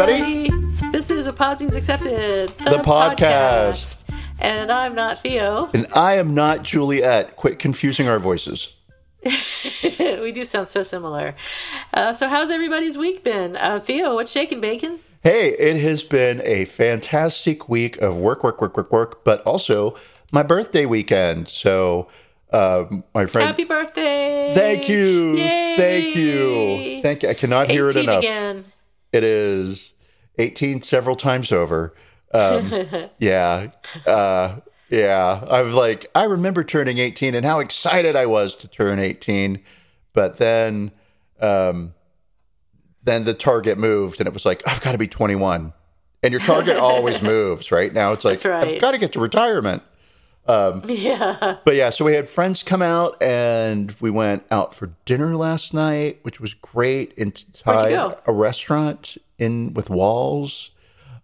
Everybody. 0.00 0.50
This 0.92 1.10
is 1.10 1.26
Apologies 1.26 1.76
Accepted, 1.76 2.48
The 2.48 2.78
podcast. 2.78 4.02
And 4.38 4.72
I'm 4.72 4.94
not 4.94 5.22
Theo. 5.22 5.68
And 5.74 5.86
I 5.92 6.14
am 6.14 6.32
not 6.32 6.62
Juliet. 6.62 7.36
Quit 7.36 7.58
confusing 7.58 8.08
our 8.08 8.18
voices. 8.18 8.74
we 9.22 10.32
do 10.32 10.46
sound 10.46 10.68
so 10.68 10.82
similar. 10.82 11.34
Uh, 11.92 12.14
so, 12.14 12.28
how's 12.28 12.50
everybody's 12.50 12.96
week 12.96 13.22
been? 13.22 13.56
Uh, 13.56 13.78
Theo, 13.80 14.14
what's 14.14 14.30
shaking 14.30 14.60
bacon? 14.62 15.00
Hey, 15.22 15.50
it 15.50 15.78
has 15.82 16.02
been 16.02 16.40
a 16.46 16.64
fantastic 16.64 17.68
week 17.68 17.98
of 17.98 18.16
work, 18.16 18.42
work, 18.42 18.62
work, 18.62 18.78
work, 18.78 18.90
work, 18.90 19.24
but 19.24 19.42
also 19.42 19.94
my 20.32 20.42
birthday 20.42 20.86
weekend. 20.86 21.48
So, 21.48 22.08
uh, 22.50 22.86
my 23.14 23.26
friend. 23.26 23.46
Happy 23.46 23.64
birthday! 23.64 24.52
Thank 24.54 24.88
you. 24.88 25.36
Yay! 25.36 25.76
Thank 25.76 26.16
you. 26.16 27.02
Thank 27.02 27.22
you. 27.22 27.28
I 27.28 27.34
cannot 27.34 27.70
hear 27.70 27.90
it 27.90 27.96
enough. 27.96 28.20
again. 28.20 28.64
It 29.12 29.24
is 29.24 29.94
18 30.38 30.82
several 30.82 31.16
times 31.16 31.52
over. 31.52 31.94
Um, 32.32 32.70
yeah. 33.18 33.70
Uh, 34.06 34.56
yeah. 34.88 35.44
I 35.48 35.62
was 35.62 35.74
like, 35.74 36.10
I 36.14 36.24
remember 36.24 36.64
turning 36.64 36.98
18 36.98 37.34
and 37.34 37.44
how 37.44 37.60
excited 37.60 38.16
I 38.16 38.26
was 38.26 38.54
to 38.56 38.68
turn 38.68 38.98
18. 38.98 39.62
But 40.12 40.38
then, 40.38 40.92
um, 41.40 41.94
then 43.02 43.24
the 43.24 43.34
target 43.34 43.78
moved 43.78 44.20
and 44.20 44.26
it 44.26 44.32
was 44.32 44.44
like, 44.44 44.62
I've 44.66 44.80
got 44.80 44.92
to 44.92 44.98
be 44.98 45.08
21. 45.08 45.72
And 46.22 46.32
your 46.32 46.40
target 46.40 46.76
always 46.78 47.22
moves, 47.22 47.72
right? 47.72 47.92
Now 47.92 48.12
it's 48.12 48.24
like, 48.24 48.44
right. 48.44 48.68
I've 48.68 48.80
got 48.80 48.92
to 48.92 48.98
get 48.98 49.12
to 49.12 49.20
retirement. 49.20 49.82
Yeah. 50.88 51.58
But 51.64 51.76
yeah, 51.76 51.90
so 51.90 52.04
we 52.04 52.14
had 52.14 52.28
friends 52.28 52.62
come 52.62 52.82
out 52.82 53.22
and 53.22 53.94
we 54.00 54.10
went 54.10 54.44
out 54.50 54.74
for 54.74 54.92
dinner 55.04 55.36
last 55.36 55.72
night, 55.72 56.18
which 56.22 56.40
was 56.40 56.54
great 56.54 57.12
inside 57.14 57.90
go? 57.90 58.18
a 58.26 58.32
restaurant 58.32 59.16
in 59.38 59.74
with 59.74 59.90
walls. 59.90 60.70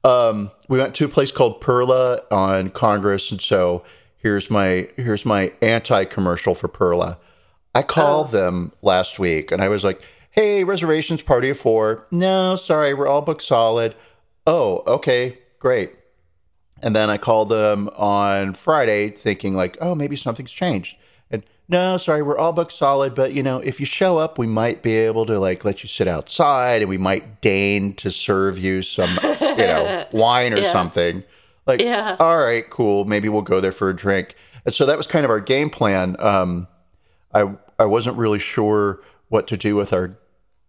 Um, 0.04 0.50
we 0.68 0.78
went 0.78 0.94
to 0.96 1.04
a 1.04 1.08
place 1.08 1.32
called 1.32 1.60
Perla 1.60 2.22
on 2.30 2.70
Congress, 2.70 3.32
and 3.32 3.40
so 3.40 3.82
here's 4.18 4.50
my 4.50 4.88
here's 4.96 5.24
my 5.24 5.52
anti-commercial 5.60 6.54
for 6.54 6.68
Perla. 6.68 7.18
I 7.74 7.82
called 7.82 8.30
them 8.30 8.72
last 8.82 9.18
week 9.18 9.50
and 9.50 9.60
I 9.60 9.68
was 9.68 9.82
like, 9.82 10.00
"Hey, 10.30 10.62
reservations 10.64 11.22
party 11.22 11.50
of 11.50 11.58
four. 11.58 12.06
No, 12.10 12.54
sorry, 12.56 12.94
we're 12.94 13.08
all 13.08 13.22
booked 13.22 13.42
solid." 13.42 13.94
Oh, 14.46 14.84
okay, 14.86 15.38
great. 15.58 15.96
And 16.82 16.94
then 16.94 17.08
I 17.10 17.16
called 17.18 17.48
them 17.48 17.88
on 17.96 18.54
Friday 18.54 19.10
thinking 19.10 19.54
like, 19.54 19.76
oh, 19.80 19.94
maybe 19.94 20.16
something's 20.16 20.52
changed. 20.52 20.96
And 21.30 21.42
no, 21.68 21.96
sorry, 21.96 22.22
we're 22.22 22.36
all 22.38 22.52
booked 22.52 22.72
solid, 22.72 23.14
but 23.14 23.32
you 23.32 23.42
know, 23.42 23.58
if 23.60 23.80
you 23.80 23.86
show 23.86 24.18
up, 24.18 24.38
we 24.38 24.46
might 24.46 24.82
be 24.82 24.94
able 24.94 25.24
to 25.26 25.38
like 25.40 25.64
let 25.64 25.82
you 25.82 25.88
sit 25.88 26.06
outside 26.06 26.82
and 26.82 26.88
we 26.88 26.98
might 26.98 27.40
deign 27.40 27.94
to 27.94 28.10
serve 28.10 28.58
you 28.58 28.82
some, 28.82 29.08
you 29.40 29.56
know, 29.56 30.06
wine 30.12 30.52
or 30.52 30.58
Yeah. 30.58 30.72
something. 30.72 31.24
Like, 31.66 31.80
Yeah. 31.80 32.16
all 32.20 32.38
right, 32.38 32.68
cool. 32.70 33.04
Maybe 33.06 33.28
we'll 33.28 33.42
go 33.42 33.58
there 33.60 33.72
for 33.72 33.88
a 33.88 33.96
drink. 33.96 34.36
And 34.64 34.74
so 34.74 34.84
that 34.86 34.96
was 34.98 35.06
kind 35.06 35.24
of 35.24 35.30
our 35.30 35.40
game 35.40 35.70
plan. 35.70 36.14
Um, 36.18 36.66
I 37.34 37.54
I 37.78 37.84
wasn't 37.86 38.16
really 38.16 38.38
sure 38.38 39.00
what 39.28 39.46
to 39.48 39.56
do 39.56 39.76
with 39.76 39.92
our 39.92 40.18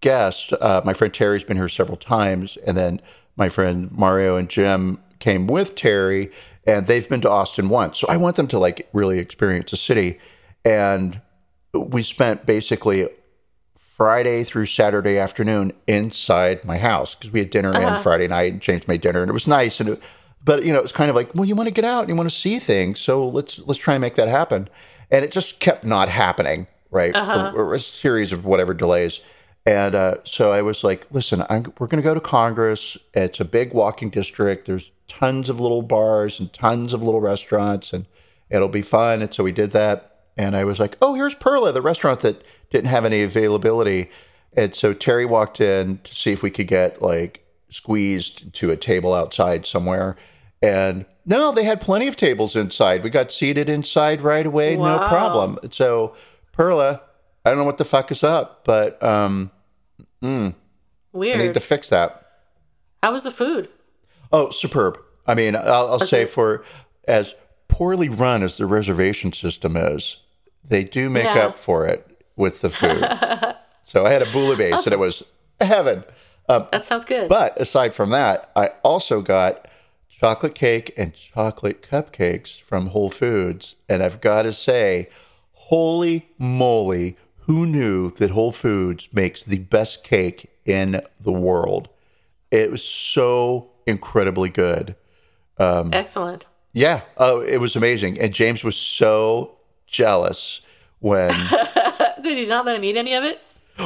guest. 0.01 0.53
Uh, 0.59 0.81
my 0.85 0.94
friend 0.94 1.13
Terry's 1.13 1.44
been 1.44 1.57
here 1.57 1.69
several 1.69 1.97
times, 1.97 2.57
and 2.66 2.75
then 2.78 3.01
my 3.35 3.50
friend 3.50 3.91
Mario 3.91 4.35
and 4.35 4.50
Jim 4.50 5.00
came 5.19 5.47
with 5.47 5.75
Terry, 5.75 6.31
and 6.66 6.88
they've 6.88 7.07
been 7.07 7.22
to 7.22 7.29
Austin 7.29 7.69
once. 7.69 8.00
So 8.00 8.07
I 8.07 8.17
want 8.17 8.35
them 8.35 8.47
to 8.50 8.59
like 8.59 8.89
really 8.94 9.19
experience 9.19 9.72
the 9.72 9.78
city. 9.78 10.19
And 10.66 11.22
we 11.73 12.03
spent 12.03 12.45
basically 12.45 13.09
Friday 13.97 14.44
through 14.44 14.67
Saturday 14.67 15.17
afternoon 15.17 15.73
inside 15.88 16.63
my 16.63 16.78
house 16.78 17.16
because 17.16 17.31
we 17.31 17.39
had 17.39 17.50
dinner 17.50 17.73
in 17.73 17.97
Friday 17.97 18.28
night 18.28 18.53
and 18.53 18.61
James 18.61 18.88
made 18.88 19.01
dinner 19.01 19.22
and 19.22 19.29
it 19.29 19.33
was 19.33 19.47
nice 19.47 19.79
and 19.79 19.89
it, 19.89 20.01
but 20.44 20.63
you 20.63 20.72
know 20.72 20.78
it 20.78 20.83
was 20.83 20.91
kind 20.91 21.09
of 21.09 21.16
like 21.16 21.34
well 21.34 21.45
you 21.45 21.55
want 21.55 21.66
to 21.66 21.73
get 21.73 21.84
out 21.84 22.01
and 22.01 22.09
you 22.09 22.16
want 22.16 22.29
to 22.29 22.35
see 22.35 22.59
things 22.59 22.99
so 22.99 23.28
let's 23.28 23.57
let's 23.59 23.79
try 23.79 23.95
and 23.95 24.01
make 24.01 24.13
that 24.13 24.28
happen. 24.28 24.69
And 25.09 25.25
it 25.25 25.31
just 25.31 25.59
kept 25.59 25.84
not 25.84 26.09
happening 26.09 26.67
right 26.91 27.16
for 27.16 27.73
a 27.73 27.79
series 27.79 28.31
of 28.31 28.45
whatever 28.45 28.75
delays. 28.75 29.19
And 29.66 29.95
uh, 29.95 30.17
so 30.23 30.51
I 30.51 30.61
was 30.61 30.84
like 30.84 31.07
listen 31.11 31.44
I'm, 31.49 31.73
we're 31.79 31.88
going 31.88 32.01
to 32.01 32.07
go 32.07 32.13
to 32.13 32.22
Congress. 32.22 32.97
It's 33.16 33.39
a 33.39 33.45
big 33.45 33.73
walking 33.73 34.11
district. 34.11 34.67
There's 34.67 34.91
tons 35.07 35.50
of 35.50 35.59
little 35.59 35.81
bars 35.81 36.40
and 36.40 36.51
tons 36.51 36.94
of 36.94 37.01
little 37.01 37.22
restaurants 37.22 37.94
and 37.94 38.06
it'll 38.50 38.68
be 38.68 38.81
fun 38.81 39.22
and 39.22 39.34
so 39.34 39.44
we 39.44 39.51
did 39.51 39.72
that 39.72 40.18
and 40.38 40.56
I 40.56 40.63
was 40.63 40.79
like, 40.79 40.95
oh, 41.01 41.16
here's 41.16 41.34
Perla, 41.34 41.72
the 41.72 41.81
restaurant 41.81 42.19
that 42.19 42.44
didn't 42.69 42.90
have 42.90 43.06
any 43.06 43.23
availability. 43.23 44.09
And 44.56 44.73
so 44.73 44.94
Terry 44.94 45.25
walked 45.25 45.59
in 45.59 46.00
to 46.03 46.16
see 46.16 46.31
if 46.31 46.44
we 46.44 46.51
could 46.51 46.67
get 46.67 47.01
like 47.01 47.44
squeezed 47.69 48.53
to 48.53 48.72
a 48.72 48.78
table 48.78 49.13
outside 49.13 49.66
somewhere. 49.66 50.16
And 50.62 51.06
no, 51.25 51.51
they 51.51 51.63
had 51.63 51.81
plenty 51.81 52.07
of 52.07 52.16
tables 52.16 52.56
inside. 52.56 53.03
We 53.03 53.09
got 53.09 53.31
seated 53.31 53.67
inside 53.67 54.22
right 54.22 54.46
away, 54.46 54.78
no 54.78 55.00
problem. 55.07 55.59
So 55.72 56.16
Perla, 56.51 57.01
I 57.44 57.50
don't 57.50 57.57
know 57.57 57.66
what 57.66 57.78
the 57.78 57.85
fuck 57.85 58.12
is 58.12 58.23
up, 58.23 58.63
but 58.63 59.01
um, 59.03 59.51
I 61.35 61.38
need 61.38 61.53
to 61.56 61.59
fix 61.59 61.90
that. 61.90 62.23
How 63.01 63.12
was 63.12 63.23
the 63.23 63.31
food? 63.31 63.69
Oh, 64.31 64.49
superb. 64.51 64.99
I 65.25 65.33
mean, 65.33 65.55
I'll, 65.55 65.91
I'll 65.91 65.99
say 65.99 66.25
for 66.25 66.63
as 67.07 67.33
poorly 67.67 68.09
run 68.09 68.43
as 68.43 68.57
the 68.57 68.65
reservation 68.65 69.33
system 69.33 69.75
is, 69.77 70.17
they 70.63 70.83
do 70.83 71.09
make 71.09 71.25
Yeah. 71.25 71.47
up 71.47 71.57
for 71.57 71.85
it 71.85 72.23
with 72.35 72.61
the 72.61 72.69
food. 72.69 73.05
so 73.83 74.05
I 74.05 74.11
had 74.11 74.21
a 74.21 74.25
bouillabaisse 74.25 74.85
and 74.85 74.93
it 74.93 74.99
was 74.99 75.23
heaven. 75.59 76.03
Um, 76.49 76.67
that 76.71 76.85
sounds 76.85 77.03
good. 77.05 77.27
But 77.29 77.59
aside 77.59 77.93
from 77.93 78.09
that, 78.11 78.51
I 78.55 78.67
also 78.83 79.21
got 79.21 79.67
chocolate 80.09 80.55
cake 80.55 80.93
and 80.97 81.13
chocolate 81.13 81.81
cupcakes 81.81 82.61
from 82.61 82.87
Whole 82.87 83.09
Foods. 83.09 83.75
And 83.89 84.01
I've 84.01 84.21
got 84.21 84.43
to 84.43 84.53
say, 84.53 85.09
holy 85.53 86.29
moly, 86.37 87.17
who 87.41 87.66
knew 87.66 88.11
that 88.11 88.31
Whole 88.31 88.51
Foods 88.51 89.07
makes 89.11 89.43
the 89.43 89.59
best 89.59 90.03
cake 90.03 90.49
in 90.66 91.01
the 91.19 91.31
world? 91.33 91.89
It 92.49 92.71
was 92.71 92.83
so 92.83 93.71
incredibly 93.87 94.49
good. 94.49 94.95
Um, 95.57 95.89
Excellent. 95.93 96.45
Yeah, 96.73 97.01
oh, 97.17 97.41
it 97.41 97.57
was 97.57 97.75
amazing. 97.75 98.19
And 98.19 98.34
James 98.34 98.63
was 98.63 98.75
so 98.75 99.57
jealous 99.87 100.59
when. 100.99 101.31
Dude, 102.22 102.37
he's 102.37 102.49
not 102.49 102.67
him 102.67 102.84
eat 102.84 102.97
any 102.97 103.13
of 103.16 103.23
it? 103.23 103.41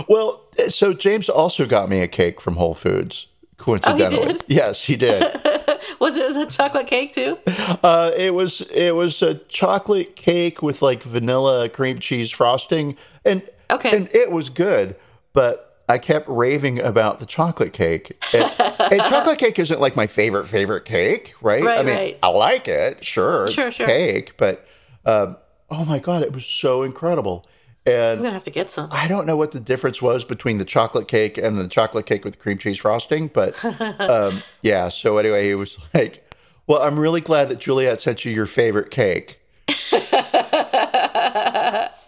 well, 0.09 0.41
so 0.67 0.93
James 0.93 1.29
also 1.29 1.65
got 1.65 1.87
me 1.89 2.01
a 2.01 2.07
cake 2.07 2.41
from 2.41 2.55
Whole 2.55 2.73
Foods. 2.73 3.27
Coincidentally, 3.57 4.33
did? 4.33 4.43
yes, 4.47 4.83
he 4.85 4.95
did. 4.95 5.21
Was 5.99 6.17
it 6.17 6.35
a 6.35 6.45
chocolate 6.47 6.87
cake 6.87 7.13
too? 7.13 7.37
uh, 7.83 8.11
it 8.17 8.33
was 8.33 8.61
it 8.71 8.95
was 8.95 9.21
a 9.21 9.35
chocolate 9.35 10.15
cake 10.15 10.61
with 10.63 10.81
like 10.81 11.03
vanilla 11.03 11.69
cream 11.69 11.99
cheese 11.99 12.31
frosting, 12.31 12.97
and 13.23 13.47
Okay. 13.69 13.95
and 13.95 14.09
it 14.13 14.31
was 14.31 14.49
good. 14.49 14.95
But 15.33 15.70
I 15.91 15.97
kept 15.97 16.29
raving 16.29 16.79
about 16.79 17.19
the 17.19 17.25
chocolate 17.25 17.73
cake, 17.73 18.17
and, 18.33 18.49
and 18.79 19.01
chocolate 19.09 19.39
cake 19.39 19.59
isn't 19.59 19.81
like 19.81 19.97
my 19.97 20.07
favorite 20.07 20.47
favorite 20.47 20.85
cake, 20.85 21.33
right? 21.41 21.61
Right, 21.61 21.79
I 21.79 21.83
mean, 21.83 21.95
right. 21.95 22.19
I 22.23 22.29
like 22.29 22.69
it, 22.69 23.03
sure, 23.03 23.51
Sure, 23.51 23.69
sure. 23.71 23.87
cake, 23.87 24.37
but 24.37 24.65
um, 25.05 25.35
oh 25.69 25.83
my 25.83 25.99
god, 25.99 26.21
it 26.23 26.31
was 26.31 26.45
so 26.45 26.83
incredible. 26.83 27.45
And 27.85 28.19
I'm 28.19 28.23
gonna 28.23 28.31
have 28.31 28.43
to 28.43 28.51
get 28.51 28.69
some. 28.69 28.87
I 28.89 29.05
don't 29.07 29.25
know 29.27 29.35
what 29.35 29.51
the 29.51 29.59
difference 29.59 30.01
was 30.01 30.23
between 30.23 30.59
the 30.59 30.65
chocolate 30.65 31.09
cake 31.09 31.37
and 31.37 31.57
the 31.57 31.67
chocolate 31.67 32.05
cake 32.05 32.23
with 32.23 32.39
cream 32.39 32.57
cheese 32.57 32.77
frosting, 32.77 33.27
but 33.27 33.53
um, 33.99 34.43
yeah. 34.61 34.87
So 34.87 35.17
anyway, 35.17 35.45
he 35.45 35.55
was 35.55 35.77
like, 35.93 36.25
"Well, 36.67 36.81
I'm 36.81 36.97
really 36.99 37.19
glad 37.21 37.49
that 37.49 37.59
Juliet 37.59 37.99
sent 37.99 38.23
you 38.23 38.31
your 38.31 38.45
favorite 38.45 38.91
cake." 38.91 39.41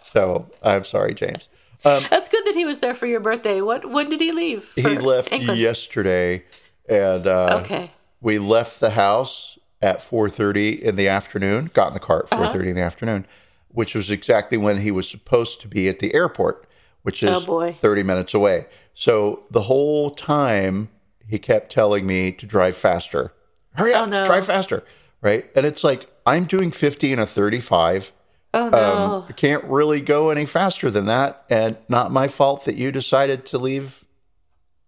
so 0.04 0.46
I'm 0.62 0.84
sorry, 0.86 1.12
James. 1.12 1.48
That's 1.84 2.28
good 2.28 2.44
that 2.46 2.54
he 2.54 2.64
was 2.64 2.80
there 2.80 2.94
for 2.94 3.06
your 3.06 3.20
birthday. 3.20 3.60
What? 3.60 3.88
When 3.90 4.08
did 4.08 4.20
he 4.20 4.32
leave? 4.32 4.72
He 4.74 4.96
left 4.98 5.32
England? 5.32 5.60
yesterday, 5.60 6.44
and 6.88 7.26
uh, 7.26 7.60
Okay. 7.62 7.92
we 8.20 8.38
left 8.38 8.80
the 8.80 8.90
house 8.90 9.58
at 9.82 9.98
4:30 10.00 10.80
in 10.80 10.96
the 10.96 11.08
afternoon. 11.08 11.70
Got 11.74 11.88
in 11.88 11.94
the 11.94 12.00
car 12.00 12.20
at 12.24 12.30
4:30 12.30 12.68
in 12.70 12.74
the 12.76 12.82
afternoon, 12.82 13.26
which 13.68 13.94
was 13.94 14.10
exactly 14.10 14.56
when 14.58 14.78
he 14.78 14.90
was 14.90 15.08
supposed 15.08 15.60
to 15.60 15.68
be 15.68 15.88
at 15.88 15.98
the 15.98 16.14
airport, 16.14 16.66
which 17.02 17.22
is 17.22 17.30
Oh, 17.30 17.40
boy. 17.44 17.76
30 17.80 18.02
minutes 18.02 18.32
away. 18.34 18.66
So 18.94 19.44
the 19.50 19.62
whole 19.62 20.10
time 20.10 20.88
he 21.28 21.38
kept 21.38 21.70
telling 21.72 22.06
me 22.06 22.32
to 22.32 22.46
drive 22.46 22.76
faster. 22.76 23.32
Hurry 23.74 23.92
up, 23.92 24.02
Oh, 24.06 24.10
no. 24.10 24.24
drive 24.24 24.46
faster, 24.46 24.84
right? 25.20 25.50
And 25.54 25.66
it's 25.66 25.82
like 25.84 26.08
I'm 26.24 26.44
doing 26.44 26.70
50 26.70 27.12
in 27.12 27.18
a 27.18 27.26
35. 27.26 28.12
Oh 28.54 28.68
no. 28.70 29.24
Um, 29.28 29.32
can't 29.34 29.64
really 29.64 30.00
go 30.00 30.30
any 30.30 30.46
faster 30.46 30.90
than 30.90 31.06
that, 31.06 31.44
and 31.50 31.76
not 31.88 32.10
my 32.12 32.28
fault 32.28 32.64
that 32.64 32.76
you 32.76 32.92
decided 32.92 33.44
to 33.46 33.58
leave 33.58 34.04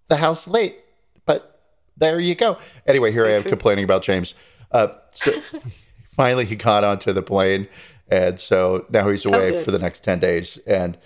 the 0.09 0.17
house 0.17 0.47
late. 0.47 0.79
But 1.27 1.61
there 1.97 2.21
you 2.21 2.35
go. 2.35 2.59
Anyway, 2.87 3.11
here 3.13 3.27
I 3.27 3.31
am 3.33 3.43
complaining 3.43 3.85
about 3.85 4.03
James. 4.03 4.35
Uh, 4.71 4.89
so 5.11 5.33
finally, 6.15 6.45
he 6.45 6.55
got 6.57 6.85
onto 6.85 7.13
the 7.13 7.23
plane, 7.23 7.67
and 8.09 8.39
so 8.39 8.87
now 8.91 9.09
he's 9.11 9.25
away 9.25 9.51
good. 9.51 9.65
for 9.65 9.71
the 9.73 9.79
next 9.79 10.05
ten 10.05 10.19
days. 10.21 10.59
And 10.67 10.97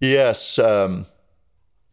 yes, 0.00 0.58
um, 0.58 1.06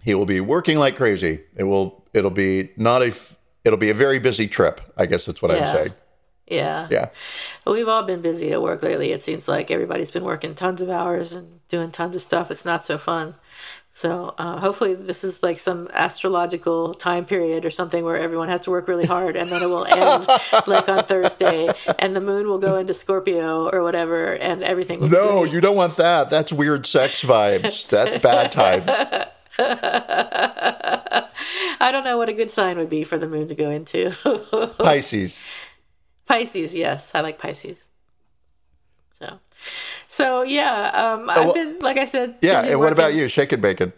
he 0.01 0.13
will 0.13 0.25
be 0.25 0.39
working 0.41 0.77
like 0.77 0.97
crazy. 0.97 1.41
It 1.56 1.63
will. 1.63 2.06
It'll 2.13 2.30
be 2.31 2.71
not 2.77 3.01
a. 3.01 3.07
f- 3.07 3.35
It'll 3.63 3.77
be 3.77 3.89
a 3.89 3.94
very 3.94 4.18
busy 4.19 4.47
trip. 4.47 4.80
I 4.95 5.06
guess 5.07 5.25
that's 5.25 5.41
what 5.41 5.51
Yeah. 5.51 5.69
I'm 5.69 5.75
saying. 5.75 5.94
Yeah. 6.47 6.88
Yeah. 6.89 7.09
We've 7.65 7.88
all 7.88 8.03
been 8.03 8.21
busy 8.21 8.51
at 8.51 8.61
work 8.61 8.81
lately. 8.81 9.11
It 9.11 9.21
seems 9.21 9.47
like 9.47 9.69
everybody's 9.69 10.11
been 10.11 10.23
working 10.23 10.55
tons 10.55 10.81
of 10.81 10.89
hours 10.89 11.33
and 11.33 11.59
doing 11.67 11.91
tons 11.91 12.15
of 12.15 12.21
stuff 12.21 12.49
It's 12.49 12.65
not 12.65 12.85
so 12.85 12.97
fun. 12.97 13.35
So 13.91 14.35
uh, 14.38 14.59
hopefully 14.59 14.94
this 14.94 15.23
is 15.23 15.41
like 15.41 15.57
some 15.57 15.89
astrological 15.91 16.94
time 16.94 17.25
period 17.25 17.65
or 17.65 17.71
something 17.71 18.03
where 18.05 18.15
everyone 18.15 18.47
has 18.47 18.61
to 18.61 18.71
work 18.71 18.88
really 18.88 19.07
hard 19.07 19.35
and 19.35 19.51
then 19.51 19.63
it 19.63 19.65
will 19.65 19.85
end 19.85 20.27
like 20.67 20.88
on 20.88 21.03
Thursday 21.05 21.67
and 21.97 22.15
the 22.15 22.21
moon 22.21 22.47
will 22.47 22.59
go 22.59 22.77
into 22.77 22.94
Scorpio 22.94 23.67
or 23.69 23.81
whatever 23.81 24.33
and 24.35 24.63
everything 24.63 24.99
will 24.99 25.09
No, 25.09 25.44
you 25.44 25.59
don't 25.61 25.75
want 25.75 25.95
that. 25.97 26.29
That's 26.29 26.53
weird 26.53 26.85
sex 26.85 27.23
vibes. 27.23 27.88
That's 27.88 28.21
bad 28.21 28.51
times. 28.51 28.85
I 31.79 31.91
don't 31.91 32.03
know 32.03 32.19
what 32.19 32.29
a 32.29 32.33
good 32.33 32.51
sign 32.51 32.77
would 32.77 32.91
be 32.91 33.03
for 33.03 33.17
the 33.17 33.27
moon 33.27 33.47
to 33.47 33.55
go 33.55 33.71
into. 33.71 34.11
Pisces. 34.77 35.41
Pisces, 36.27 36.75
yes, 36.75 37.13
I 37.15 37.21
like 37.21 37.39
Pisces. 37.39 37.88
So, 39.13 39.39
so 40.07 40.44
yeah, 40.44 40.91
um, 40.94 41.29
I've 41.29 41.45
well- 41.45 41.53
been 41.53 41.79
like 41.79 41.97
I 41.97 42.06
said. 42.06 42.35
Yeah, 42.41 42.63
and 42.63 42.79
what 42.79 42.94
about 42.94 43.13
you? 43.15 43.27
Shake 43.27 43.51
and 43.51 43.62
bacon. 43.62 43.94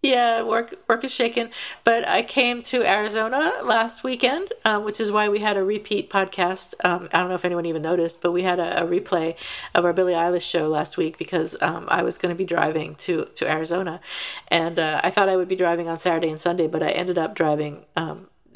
Yeah, 0.00 0.42
work 0.42 0.74
work 0.86 1.02
is 1.02 1.12
shaken. 1.12 1.50
But 1.82 2.06
I 2.06 2.22
came 2.22 2.62
to 2.64 2.88
Arizona 2.88 3.54
last 3.64 4.04
weekend, 4.04 4.52
um, 4.64 4.84
which 4.84 5.00
is 5.00 5.10
why 5.10 5.28
we 5.28 5.40
had 5.40 5.56
a 5.56 5.64
repeat 5.64 6.08
podcast. 6.08 6.74
Um, 6.84 7.08
I 7.12 7.18
don't 7.18 7.28
know 7.28 7.34
if 7.34 7.44
anyone 7.44 7.66
even 7.66 7.82
noticed, 7.82 8.20
but 8.22 8.30
we 8.30 8.42
had 8.42 8.60
a, 8.60 8.84
a 8.84 8.86
replay 8.86 9.36
of 9.74 9.84
our 9.84 9.92
Billie 9.92 10.12
Eilish 10.12 10.48
show 10.48 10.68
last 10.68 10.96
week 10.98 11.18
because 11.18 11.56
um, 11.60 11.86
I 11.88 12.02
was 12.04 12.16
going 12.16 12.32
to 12.32 12.38
be 12.38 12.44
driving 12.44 12.94
to 12.96 13.24
to 13.34 13.50
Arizona, 13.50 14.00
and 14.46 14.78
uh, 14.78 15.00
I 15.02 15.10
thought 15.10 15.28
I 15.28 15.34
would 15.36 15.48
be 15.48 15.56
driving 15.56 15.88
on 15.88 15.98
Saturday 15.98 16.28
and 16.28 16.40
Sunday, 16.40 16.68
but 16.68 16.80
I 16.82 16.90
ended 16.90 17.18
up 17.18 17.34
driving. 17.34 17.84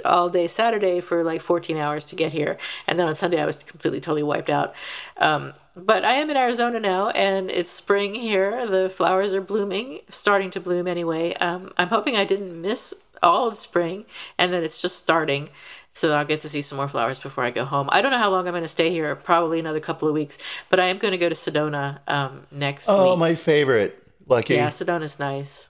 All 0.05 0.29
day 0.29 0.47
Saturday 0.49 1.01
for 1.01 1.23
like 1.25 1.41
14 1.41 1.77
hours 1.77 2.05
to 2.05 2.17
get 2.17 2.33
here. 2.33 2.59
And 2.87 2.99
then 2.99 3.07
on 3.09 3.15
Sunday, 3.15 3.41
I 3.41 3.47
was 3.47 3.57
completely, 3.63 4.01
totally 4.01 4.23
wiped 4.23 4.51
out. 4.51 4.75
Um, 5.19 5.55
but 5.77 6.05
I 6.05 6.15
am 6.15 6.29
in 6.31 6.37
Arizona 6.37 6.79
now, 6.79 7.09
and 7.11 7.51
it's 7.51 7.71
spring 7.71 8.15
here. 8.15 8.67
The 8.67 8.91
flowers 8.91 9.33
are 9.35 9.41
blooming, 9.41 10.01
starting 10.11 10.51
to 10.53 10.61
bloom 10.61 10.87
anyway. 10.87 11.35
Um, 11.35 11.73
I'm 11.79 11.89
hoping 11.89 12.17
I 12.17 12.25
didn't 12.25 12.61
miss 12.61 12.93
all 13.23 13.47
of 13.47 13.57
spring 13.57 14.05
and 14.37 14.53
that 14.53 14.65
it's 14.65 14.83
just 14.83 14.97
starting. 14.99 15.49
So 15.93 16.13
I'll 16.13 16.25
get 16.25 16.41
to 16.41 16.49
see 16.49 16.61
some 16.63 16.77
more 16.77 16.89
flowers 16.89 17.21
before 17.21 17.45
I 17.45 17.51
go 17.51 17.65
home. 17.65 17.89
I 17.93 18.03
don't 18.03 18.11
know 18.11 18.19
how 18.19 18.31
long 18.31 18.47
I'm 18.49 18.53
going 18.53 18.63
to 18.63 18.69
stay 18.69 18.91
here, 18.91 19.15
probably 19.15 19.61
another 19.61 19.79
couple 19.79 20.09
of 20.09 20.15
weeks. 20.15 20.39
But 20.71 20.81
I 20.81 20.87
am 20.87 20.99
going 20.99 21.13
to 21.13 21.19
go 21.19 21.29
to 21.29 21.35
Sedona 21.35 22.01
um, 22.09 22.47
next 22.51 22.89
Oh, 22.89 23.11
week. 23.11 23.19
my 23.19 23.35
favorite. 23.35 24.03
Lucky. 24.27 24.55
Yeah, 24.55 24.69
Sedona's 24.71 25.19
nice. 25.19 25.69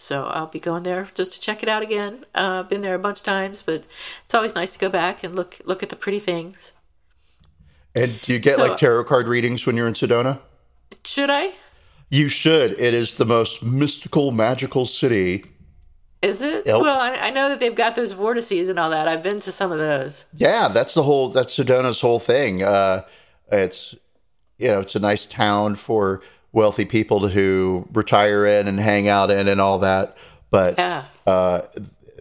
So 0.00 0.26
I'll 0.26 0.46
be 0.46 0.60
going 0.60 0.84
there 0.84 1.08
just 1.12 1.32
to 1.32 1.40
check 1.40 1.60
it 1.64 1.68
out 1.68 1.82
again. 1.82 2.24
Uh, 2.32 2.60
I've 2.62 2.68
been 2.68 2.82
there 2.82 2.94
a 2.94 3.00
bunch 3.00 3.18
of 3.18 3.24
times, 3.24 3.62
but 3.62 3.82
it's 4.24 4.32
always 4.32 4.54
nice 4.54 4.74
to 4.74 4.78
go 4.78 4.88
back 4.88 5.24
and 5.24 5.34
look 5.34 5.58
look 5.64 5.82
at 5.82 5.88
the 5.88 5.96
pretty 5.96 6.20
things. 6.20 6.70
And 7.96 8.20
do 8.22 8.32
you 8.32 8.38
get 8.38 8.54
So- 8.54 8.62
like 8.68 8.76
tarot 8.76 9.04
card 9.04 9.26
readings 9.26 9.66
when 9.66 9.76
you're 9.76 9.88
in 9.88 9.94
Sedona? 9.94 10.38
Should 11.04 11.30
I? 11.30 11.50
You 12.10 12.28
should. 12.28 12.78
It 12.78 12.94
is 12.94 13.16
the 13.16 13.24
most 13.24 13.60
mystical, 13.60 14.30
magical 14.30 14.86
city. 14.86 15.44
Is 16.22 16.42
it? 16.42 16.64
Yep. 16.66 16.80
Well, 16.80 17.00
I, 17.00 17.14
I 17.14 17.30
know 17.30 17.48
that 17.48 17.58
they've 17.58 17.74
got 17.74 17.96
those 17.96 18.12
vortices 18.12 18.68
and 18.68 18.78
all 18.78 18.90
that. 18.90 19.08
I've 19.08 19.24
been 19.24 19.40
to 19.40 19.50
some 19.50 19.72
of 19.72 19.80
those. 19.80 20.26
Yeah, 20.32 20.68
that's 20.68 20.94
the 20.94 21.02
whole. 21.02 21.28
That's 21.30 21.56
Sedona's 21.56 22.00
whole 22.02 22.20
thing. 22.20 22.62
Uh, 22.62 23.02
it's 23.50 23.96
you 24.58 24.68
know, 24.68 24.78
it's 24.78 24.94
a 24.94 25.00
nice 25.00 25.26
town 25.26 25.74
for 25.74 26.20
wealthy 26.52 26.84
people 26.84 27.28
to 27.28 27.88
retire 27.92 28.46
in 28.46 28.66
and 28.68 28.80
hang 28.80 29.08
out 29.08 29.30
in 29.30 29.48
and 29.48 29.60
all 29.60 29.78
that. 29.80 30.16
But 30.50 30.78
Yeah. 30.78 31.04
uh, 31.26 31.62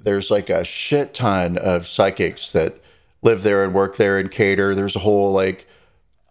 there's 0.02 0.30
like 0.30 0.50
a 0.50 0.64
shit 0.64 1.14
ton 1.14 1.58
of 1.58 1.88
psychics 1.88 2.52
that 2.52 2.76
live 3.22 3.44
there 3.44 3.64
and 3.64 3.74
work 3.74 3.96
there 3.98 4.20
and 4.20 4.30
cater. 4.30 4.76
There's 4.76 4.96
a 4.96 5.00
whole 5.00 5.32
like 5.32 5.68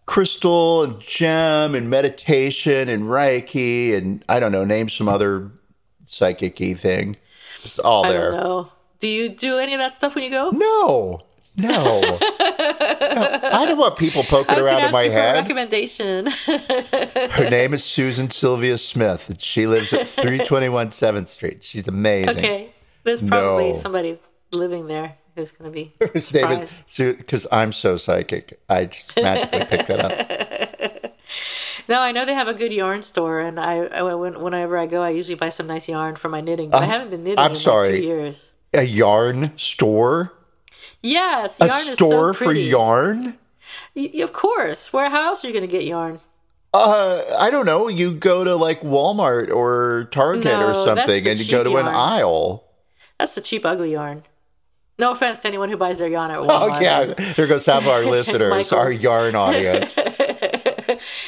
crystal 0.04 0.84
and 0.84 1.00
gem 1.00 1.74
and 1.74 1.90
meditation 1.90 2.88
and 2.88 3.04
reiki 3.04 3.96
and 3.96 4.24
I 4.28 4.38
don't 4.40 4.52
know, 4.52 4.64
name 4.64 4.88
some 4.88 5.08
other 5.08 5.50
psychic 6.06 6.56
thing. 6.78 7.16
It's 7.64 7.78
all 7.78 8.06
I 8.06 8.12
there. 8.12 8.30
don't 8.30 8.40
know. 8.40 8.72
Do 9.00 9.08
you 9.08 9.28
do 9.28 9.58
any 9.58 9.74
of 9.74 9.78
that 9.78 9.92
stuff 9.92 10.14
when 10.14 10.22
you 10.24 10.30
go? 10.30 10.50
No. 10.50 11.20
No. 11.56 12.00
No. 12.02 12.18
I 12.20 13.64
don't 13.66 13.78
want 13.78 13.96
people 13.98 14.22
poking 14.24 14.58
around 14.58 14.84
in 14.84 14.92
my 14.92 15.04
you 15.04 15.10
for 15.10 15.16
a 15.16 15.20
head. 15.20 15.32
recommendation. 15.36 16.26
Her 16.26 17.48
name 17.48 17.72
is 17.74 17.82
Susan 17.84 18.28
Sylvia 18.30 18.76
Smith, 18.78 19.30
and 19.30 19.40
she 19.40 19.66
lives 19.66 19.92
at 19.92 20.06
321 20.06 20.88
7th 20.90 21.28
Street. 21.28 21.64
She's 21.64 21.88
amazing. 21.88 22.36
okay. 22.36 22.70
There's 23.04 23.22
probably 23.22 23.68
No. 23.68 23.72
somebody 23.74 24.18
living 24.52 24.86
there 24.88 25.16
who's 25.34 25.52
going 25.52 25.70
to 25.70 25.74
be 25.74 25.94
His 26.12 26.32
name 26.34 26.64
because 26.96 27.46
I'm 27.52 27.72
so 27.72 27.96
psychic. 27.96 28.58
I 28.68 28.86
just 28.86 29.16
magically 29.16 29.64
picked 29.64 29.88
that 29.88 30.00
up. 30.04 31.12
No, 31.88 32.00
I 32.00 32.10
know 32.10 32.24
they 32.24 32.34
have 32.34 32.48
a 32.48 32.54
good 32.54 32.72
yarn 32.72 33.00
store, 33.02 33.38
and 33.38 33.60
I, 33.60 33.74
I 33.84 34.02
when, 34.14 34.40
whenever 34.40 34.76
I 34.76 34.86
go, 34.86 35.02
I 35.02 35.10
usually 35.10 35.36
buy 35.36 35.50
some 35.50 35.68
nice 35.68 35.88
yarn 35.88 36.16
for 36.16 36.28
my 36.28 36.40
knitting. 36.40 36.70
But 36.70 36.82
I 36.82 36.86
haven't 36.86 37.10
been 37.12 37.22
knitting 37.22 37.38
I'm 37.38 37.52
in 37.52 37.56
sorry. 37.56 37.92
like 37.92 38.02
two 38.02 38.08
years. 38.08 38.50
A 38.74 38.82
yarn 38.82 39.52
store? 39.56 40.32
Yes, 41.06 41.60
A 41.60 41.66
yarn 41.66 41.88
is 41.88 41.94
store 41.94 42.34
so 42.34 42.44
for 42.44 42.52
yarn? 42.52 43.36
Y- 43.94 44.10
of 44.22 44.32
course. 44.32 44.92
Where 44.92 45.06
else 45.06 45.44
are 45.44 45.48
you 45.48 45.52
going 45.52 45.66
to 45.68 45.70
get 45.70 45.84
yarn? 45.84 46.20
Uh, 46.74 47.22
I 47.38 47.50
don't 47.50 47.64
know. 47.64 47.88
You 47.88 48.12
go 48.12 48.44
to 48.44 48.54
like 48.56 48.82
Walmart 48.82 49.50
or 49.50 50.08
Target 50.10 50.44
No, 50.44 50.66
or 50.66 50.74
something, 50.86 51.26
and 51.26 51.38
you 51.38 51.50
go 51.50 51.64
to 51.64 51.76
an 51.78 51.86
aisle. 51.86 52.64
That's 53.18 53.34
the 53.34 53.40
cheap, 53.40 53.64
ugly 53.64 53.92
yarn. 53.92 54.24
No 54.98 55.12
offense 55.12 55.38
to 55.40 55.48
anyone 55.48 55.68
who 55.68 55.76
buys 55.76 55.98
their 55.98 56.08
yarn 56.08 56.30
at 56.30 56.38
Walmart. 56.40 56.76
Oh 56.76 56.80
yeah, 56.80 57.04
there 57.34 57.46
goes 57.46 57.64
half 57.66 57.86
our 57.86 58.02
listeners, 58.16 58.72
our 58.72 58.90
yarn 58.90 59.34
audience. 59.34 59.94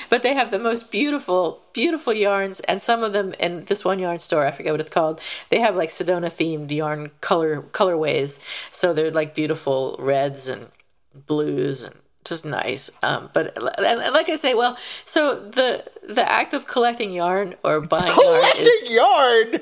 but 0.08 0.22
they 0.22 0.34
have 0.34 0.50
the 0.50 0.58
most 0.58 0.90
beautiful, 0.90 1.62
beautiful 1.72 2.12
yarns, 2.12 2.60
and 2.60 2.80
some 2.80 3.02
of 3.02 3.12
them 3.12 3.34
in 3.38 3.64
this 3.66 3.84
one 3.84 3.98
yarn 3.98 4.18
store, 4.18 4.46
I 4.46 4.52
forget 4.52 4.72
what 4.72 4.80
it's 4.80 4.90
called. 4.90 5.20
They 5.50 5.60
have 5.60 5.76
like 5.76 5.90
Sedona 5.90 6.26
themed 6.26 6.70
yarn 6.70 7.10
color 7.20 7.62
colorways, 7.62 8.40
so 8.72 8.92
they're 8.92 9.10
like 9.10 9.34
beautiful 9.34 9.96
reds 9.98 10.48
and 10.48 10.68
blues 11.14 11.82
and 11.82 11.96
just 12.25 12.44
nice. 12.44 12.90
Um, 13.02 13.30
but 13.32 13.56
and, 13.78 14.00
and 14.00 14.14
like 14.14 14.28
I 14.28 14.37
say, 14.37 14.54
well, 14.54 14.76
so 15.04 15.34
the 15.34 15.84
the 16.08 16.30
act 16.30 16.54
of 16.54 16.66
collecting 16.66 17.12
yarn 17.12 17.54
or 17.62 17.80
buying 17.80 18.06
yarn 18.06 18.40
is 18.58 18.88
Collecting 18.88 18.96
yarn. 18.96 19.60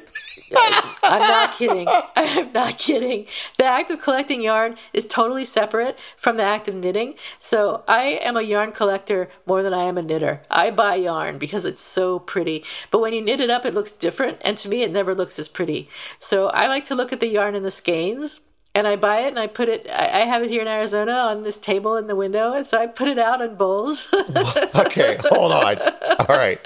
I'm 1.02 1.20
not 1.20 1.52
kidding. 1.52 1.88
I'm 2.16 2.52
not 2.52 2.78
kidding. 2.78 3.26
The 3.58 3.64
act 3.64 3.90
of 3.90 4.00
collecting 4.00 4.42
yarn 4.42 4.76
is 4.92 5.06
totally 5.06 5.44
separate 5.44 5.98
from 6.16 6.36
the 6.36 6.42
act 6.42 6.68
of 6.68 6.74
knitting. 6.74 7.14
So 7.38 7.82
I 7.88 8.20
am 8.22 8.36
a 8.36 8.42
yarn 8.42 8.72
collector 8.72 9.28
more 9.46 9.62
than 9.62 9.74
I 9.74 9.84
am 9.84 9.98
a 9.98 10.02
knitter. 10.02 10.42
I 10.50 10.70
buy 10.70 10.96
yarn 10.96 11.38
because 11.38 11.66
it's 11.66 11.80
so 11.80 12.18
pretty. 12.18 12.64
But 12.90 13.00
when 13.00 13.12
you 13.12 13.22
knit 13.22 13.40
it 13.40 13.50
up, 13.50 13.64
it 13.64 13.74
looks 13.74 13.92
different. 13.92 14.38
And 14.42 14.56
to 14.58 14.68
me, 14.68 14.82
it 14.82 14.92
never 14.92 15.14
looks 15.14 15.38
as 15.38 15.48
pretty. 15.48 15.88
So 16.18 16.48
I 16.48 16.66
like 16.66 16.84
to 16.86 16.94
look 16.94 17.12
at 17.12 17.20
the 17.20 17.28
yarn 17.28 17.54
in 17.54 17.62
the 17.62 17.70
skeins. 17.70 18.40
And 18.76 18.86
I 18.86 18.96
buy 18.96 19.20
it 19.20 19.28
and 19.28 19.38
I 19.38 19.46
put 19.46 19.70
it, 19.70 19.86
I 19.88 20.20
I 20.20 20.24
have 20.26 20.42
it 20.42 20.50
here 20.50 20.60
in 20.60 20.68
Arizona 20.68 21.12
on 21.12 21.44
this 21.44 21.56
table 21.56 21.96
in 21.96 22.08
the 22.08 22.14
window. 22.14 22.52
And 22.52 22.66
so 22.66 22.78
I 22.78 22.86
put 22.86 23.08
it 23.08 23.18
out 23.18 23.40
in 23.40 23.54
bowls. 23.54 24.12
Okay, 24.74 25.16
hold 25.30 25.52
on. 25.52 25.78
All 26.18 26.36
right. 26.36 26.60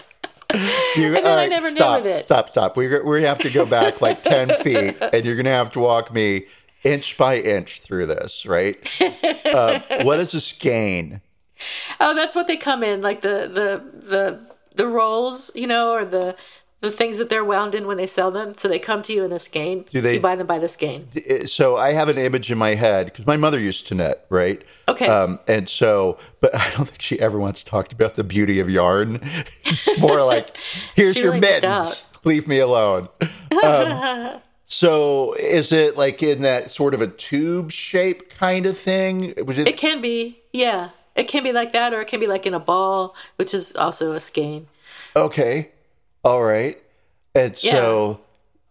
You, 0.96 1.12
then 1.12 1.24
all 1.24 1.38
I 1.38 1.46
never 1.46 1.70
stop, 1.70 2.02
with 2.02 2.12
it. 2.12 2.24
Stop, 2.24 2.48
stop. 2.50 2.76
We 2.76 3.00
we 3.02 3.22
have 3.22 3.38
to 3.38 3.50
go 3.50 3.64
back 3.64 4.00
like 4.00 4.22
ten 4.34 4.48
feet, 4.56 4.96
and 5.00 5.24
you're 5.24 5.36
gonna 5.36 5.50
have 5.50 5.70
to 5.72 5.80
walk 5.80 6.12
me 6.12 6.46
inch 6.82 7.16
by 7.16 7.38
inch 7.38 7.80
through 7.80 8.06
this, 8.06 8.44
right? 8.44 8.76
Uh, 9.44 9.78
what 10.02 10.18
is 10.18 10.34
a 10.34 10.40
skein? 10.40 11.20
Oh, 12.00 12.14
that's 12.14 12.34
what 12.34 12.48
they 12.48 12.56
come 12.56 12.82
in, 12.82 13.02
like 13.02 13.20
the 13.20 13.48
the 13.52 14.08
the 14.08 14.40
the 14.74 14.88
rolls, 14.88 15.50
you 15.54 15.68
know, 15.68 15.92
or 15.92 16.04
the 16.04 16.34
the 16.80 16.90
things 16.90 17.18
that 17.18 17.28
they're 17.28 17.44
wound 17.44 17.74
in 17.74 17.86
when 17.86 17.96
they 17.98 18.06
sell 18.06 18.30
them. 18.30 18.54
So 18.56 18.66
they 18.68 18.78
come 18.78 19.02
to 19.02 19.12
you 19.12 19.24
in 19.24 19.32
a 19.32 19.38
skein. 19.38 19.84
Do 19.90 20.00
they- 20.00 20.14
You 20.14 20.20
buy 20.20 20.34
them 20.36 20.46
by 20.46 20.58
the 20.58 20.68
skein. 20.68 21.08
so 21.46 21.76
I 21.76 21.92
have 21.92 22.08
an 22.08 22.16
image 22.18 22.50
in 22.50 22.56
my 22.58 22.74
head 22.74 23.06
because 23.06 23.26
my 23.26 23.36
mother 23.36 23.60
used 23.60 23.86
to 23.88 23.94
knit, 23.94 24.24
right? 24.30 24.62
Okay. 24.88 25.06
Um, 25.06 25.40
and 25.46 25.68
so, 25.68 26.16
but 26.40 26.54
I 26.54 26.70
don't 26.76 26.88
think 26.88 27.02
she 27.02 27.20
ever 27.20 27.38
once 27.38 27.62
talked 27.62 27.92
about 27.92 28.14
the 28.14 28.24
beauty 28.24 28.60
of 28.60 28.70
yarn. 28.70 29.20
More 29.98 30.22
like, 30.24 30.56
here's 30.94 31.16
your 31.16 31.32
really 31.32 31.40
mittens. 31.40 32.08
Leave 32.24 32.46
me 32.48 32.58
alone. 32.60 33.08
Um, 33.62 34.40
so 34.66 35.32
is 35.34 35.72
it 35.72 35.96
like 35.96 36.22
in 36.22 36.42
that 36.42 36.70
sort 36.70 36.94
of 36.94 37.02
a 37.02 37.06
tube 37.08 37.70
shape 37.72 38.30
kind 38.30 38.66
of 38.66 38.78
thing? 38.78 39.30
It, 39.36 39.48
It 39.68 39.76
can 39.76 40.00
be, 40.00 40.40
yeah. 40.52 40.90
It 41.16 41.24
can 41.28 41.42
be 41.42 41.52
like 41.52 41.72
that, 41.72 41.92
or 41.92 42.00
it 42.00 42.06
can 42.08 42.20
be 42.20 42.26
like 42.26 42.46
in 42.46 42.54
a 42.54 42.60
ball, 42.60 43.14
which 43.36 43.52
is 43.52 43.74
also 43.74 44.12
a 44.12 44.20
skein. 44.20 44.68
okay. 45.16 45.72
All 46.24 46.42
right. 46.42 46.80
And 47.34 47.56
so 47.56 48.20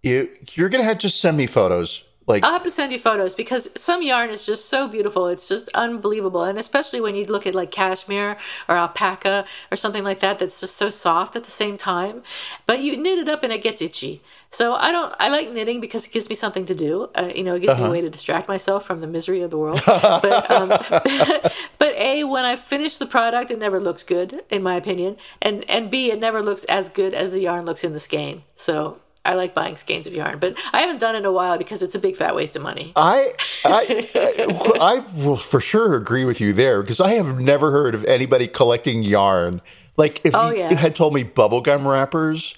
you 0.04 0.30
you're 0.54 0.70
gonna 0.70 0.84
have 0.84 1.00
to 1.00 1.10
send 1.10 1.38
me 1.38 1.48
photos. 1.48 2.04
Like 2.30 2.44
I'll 2.44 2.52
have 2.52 2.64
to 2.64 2.72
send 2.72 2.92
you 2.92 3.00
photos 3.00 3.34
because 3.34 3.70
some 3.76 4.04
yarn 4.04 4.30
is 4.30 4.46
just 4.46 4.70
so 4.70 4.88
beautiful. 4.88 5.26
It's 5.26 5.50
just 5.50 5.68
unbelievable. 5.74 6.44
And 6.44 6.60
especially 6.60 7.02
when 7.02 7.16
you 7.16 7.26
look 7.26 7.48
at 7.48 7.56
like 7.56 7.72
cashmere 7.72 8.38
or 8.68 8.78
alpaca 8.78 9.46
or 9.72 9.76
something 9.76 10.04
like 10.04 10.20
that, 10.20 10.38
that's 10.38 10.62
just 10.62 10.78
so 10.78 10.92
soft 10.92 11.36
at 11.36 11.44
the 11.44 11.52
same 11.52 11.76
time. 11.76 12.22
But 12.68 12.82
you 12.82 12.96
knit 12.98 13.18
it 13.18 13.28
up 13.28 13.42
and 13.42 13.52
it 13.52 13.64
gets 13.64 13.82
itchy. 13.82 14.22
So 14.52 14.76
I 14.76 14.92
don't, 14.92 15.12
I 15.20 15.30
like 15.30 15.52
knitting 15.52 15.82
because 15.82 16.06
it 16.06 16.14
gives 16.14 16.30
me 16.30 16.36
something 16.36 16.68
to 16.68 16.76
do. 16.76 17.10
Uh, 17.16 17.32
you 17.36 17.44
know, 17.44 17.56
it 17.56 17.62
gives 17.62 17.78
me 17.80 17.86
a 17.86 17.90
way 17.90 18.02
to 18.02 18.12
distract 18.12 18.48
myself 18.48 18.86
from 18.86 19.02
the 19.02 19.08
misery 19.08 19.42
of 19.42 19.50
the 19.50 19.58
world. 19.58 19.82
but, 19.86 20.52
um, 20.52 20.70
but 21.80 21.96
A, 21.96 22.26
when 22.26 22.46
I 22.46 22.56
finish 22.56 22.98
the 22.98 23.08
product, 23.08 23.50
it 23.50 23.58
never 23.58 23.80
looks 23.80 24.04
good, 24.04 24.44
in 24.52 24.62
my 24.62 24.76
opinion. 24.76 25.18
And, 25.42 25.68
and 25.68 25.90
B, 25.90 26.12
it 26.12 26.20
never 26.20 26.44
looks 26.44 26.64
as 26.66 26.90
good 26.90 27.16
as 27.16 27.32
the 27.32 27.42
yarn 27.42 27.66
looks 27.66 27.84
in 27.84 27.94
the 27.94 28.00
skein. 28.00 28.44
So 28.54 29.00
I 29.26 29.34
like 29.36 29.54
buying 29.54 29.76
skeins 29.76 30.08
of 30.08 30.14
yarn, 30.14 30.40
but 30.40 30.58
I 30.74 30.80
haven't 30.82 31.00
done 31.00 31.14
it 31.16 31.20
in 31.20 31.26
a 31.26 31.32
while 31.32 31.58
because 31.58 31.84
it's 31.84 31.94
a 31.94 32.00
big 32.00 32.16
fat 32.16 32.36
waste 32.36 32.56
of 32.56 32.62
money. 32.62 32.94
I, 32.96 33.34
I, 33.66 34.10
I 34.82 35.00
will 35.24 35.36
for 35.38 35.60
sure 35.60 35.96
agree 35.96 36.26
with 36.26 36.40
you 36.42 36.54
there 36.54 36.82
because 36.82 37.00
I 37.00 37.12
have 37.14 37.40
never 37.40 37.70
heard 37.72 37.94
of 37.96 38.04
anybody 38.06 38.48
collecting 38.48 39.04
yarn. 39.04 39.62
Like 39.98 40.22
if 40.24 40.34
Oh, 40.34 40.50
you 40.52 40.60
yeah. 40.60 40.74
had 40.74 40.96
told 40.96 41.14
me 41.14 41.24
bubblegum 41.26 41.86
wrappers, 41.86 42.56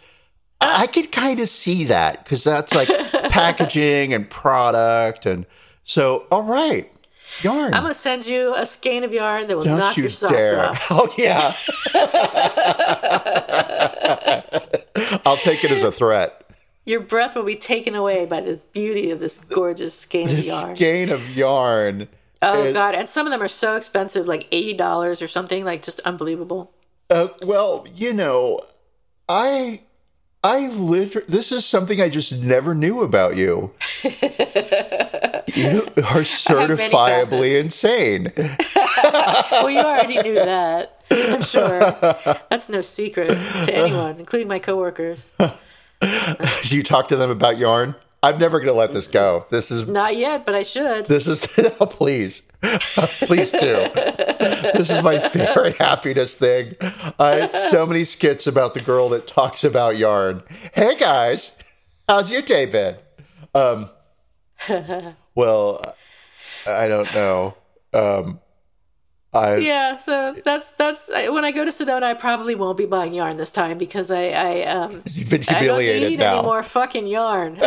I 0.62 0.86
could 0.86 1.12
kind 1.12 1.40
of 1.40 1.50
see 1.50 1.86
that 1.86 2.24
because 2.24 2.44
that's 2.44 2.74
like 2.76 2.88
packaging 3.32 4.14
and 4.14 4.30
product, 4.30 5.26
and 5.26 5.48
so 5.84 6.28
all 6.32 6.44
right, 6.44 6.94
yarn. 7.42 7.74
I'm 7.74 7.82
gonna 7.82 7.96
send 7.96 8.28
you 8.28 8.54
a 8.56 8.68
skein 8.68 9.04
of 9.04 9.12
yarn 9.12 9.48
that 9.48 9.58
will 9.58 9.64
Don't 9.64 9.80
knock 9.80 9.98
you 9.98 10.04
your 10.04 10.10
socks 10.12 10.34
dare! 10.36 10.60
off. 10.66 10.88
Oh 10.92 11.12
yeah, 11.18 11.52
I'll 15.26 15.38
take 15.38 15.64
it 15.64 15.72
as 15.72 15.84
a 15.84 15.92
threat. 15.92 16.41
Your 16.92 17.00
breath 17.00 17.38
will 17.38 17.44
be 17.44 17.56
taken 17.56 17.96
away 17.96 18.26
by 18.26 18.42
the 18.42 18.60
beauty 18.74 19.12
of 19.12 19.22
this 19.22 19.40
gorgeous 19.40 19.98
skein 19.98 20.28
of 20.28 20.44
yarn. 20.44 20.76
Skein 20.76 21.10
of 21.10 21.38
yarn. 21.38 22.10
oh 22.42 22.74
god! 22.74 22.96
And 22.96 23.08
some 23.08 23.26
of 23.26 23.32
them 23.32 23.42
are 23.42 23.48
so 23.48 23.78
expensive, 23.78 24.28
like 24.28 24.46
eighty 24.52 24.74
dollars 24.74 25.22
or 25.22 25.30
something, 25.30 25.64
like 25.64 25.84
just 25.84 26.02
unbelievable. 26.02 26.74
Uh, 27.10 27.30
well, 27.44 27.86
you 27.96 28.12
know, 28.12 28.60
I, 29.30 29.84
I 30.44 30.68
literally, 30.68 31.28
this 31.30 31.54
is 31.54 31.66
something 31.66 32.02
I 32.02 32.10
just 32.10 32.34
never 32.34 32.76
knew 32.76 33.00
about 33.04 33.38
you. 33.38 33.72
you 34.04 34.10
are 36.04 36.24
certifiably 36.28 37.58
insane. 37.58 38.34
Well, 39.52 39.70
you 39.70 39.80
already 39.80 40.22
knew 40.22 40.36
that. 40.36 41.02
I'm 41.10 41.42
sure. 41.44 41.80
That's 42.50 42.70
no 42.70 42.82
secret 42.82 43.30
to 43.30 43.74
anyone, 43.74 44.18
including 44.20 44.48
my 44.48 44.60
coworkers. 44.60 45.34
Do 46.02 46.08
you 46.76 46.84
talk 46.84 47.08
to 47.10 47.16
them 47.16 47.30
about 47.30 47.58
yarn? 47.58 47.96
I'm 48.24 48.38
never 48.38 48.60
going 48.60 48.72
to 48.72 48.78
let 48.78 48.94
this 48.94 49.08
go. 49.08 49.46
This 49.50 49.72
is, 49.72 49.88
Not 49.88 50.16
yet, 50.16 50.46
but 50.46 50.54
I 50.54 50.64
should. 50.64 51.06
this 51.08 51.28
is, 51.28 51.48
oh, 51.80 51.86
please. 51.90 52.44
please 52.62 53.50
do. 53.52 53.88
This 53.94 54.92
is 54.92 55.04
my 55.04 55.18
favorite 55.18 55.78
happiness 55.78 56.36
thing. 56.36 56.76
I 57.20 57.32
had 57.38 57.52
so 57.52 57.88
many 57.88 58.04
skits 58.04 58.46
about 58.46 58.76
the 58.76 58.82
girl 58.82 59.10
that 59.10 59.26
talks 59.26 59.64
about 59.64 59.98
yarn. 59.98 60.44
Hey 60.74 60.96
guys, 60.96 61.56
how's 62.08 62.32
your 62.32 62.44
day 62.44 62.68
been? 62.68 62.98
Um, 63.56 63.90
well, 65.34 65.96
I 66.68 66.88
don't 66.88 67.12
know. 67.16 67.56
Um, 67.94 68.40
I 69.34 69.58
Yeah, 69.58 69.98
so 69.98 70.36
that's 70.44 70.72
that's 70.72 71.08
when 71.10 71.46
I 71.46 71.52
go 71.52 71.64
to 71.64 71.72
Sedona, 71.72 72.04
I 72.04 72.14
probably 72.14 72.54
won't 72.56 72.78
be 72.78 72.86
buying 72.86 73.14
yarn 73.14 73.38
this 73.38 73.52
time 73.52 73.78
because 73.78 74.12
I 74.12 74.30
I 74.30 74.64
um 74.64 75.04
you've 75.10 75.30
been 75.30 75.44
I 75.48 75.64
don't 75.66 75.80
need 75.80 76.20
now. 76.20 76.40
any 76.40 76.44
more 76.44 76.64
fucking 76.64 77.08
yarn. 77.08 77.58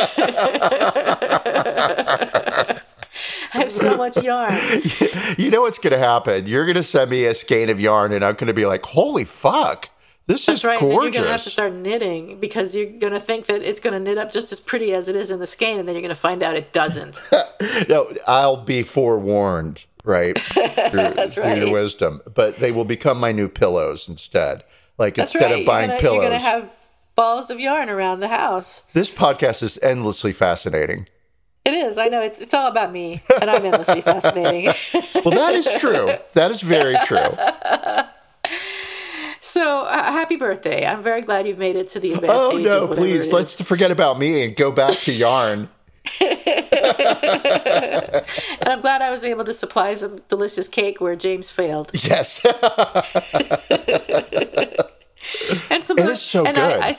I 3.54 3.59
have 3.59 3.71
so 3.71 3.97
much 3.97 4.16
yarn. 4.16 4.52
You 5.38 5.50
know 5.50 5.62
what's 5.62 5.78
going 5.78 5.92
to 5.92 5.99
happen? 5.99 6.47
You're 6.47 6.64
going 6.64 6.76
to 6.76 6.83
send 6.85 7.11
me 7.11 7.25
a 7.25 7.35
skein 7.35 7.68
of 7.68 7.80
yarn, 7.80 8.12
and 8.12 8.25
I'm 8.25 8.35
going 8.35 8.47
to 8.47 8.54
be 8.54 8.66
like, 8.66 8.85
"Holy 8.85 9.25
fuck, 9.25 9.90
this 10.26 10.47
That's 10.47 10.61
is 10.61 10.64
right. 10.64 10.80
And 10.80 10.90
then 10.90 10.97
gorgeous!" 10.97 11.14
you're 11.14 11.25
gonna 11.25 11.33
have 11.33 11.42
to 11.44 11.50
start 11.50 11.73
knitting 11.73 12.38
because 12.40 12.76
you're 12.76 12.90
gonna 12.90 13.18
think 13.21 13.47
that 13.47 13.62
it's 13.62 13.80
gonna 13.80 13.99
knit 14.00 14.16
up 14.18 14.30
just 14.30 14.52
as 14.52 14.61
pretty 14.61 14.92
as 14.92 15.09
it 15.09 15.16
is 15.16 15.30
in 15.30 15.40
the 15.40 15.47
skein, 15.47 15.78
and 15.78 15.88
then 15.88 15.94
you're 15.94 16.02
gonna 16.02 16.14
find 16.14 16.42
out 16.42 16.54
it 16.56 16.73
doesn't. 16.73 17.21
no, 17.88 18.12
I'll 18.26 18.56
be 18.59 18.83
forewarned, 18.83 19.85
right? 20.04 20.38
Through, 20.38 20.64
That's 21.14 21.34
through 21.34 21.54
your 21.56 21.73
wisdom, 21.73 22.20
but 22.32 22.58
they 22.58 22.70
will 22.70 22.84
become 22.84 23.18
my 23.18 23.32
new 23.32 23.49
pillows 23.49 24.08
instead. 24.08 24.62
Like 24.99 25.16
That's 25.16 25.34
instead 25.34 25.50
right. 25.50 25.61
of 25.61 25.66
buying 25.66 25.90
you're, 25.90 25.99
gonna, 25.99 26.00
pillows, 26.00 26.23
you're 26.23 26.30
gonna 26.30 26.38
have 26.38 26.70
balls 27.16 27.50
of 27.50 27.58
yarn 27.58 27.88
around 27.88 28.20
the 28.20 28.28
house. 28.28 28.84
this 28.92 29.11
podcast 29.11 29.62
is 29.62 29.78
endlessly 29.82 30.32
fascinating. 30.32 31.08
It 31.64 31.73
is. 31.73 31.96
I 31.96 32.08
know. 32.08 32.20
It's 32.20 32.42
it's 32.42 32.52
all 32.52 32.66
about 32.68 32.92
me, 32.92 33.23
and 33.40 33.50
I'm 33.50 33.64
endlessly 33.64 34.00
fascinating. 34.02 34.66
Well, 35.25 35.34
that 35.34 35.54
is 35.54 35.66
true. 35.80 36.12
that 36.34 36.50
is 36.50 36.61
very 36.61 36.94
true. 37.06 37.16
so 39.40 39.84
uh, 39.87 40.02
happy 40.12 40.37
birthday! 40.37 40.87
I'm 40.87 41.02
very 41.02 41.23
glad 41.23 41.46
you've 41.46 41.56
made 41.58 41.76
it 41.76 41.88
to 41.90 42.00
the 42.00 42.12
advanced 42.12 42.37
Oh 42.37 42.58
no, 42.58 42.88
please 42.88 43.32
let's 43.32 43.61
forget 43.62 43.90
about 43.90 44.18
me 44.18 44.44
and 44.44 44.54
go 44.54 44.70
back 44.70 44.92
to 44.99 45.12
yarn. 45.12 45.70
And 46.20 46.28
I'm 48.68 48.80
glad 48.80 49.02
I 49.02 49.11
was 49.11 49.25
able 49.25 49.44
to 49.44 49.54
supply 49.54 49.94
some 49.94 50.20
delicious 50.28 50.68
cake 50.68 51.00
where 51.00 51.16
James 51.16 51.50
failed. 51.50 51.90
Yes. 51.94 52.44
And 55.70 55.82
some 55.82 55.99
It 55.99 56.06
is 56.06 56.20
so 56.20 56.44
and 56.44 56.56
good. 56.56 56.80
I, 56.80 56.88
I 56.88 56.96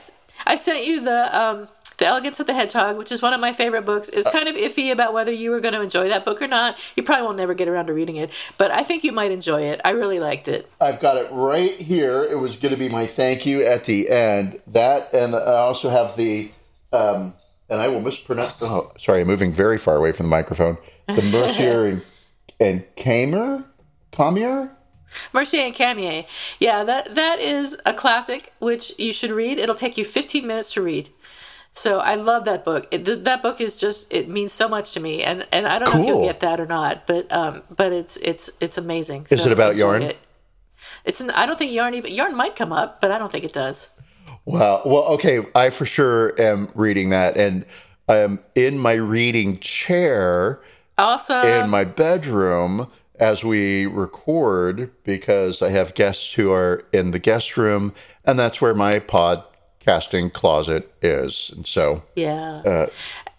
I 0.47 0.55
sent 0.55 0.85
you 0.85 1.01
the 1.01 1.39
um 1.39 1.67
the 1.97 2.05
Elegance 2.05 2.39
of 2.39 2.47
the 2.47 2.53
Hedgehog, 2.53 2.97
which 2.97 3.11
is 3.11 3.21
one 3.21 3.33
of 3.33 3.39
my 3.39 3.53
favorite 3.53 3.85
books. 3.85 4.09
It 4.09 4.17
was 4.17 4.27
kind 4.27 4.49
of 4.49 4.55
iffy 4.55 4.91
about 4.91 5.13
whether 5.13 5.31
you 5.31 5.49
were 5.49 5.61
going 5.61 5.75
to 5.75 5.81
enjoy 5.81 6.09
that 6.09 6.25
book 6.25 6.41
or 6.41 6.47
not. 6.47 6.77
You 6.97 7.03
probably 7.03 7.23
won't 7.23 7.37
never 7.37 7.53
get 7.53 7.69
around 7.69 7.87
to 7.87 7.93
reading 7.93 8.17
it, 8.17 8.31
but 8.57 8.69
I 8.69 8.83
think 8.83 9.05
you 9.05 9.13
might 9.13 9.31
enjoy 9.31 9.61
it. 9.61 9.79
I 9.85 9.91
really 9.91 10.19
liked 10.19 10.49
it. 10.49 10.69
I've 10.81 10.99
got 10.99 11.15
it 11.15 11.29
right 11.31 11.79
here. 11.79 12.23
It 12.23 12.39
was 12.39 12.57
going 12.57 12.73
to 12.73 12.77
be 12.77 12.89
my 12.89 13.07
thank 13.07 13.45
you 13.45 13.63
at 13.63 13.85
the 13.85 14.09
end. 14.09 14.59
That, 14.67 15.13
and 15.13 15.35
I 15.35 15.59
also 15.59 15.89
have 15.89 16.17
the, 16.17 16.51
um, 16.91 17.33
and 17.69 17.81
I 17.81 17.87
will 17.87 18.01
mispronounce. 18.01 18.55
Oh, 18.61 18.91
sorry, 18.99 19.21
I'm 19.21 19.27
moving 19.27 19.51
very 19.53 19.77
far 19.77 19.95
away 19.95 20.11
from 20.11 20.25
the 20.27 20.29
microphone. 20.29 20.77
The 21.07 21.21
Mercier 21.21 21.85
and 21.87 22.01
and 22.59 22.83
Kamier. 22.95 23.65
Mercier 25.33 25.65
and 25.65 25.73
Camier. 25.75 26.25
Yeah, 26.59 26.83
that 26.83 27.15
that 27.15 27.39
is 27.39 27.77
a 27.85 27.93
classic 27.93 28.53
which 28.59 28.93
you 28.97 29.13
should 29.13 29.31
read. 29.31 29.57
It'll 29.59 29.75
take 29.75 29.97
you 29.97 30.05
15 30.05 30.45
minutes 30.45 30.73
to 30.73 30.81
read. 30.81 31.09
So 31.73 31.99
I 31.99 32.15
love 32.15 32.45
that 32.45 32.63
book. 32.63 32.87
It, 32.89 33.03
th- 33.03 33.25
that 33.25 33.41
book 33.41 33.59
is 33.59 33.75
just 33.75 34.11
it 34.11 34.29
means 34.29 34.53
so 34.53 34.69
much 34.69 34.93
to 34.93 34.99
me, 35.01 35.23
and 35.23 35.45
and 35.51 35.67
I 35.67 35.77
don't 35.79 35.93
know 35.93 36.01
if 36.01 36.07
you'll 36.07 36.25
get 36.25 36.39
that 36.39 36.59
or 36.61 36.65
not, 36.65 37.05
but 37.05 37.29
um, 37.31 37.63
but 37.69 37.91
it's 37.91 38.15
it's 38.17 38.49
it's 38.61 38.77
amazing. 38.77 39.27
Is 39.29 39.39
So 39.41 39.45
it 39.47 39.51
about 39.51 39.75
yarn? 39.75 40.01
It. 40.03 40.17
It's 41.03 41.19
an, 41.19 41.29
I 41.31 41.45
don't 41.45 41.57
think 41.59 41.71
yarn 41.73 41.93
even 41.93 42.13
yarn 42.13 42.35
might 42.35 42.55
come 42.55 42.71
up, 42.71 43.01
but 43.01 43.11
I 43.11 43.17
don't 43.17 43.31
think 43.31 43.43
it 43.43 43.53
does. 43.53 43.89
Wow. 44.45 44.83
Well, 44.85 45.03
okay. 45.15 45.45
I 45.55 45.69
for 45.69 45.85
sure 45.85 46.39
am 46.39 46.69
reading 46.75 47.09
that, 47.09 47.35
and 47.35 47.65
I 48.07 48.17
am 48.17 48.39
in 48.53 48.77
my 48.77 48.93
reading 48.93 49.59
chair 49.59 50.61
Awesome. 50.97 51.45
in 51.45 51.69
my 51.69 51.83
bedroom 51.83 52.91
as 53.19 53.43
we 53.43 53.85
record 53.85 54.91
because 55.03 55.61
I 55.61 55.69
have 55.69 55.93
guests 55.93 56.33
who 56.33 56.51
are 56.51 56.85
in 56.93 57.11
the 57.11 57.19
guest 57.19 57.57
room, 57.57 57.93
and 58.23 58.37
that's 58.37 58.61
where 58.61 58.73
my 58.73 58.99
podcasting 58.99 60.31
closet 60.33 60.93
is. 61.01 61.51
And 61.55 61.65
so, 61.65 62.03
yeah. 62.15 62.61
uh, 62.65 62.87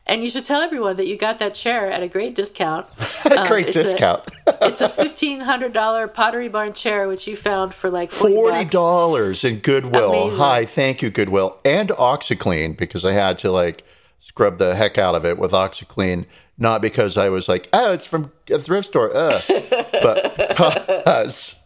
and 0.06 0.22
you 0.22 0.30
should 0.30 0.44
tell 0.44 0.60
everyone 0.60 0.96
that 0.96 1.06
you 1.06 1.16
got 1.16 1.38
that 1.38 1.54
chair 1.54 1.90
at 1.90 2.02
a 2.02 2.08
great 2.08 2.34
discount. 2.34 2.86
a 3.24 3.46
great 3.48 3.64
Um, 3.64 3.68
it's 3.68 3.76
a- 3.76 3.82
discount. 3.82 4.22
it's 4.62 4.80
a 4.80 4.88
fifteen 4.88 5.40
hundred 5.40 5.72
dollar 5.72 6.06
Pottery 6.08 6.48
Barn 6.48 6.72
chair, 6.72 7.08
which 7.08 7.26
you 7.26 7.36
found 7.36 7.74
for 7.74 7.90
like 7.90 8.10
forty 8.10 8.64
dollars 8.64 9.44
in 9.44 9.58
Goodwill. 9.58 10.12
Amazing. 10.24 10.38
Hi, 10.38 10.64
thank 10.64 11.02
you, 11.02 11.10
Goodwill, 11.10 11.58
and 11.64 11.88
OxiClean 11.90 12.76
because 12.76 13.04
I 13.04 13.12
had 13.12 13.38
to 13.38 13.50
like 13.50 13.84
scrub 14.20 14.58
the 14.58 14.74
heck 14.74 14.98
out 14.98 15.14
of 15.14 15.24
it 15.24 15.38
with 15.38 15.52
OxiClean. 15.52 16.26
Not 16.58 16.80
because 16.80 17.18
I 17.18 17.28
was 17.28 17.48
like, 17.48 17.68
oh, 17.74 17.92
it's 17.92 18.06
from 18.06 18.32
a 18.50 18.58
thrift 18.58 18.88
store, 18.88 19.14
uh, 19.14 19.40
but 19.48 20.36
because 20.36 21.60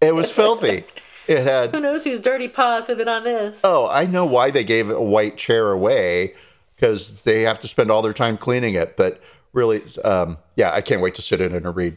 it 0.00 0.14
was 0.14 0.30
filthy. 0.30 0.84
It 1.26 1.38
had. 1.38 1.74
Who 1.74 1.80
knows 1.80 2.04
whose 2.04 2.20
dirty 2.20 2.46
paws 2.46 2.86
have 2.86 2.98
been 2.98 3.08
on 3.08 3.24
this? 3.24 3.58
Oh, 3.64 3.88
I 3.88 4.06
know 4.06 4.24
why 4.24 4.52
they 4.52 4.62
gave 4.62 4.88
a 4.88 5.02
white 5.02 5.36
chair 5.36 5.72
away 5.72 6.34
because 6.76 7.22
they 7.22 7.42
have 7.42 7.58
to 7.60 7.68
spend 7.68 7.90
all 7.90 8.02
their 8.02 8.12
time 8.12 8.36
cleaning 8.36 8.74
it. 8.74 8.96
But 8.96 9.20
really, 9.52 9.82
um, 10.04 10.38
yeah, 10.54 10.72
I 10.72 10.80
can't 10.82 11.00
wait 11.00 11.14
to 11.16 11.22
sit 11.22 11.40
in 11.40 11.54
and 11.54 11.74
read. 11.74 11.96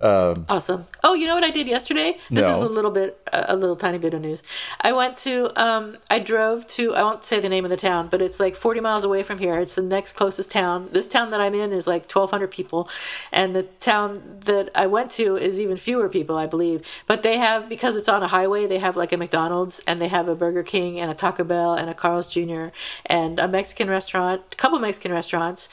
Awesome. 0.00 0.86
Oh, 1.02 1.14
you 1.14 1.26
know 1.26 1.34
what 1.34 1.44
I 1.44 1.50
did 1.50 1.66
yesterday? 1.66 2.18
This 2.30 2.44
No. 2.46 2.56
is 2.56 2.62
a 2.62 2.68
little 2.68 2.90
bit, 2.90 3.20
a 3.32 3.56
little 3.56 3.76
tiny 3.76 3.98
bit 3.98 4.14
of 4.14 4.20
news. 4.20 4.42
I 4.80 4.92
went 4.92 5.16
to, 5.18 5.50
um, 5.60 5.98
I 6.10 6.18
drove 6.18 6.66
to, 6.68 6.94
I 6.94 7.02
won't 7.02 7.24
say 7.24 7.40
the 7.40 7.48
name 7.48 7.64
of 7.64 7.70
the 7.70 7.76
town, 7.76 8.08
but 8.08 8.22
it's 8.22 8.38
like 8.38 8.54
40 8.54 8.80
miles 8.80 9.04
away 9.04 9.22
from 9.22 9.38
here. 9.38 9.58
It's 9.58 9.74
the 9.74 9.82
next 9.82 10.12
closest 10.12 10.50
town. 10.50 10.88
This 10.92 11.08
town 11.08 11.30
that 11.30 11.40
I'm 11.40 11.54
in 11.54 11.72
is 11.72 11.86
like 11.86 12.04
1,200 12.08 12.50
people. 12.50 12.88
And 13.32 13.54
the 13.56 13.64
town 13.64 14.22
that 14.44 14.70
I 14.74 14.86
went 14.86 15.10
to 15.12 15.36
is 15.36 15.60
even 15.60 15.76
fewer 15.76 16.08
people, 16.08 16.36
I 16.36 16.46
believe. 16.46 16.82
But 17.06 17.22
they 17.22 17.36
have, 17.38 17.68
because 17.68 17.96
it's 17.96 18.08
on 18.08 18.22
a 18.22 18.28
highway, 18.28 18.66
they 18.66 18.78
have 18.78 18.96
like 18.96 19.12
a 19.12 19.16
McDonald's 19.16 19.80
and 19.86 20.00
they 20.00 20.08
have 20.08 20.28
a 20.28 20.34
Burger 20.34 20.62
King 20.62 20.98
and 21.00 21.10
a 21.10 21.14
Taco 21.14 21.44
Bell 21.44 21.74
and 21.74 21.90
a 21.90 21.94
Carl's 21.94 22.32
Jr. 22.32 22.66
and 23.06 23.38
a 23.38 23.48
Mexican 23.48 23.88
restaurant, 23.90 24.42
a 24.52 24.56
couple 24.56 24.78
Mexican 24.78 25.12
restaurants 25.12 25.68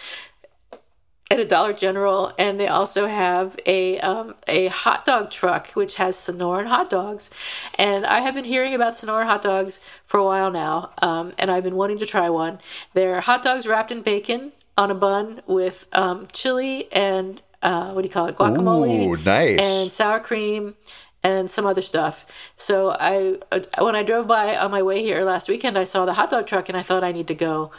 at 1.32 1.40
a 1.40 1.46
Dollar 1.46 1.74
General, 1.74 2.34
and 2.38 2.60
they 2.60 2.68
also 2.68 3.08
have 3.08 3.58
a 3.66 4.00
um, 4.00 4.36
a 4.48 4.68
hot 4.68 5.06
dog 5.06 5.32
truck 5.32 5.70
which 5.72 5.96
has 5.96 6.16
Sonoran 6.16 6.68
hot 6.68 6.90
dogs. 6.90 7.32
And 7.76 8.06
I 8.06 8.20
have 8.20 8.36
been 8.36 8.46
hearing 8.46 8.74
about 8.76 8.94
Sonoran 8.94 9.26
hot 9.26 9.42
dogs 9.42 9.80
for 10.04 10.20
a 10.20 10.24
while 10.24 10.52
now, 10.52 10.92
um, 11.02 11.34
and 11.40 11.50
I've 11.50 11.64
been 11.64 11.76
wanting 11.76 11.98
to 12.00 12.06
try 12.06 12.30
one. 12.30 12.60
They're 12.94 13.22
hot 13.22 13.44
dogs 13.44 13.66
wrapped 13.66 13.92
in 13.92 14.02
bacon 14.02 14.52
on 14.78 14.92
a 14.92 14.96
bun 14.96 15.42
with 15.48 15.88
um, 15.94 16.28
chili 16.32 16.92
and 16.92 17.42
uh, 17.64 17.92
what 17.94 18.04
do 18.04 18.08
you 18.08 18.14
call 18.14 18.28
it, 18.28 18.36
guacamole, 18.36 19.08
Ooh, 19.08 19.18
nice. 19.24 19.60
and 19.60 19.92
sour 19.92 20.20
cream. 20.20 20.76
And 21.24 21.50
some 21.50 21.66
other 21.66 21.82
stuff. 21.82 22.24
So 22.56 22.92
I, 23.00 23.40
uh, 23.52 23.62
when 23.80 23.96
I 23.96 24.04
drove 24.04 24.28
by 24.28 24.56
on 24.56 24.70
my 24.70 24.84
way 24.84 25.02
here 25.02 25.26
last 25.26 25.50
weekend, 25.50 25.76
I 25.76 25.84
saw 25.84 26.06
the 26.06 26.14
hot 26.14 26.30
dog 26.30 26.46
truck, 26.46 26.70
and 26.70 26.78
I 26.78 26.84
thought 26.84 27.04
I 27.04 27.12
need 27.12 27.26
to 27.30 27.34
go 27.34 27.72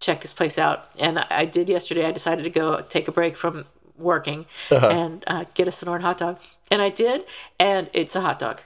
check 0.00 0.22
this 0.22 0.32
place 0.32 0.58
out. 0.58 0.88
And 0.98 1.18
I 1.18 1.44
did 1.44 1.68
yesterday. 1.68 2.06
I 2.06 2.12
decided 2.12 2.42
to 2.44 2.50
go 2.50 2.80
take 2.82 3.06
a 3.06 3.12
break 3.12 3.36
from 3.36 3.66
working 3.96 4.46
and 4.70 5.22
uh, 5.26 5.44
get 5.54 5.68
a 5.68 5.70
Sonoran 5.70 6.00
hot 6.00 6.18
dog. 6.18 6.38
And 6.70 6.80
I 6.80 6.88
did, 6.88 7.24
and 7.58 7.90
it's 7.92 8.16
a 8.16 8.22
hot 8.22 8.38
dog. 8.38 8.62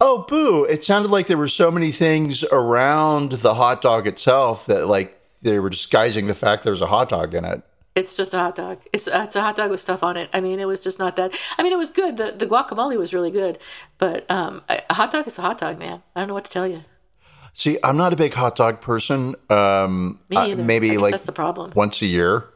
Oh, 0.00 0.24
boo! 0.28 0.64
It 0.64 0.84
sounded 0.84 1.10
like 1.10 1.28
there 1.28 1.38
were 1.38 1.48
so 1.48 1.70
many 1.70 1.92
things 1.92 2.42
around 2.44 3.32
the 3.32 3.54
hot 3.54 3.80
dog 3.80 4.06
itself 4.06 4.66
that, 4.66 4.88
like, 4.88 5.22
they 5.40 5.58
were 5.60 5.70
disguising 5.70 6.26
the 6.26 6.34
fact 6.34 6.64
there's 6.64 6.80
a 6.80 6.88
hot 6.88 7.10
dog 7.10 7.34
in 7.34 7.44
it. 7.44 7.62
It's 7.94 8.16
just 8.16 8.34
a 8.34 8.38
hot 8.38 8.56
dog. 8.56 8.80
It's, 8.92 9.06
uh, 9.06 9.22
it's 9.24 9.36
a 9.36 9.40
hot 9.40 9.54
dog 9.54 9.70
with 9.70 9.78
stuff 9.78 10.02
on 10.02 10.16
it. 10.16 10.28
I 10.32 10.40
mean, 10.40 10.58
it 10.58 10.64
was 10.64 10.82
just 10.82 10.98
not 10.98 11.14
that. 11.14 11.38
I 11.56 11.62
mean, 11.62 11.72
it 11.72 11.78
was 11.78 11.90
good. 11.90 12.16
The, 12.16 12.32
the 12.32 12.46
guacamole 12.46 12.98
was 12.98 13.14
really 13.14 13.30
good. 13.30 13.58
But 13.98 14.28
um, 14.28 14.62
a 14.68 14.94
hot 14.94 15.12
dog 15.12 15.28
is 15.28 15.38
a 15.38 15.42
hot 15.42 15.60
dog, 15.60 15.78
man. 15.78 16.02
I 16.16 16.20
don't 16.20 16.28
know 16.28 16.34
what 16.34 16.44
to 16.46 16.50
tell 16.50 16.66
you. 16.66 16.84
See, 17.56 17.78
I'm 17.84 17.96
not 17.96 18.12
a 18.12 18.16
big 18.16 18.34
hot 18.34 18.56
dog 18.56 18.80
person. 18.80 19.34
Um, 19.48 20.18
Me 20.28 20.36
either. 20.36 20.62
Maybe 20.62 20.98
like 20.98 21.12
that's 21.12 21.22
the 21.22 21.32
problem. 21.32 21.72
once 21.76 22.02
a 22.02 22.06
year, 22.06 22.48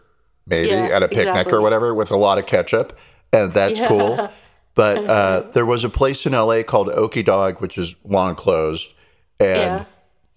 maybe 0.46 0.70
Yeah, 0.70 0.96
at 0.96 1.02
a 1.04 1.08
picnic 1.08 1.28
exactly. 1.28 1.52
or 1.56 1.60
whatever 1.60 1.94
with 1.94 2.10
a 2.10 2.16
lot 2.16 2.38
of 2.38 2.46
ketchup, 2.46 2.98
and 3.32 3.52
that's 3.52 3.78
Yeah. 3.78 3.88
cool. 3.88 4.28
But 4.74 5.04
uh, 5.06 5.40
there 5.54 5.66
was 5.66 5.82
a 5.82 5.88
place 5.88 6.24
in 6.24 6.34
LA 6.34 6.62
called 6.62 6.88
Oki 6.90 7.24
Dog, 7.24 7.60
which 7.60 7.76
is 7.78 7.96
long 8.04 8.36
closed, 8.36 8.86
and 9.40 9.50
Yeah. 9.80 9.84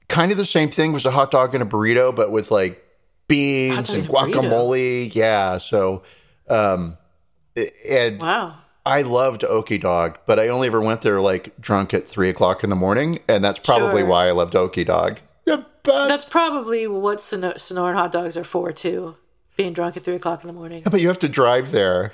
kind 0.07 0.31
of 0.31 0.37
the 0.39 0.45
same 0.45 0.69
thing 0.71 0.93
was 0.93 1.05
a 1.05 1.11
hot 1.11 1.29
dog 1.29 1.53
and 1.53 1.61
a 1.61 1.65
burrito, 1.67 2.15
but 2.15 2.31
with 2.31 2.49
like 2.49 2.83
beans 3.27 3.89
and 3.91 3.99
and 4.05 4.09
a 4.09 4.11
burrito. 4.11 4.33
guacamole. 4.33 5.13
Yeah, 5.13 5.57
so 5.57 6.01
um, 6.49 6.97
and 7.87 8.19
Wow. 8.19 8.55
I 8.85 9.01
loved 9.03 9.43
Oki 9.43 9.77
Dog, 9.77 10.17
but 10.25 10.39
I 10.39 10.47
only 10.47 10.67
ever 10.67 10.81
went 10.81 11.01
there 11.01 11.21
like 11.21 11.59
drunk 11.61 11.93
at 11.93 12.07
three 12.09 12.29
o'clock 12.29 12.63
in 12.63 12.69
the 12.69 12.75
morning, 12.75 13.19
and 13.27 13.43
that's 13.43 13.59
probably 13.59 14.01
Sure. 14.01 14.07
why 14.09 14.27
I 14.27 14.31
loved 14.31 14.55
Oki 14.55 14.83
Dog. 14.83 15.19
The 15.45 15.65
best. 15.83 16.07
That's 16.09 16.25
probably 16.25 16.87
what 16.87 17.21
Sono- 17.21 17.53
Sonoran 17.53 17.93
hot 17.95 18.11
dogs 18.11 18.37
are 18.37 18.43
for, 18.43 18.71
too. 18.71 19.15
Being 19.57 19.73
drunk 19.73 19.97
at 19.97 20.03
3 20.03 20.15
o'clock 20.15 20.41
in 20.43 20.47
the 20.47 20.53
morning. 20.53 20.81
but 20.89 20.99
you 21.01 21.07
have 21.09 21.19
to 21.19 21.29
drive 21.29 21.71
there. 21.71 22.11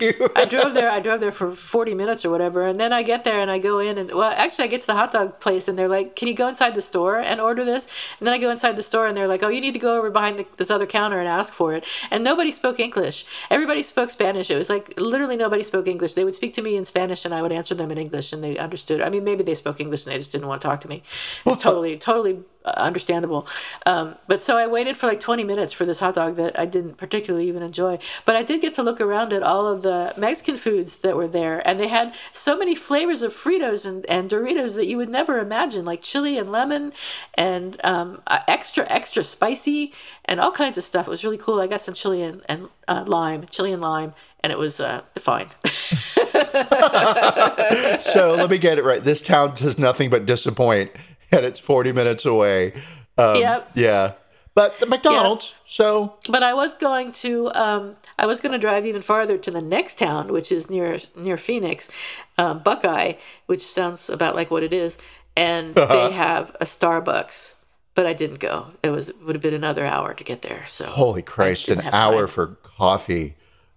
You- 0.00 0.30
I 0.36 0.44
drove 0.46 0.74
there. 0.74 0.90
I 0.90 1.00
drove 1.00 1.20
there 1.20 1.32
for 1.32 1.50
forty 1.52 1.94
minutes 1.94 2.24
or 2.24 2.30
whatever, 2.30 2.66
and 2.66 2.80
then 2.80 2.92
I 2.92 3.02
get 3.02 3.24
there 3.24 3.40
and 3.40 3.50
I 3.50 3.58
go 3.58 3.78
in 3.78 3.98
and 3.98 4.10
well, 4.10 4.32
actually, 4.36 4.64
I 4.64 4.68
get 4.68 4.80
to 4.82 4.86
the 4.86 4.94
hot 4.94 5.12
dog 5.12 5.38
place 5.40 5.68
and 5.68 5.78
they're 5.78 5.88
like, 5.88 6.16
"Can 6.16 6.28
you 6.28 6.34
go 6.34 6.48
inside 6.48 6.74
the 6.74 6.80
store 6.80 7.18
and 7.18 7.40
order 7.40 7.64
this?" 7.64 7.86
And 8.18 8.26
then 8.26 8.32
I 8.34 8.38
go 8.38 8.50
inside 8.50 8.76
the 8.76 8.82
store 8.82 9.06
and 9.06 9.16
they're 9.16 9.28
like, 9.28 9.42
"Oh, 9.42 9.48
you 9.48 9.60
need 9.60 9.74
to 9.74 9.78
go 9.78 9.98
over 9.98 10.10
behind 10.10 10.38
the, 10.38 10.46
this 10.56 10.70
other 10.70 10.86
counter 10.86 11.18
and 11.18 11.28
ask 11.28 11.52
for 11.52 11.74
it." 11.74 11.84
And 12.10 12.24
nobody 12.24 12.50
spoke 12.50 12.80
English. 12.80 13.26
Everybody 13.50 13.82
spoke 13.82 14.10
Spanish. 14.10 14.50
It 14.50 14.56
was 14.56 14.70
like 14.70 14.94
literally 14.98 15.36
nobody 15.36 15.62
spoke 15.62 15.86
English. 15.88 16.14
They 16.14 16.24
would 16.24 16.34
speak 16.34 16.54
to 16.54 16.62
me 16.62 16.76
in 16.76 16.84
Spanish 16.84 17.24
and 17.24 17.34
I 17.34 17.42
would 17.42 17.52
answer 17.52 17.74
them 17.74 17.90
in 17.90 17.98
English, 17.98 18.32
and 18.32 18.42
they 18.42 18.56
understood. 18.56 19.02
I 19.02 19.10
mean, 19.10 19.24
maybe 19.24 19.44
they 19.44 19.54
spoke 19.54 19.80
English 19.80 20.06
and 20.06 20.12
they 20.14 20.18
just 20.18 20.32
didn't 20.32 20.48
want 20.48 20.62
to 20.62 20.68
talk 20.68 20.80
to 20.82 20.88
me. 20.88 21.02
Well, 21.44 21.56
totally, 21.56 21.96
totally 21.98 22.40
understandable. 22.66 23.46
Um, 23.84 24.16
but 24.26 24.42
so 24.42 24.56
I 24.56 24.66
waited 24.66 24.96
for 24.96 25.06
like 25.06 25.20
20 25.20 25.44
minutes 25.44 25.72
for 25.72 25.84
this 25.84 26.00
hot 26.00 26.14
dog 26.14 26.36
that 26.36 26.58
I 26.58 26.66
didn't 26.66 26.96
particularly 26.96 27.48
even 27.48 27.62
enjoy. 27.62 27.98
But 28.24 28.36
I 28.36 28.42
did 28.42 28.60
get 28.60 28.74
to 28.74 28.82
look 28.82 29.00
around 29.00 29.32
at 29.32 29.42
all 29.42 29.66
of 29.66 29.82
the 29.82 30.12
Mexican 30.16 30.56
foods 30.56 30.98
that 30.98 31.16
were 31.16 31.28
there. 31.28 31.66
And 31.66 31.78
they 31.78 31.88
had 31.88 32.14
so 32.32 32.56
many 32.56 32.74
flavors 32.74 33.22
of 33.22 33.32
Fritos 33.32 33.86
and, 33.86 34.04
and 34.06 34.30
Doritos 34.30 34.74
that 34.76 34.86
you 34.86 34.96
would 34.96 35.08
never 35.08 35.38
imagine, 35.38 35.84
like 35.84 36.02
chili 36.02 36.38
and 36.38 36.50
lemon 36.50 36.92
and 37.34 37.80
um, 37.84 38.22
uh, 38.26 38.40
extra, 38.48 38.86
extra 38.90 39.22
spicy 39.24 39.92
and 40.24 40.40
all 40.40 40.52
kinds 40.52 40.78
of 40.78 40.84
stuff. 40.84 41.06
It 41.06 41.10
was 41.10 41.24
really 41.24 41.38
cool. 41.38 41.60
I 41.60 41.66
got 41.66 41.80
some 41.80 41.94
chili 41.94 42.22
and, 42.22 42.42
and 42.48 42.68
uh, 42.88 43.04
lime, 43.06 43.46
chili 43.50 43.72
and 43.72 43.82
lime. 43.82 44.14
And 44.40 44.52
it 44.52 44.58
was 44.58 44.78
uh, 44.80 45.02
fine. 45.18 45.48
so 48.00 48.34
let 48.34 48.50
me 48.50 48.58
get 48.58 48.78
it 48.78 48.84
right. 48.84 49.02
This 49.02 49.20
town 49.22 49.54
does 49.54 49.76
nothing 49.78 50.08
but 50.08 50.24
disappoint, 50.24 50.92
and 51.32 51.44
it's 51.44 51.58
40 51.58 51.92
minutes 51.92 52.24
away. 52.24 52.72
Um, 53.18 53.36
Yep. 53.36 53.70
Yeah. 53.74 54.12
But 54.56 54.80
the 54.80 54.86
McDonald's, 54.86 55.52
so 55.66 56.14
But 56.30 56.42
I 56.42 56.54
was 56.54 56.72
going 56.72 57.12
to, 57.12 57.52
um, 57.54 57.96
I 58.18 58.24
was 58.24 58.40
going 58.40 58.52
to 58.52 58.58
drive 58.58 58.86
even 58.86 59.02
farther 59.02 59.36
to 59.36 59.50
the 59.50 59.60
next 59.60 59.98
town, 59.98 60.32
which 60.32 60.50
is 60.50 60.70
near 60.70 60.96
near 61.14 61.36
Phoenix, 61.36 61.90
um, 62.38 62.60
Buckeye, 62.60 63.14
which 63.44 63.60
sounds 63.60 64.08
about 64.08 64.34
like 64.34 64.50
what 64.50 64.62
it 64.62 64.72
is, 64.72 64.96
and 65.36 65.74
they 65.74 66.10
have 66.10 66.56
a 66.58 66.64
Starbucks. 66.64 67.52
But 67.94 68.06
I 68.06 68.14
didn't 68.14 68.40
go. 68.40 68.68
It 68.82 68.90
was 68.90 69.12
would 69.22 69.34
have 69.34 69.42
been 69.42 69.52
another 69.52 69.84
hour 69.84 70.14
to 70.14 70.24
get 70.24 70.40
there. 70.40 70.64
So 70.68 70.86
holy 70.86 71.20
Christ, 71.20 71.68
an 71.68 71.82
hour 71.82 72.20
time. 72.20 72.28
for 72.28 72.46
coffee. 72.62 73.36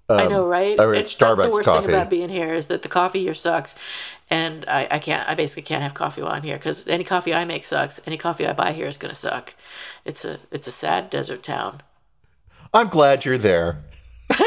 Um, 0.09 0.19
I 0.19 0.25
know, 0.27 0.45
right? 0.45 0.79
or 0.79 0.93
it's 0.95 1.13
that's 1.13 1.37
the 1.37 1.49
worst 1.49 1.65
coffee. 1.67 1.85
thing 1.85 1.95
about 1.95 2.09
being 2.09 2.29
here 2.29 2.53
is 2.53 2.67
that 2.67 2.81
the 2.81 2.87
coffee 2.87 3.19
here 3.19 3.35
sucks, 3.35 3.75
and 4.29 4.65
I, 4.67 4.87
I 4.89 4.99
can't. 4.99 5.27
I 5.29 5.35
basically 5.35 5.63
can't 5.63 5.83
have 5.83 5.93
coffee 5.93 6.21
while 6.21 6.31
I'm 6.31 6.41
here 6.41 6.57
because 6.57 6.87
any 6.87 7.03
coffee 7.03 7.33
I 7.33 7.45
make 7.45 7.63
sucks. 7.63 8.01
Any 8.07 8.17
coffee 8.17 8.47
I 8.47 8.53
buy 8.53 8.73
here 8.73 8.87
is 8.87 8.97
going 8.97 9.13
to 9.13 9.19
suck. 9.19 9.53
It's 10.05 10.25
a 10.25 10.39
it's 10.51 10.65
a 10.67 10.71
sad 10.71 11.09
desert 11.11 11.43
town. 11.43 11.81
I'm 12.73 12.87
glad 12.87 13.23
you're 13.23 13.37
there. 13.37 13.83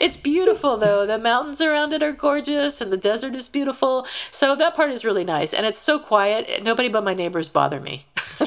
It's 0.00 0.16
beautiful 0.16 0.76
though. 0.76 1.06
The 1.06 1.18
mountains 1.18 1.60
around 1.60 1.92
it 1.92 2.02
are 2.02 2.12
gorgeous 2.12 2.80
and 2.80 2.92
the 2.92 2.96
desert 2.96 3.34
is 3.34 3.48
beautiful. 3.48 4.06
So 4.30 4.54
that 4.56 4.74
part 4.74 4.90
is 4.90 5.04
really 5.04 5.24
nice. 5.24 5.52
And 5.52 5.66
it's 5.66 5.78
so 5.78 5.98
quiet. 5.98 6.62
Nobody 6.62 6.88
but 6.88 7.04
my 7.04 7.14
neighbors 7.14 7.48
bother 7.48 7.80
me. 7.80 8.06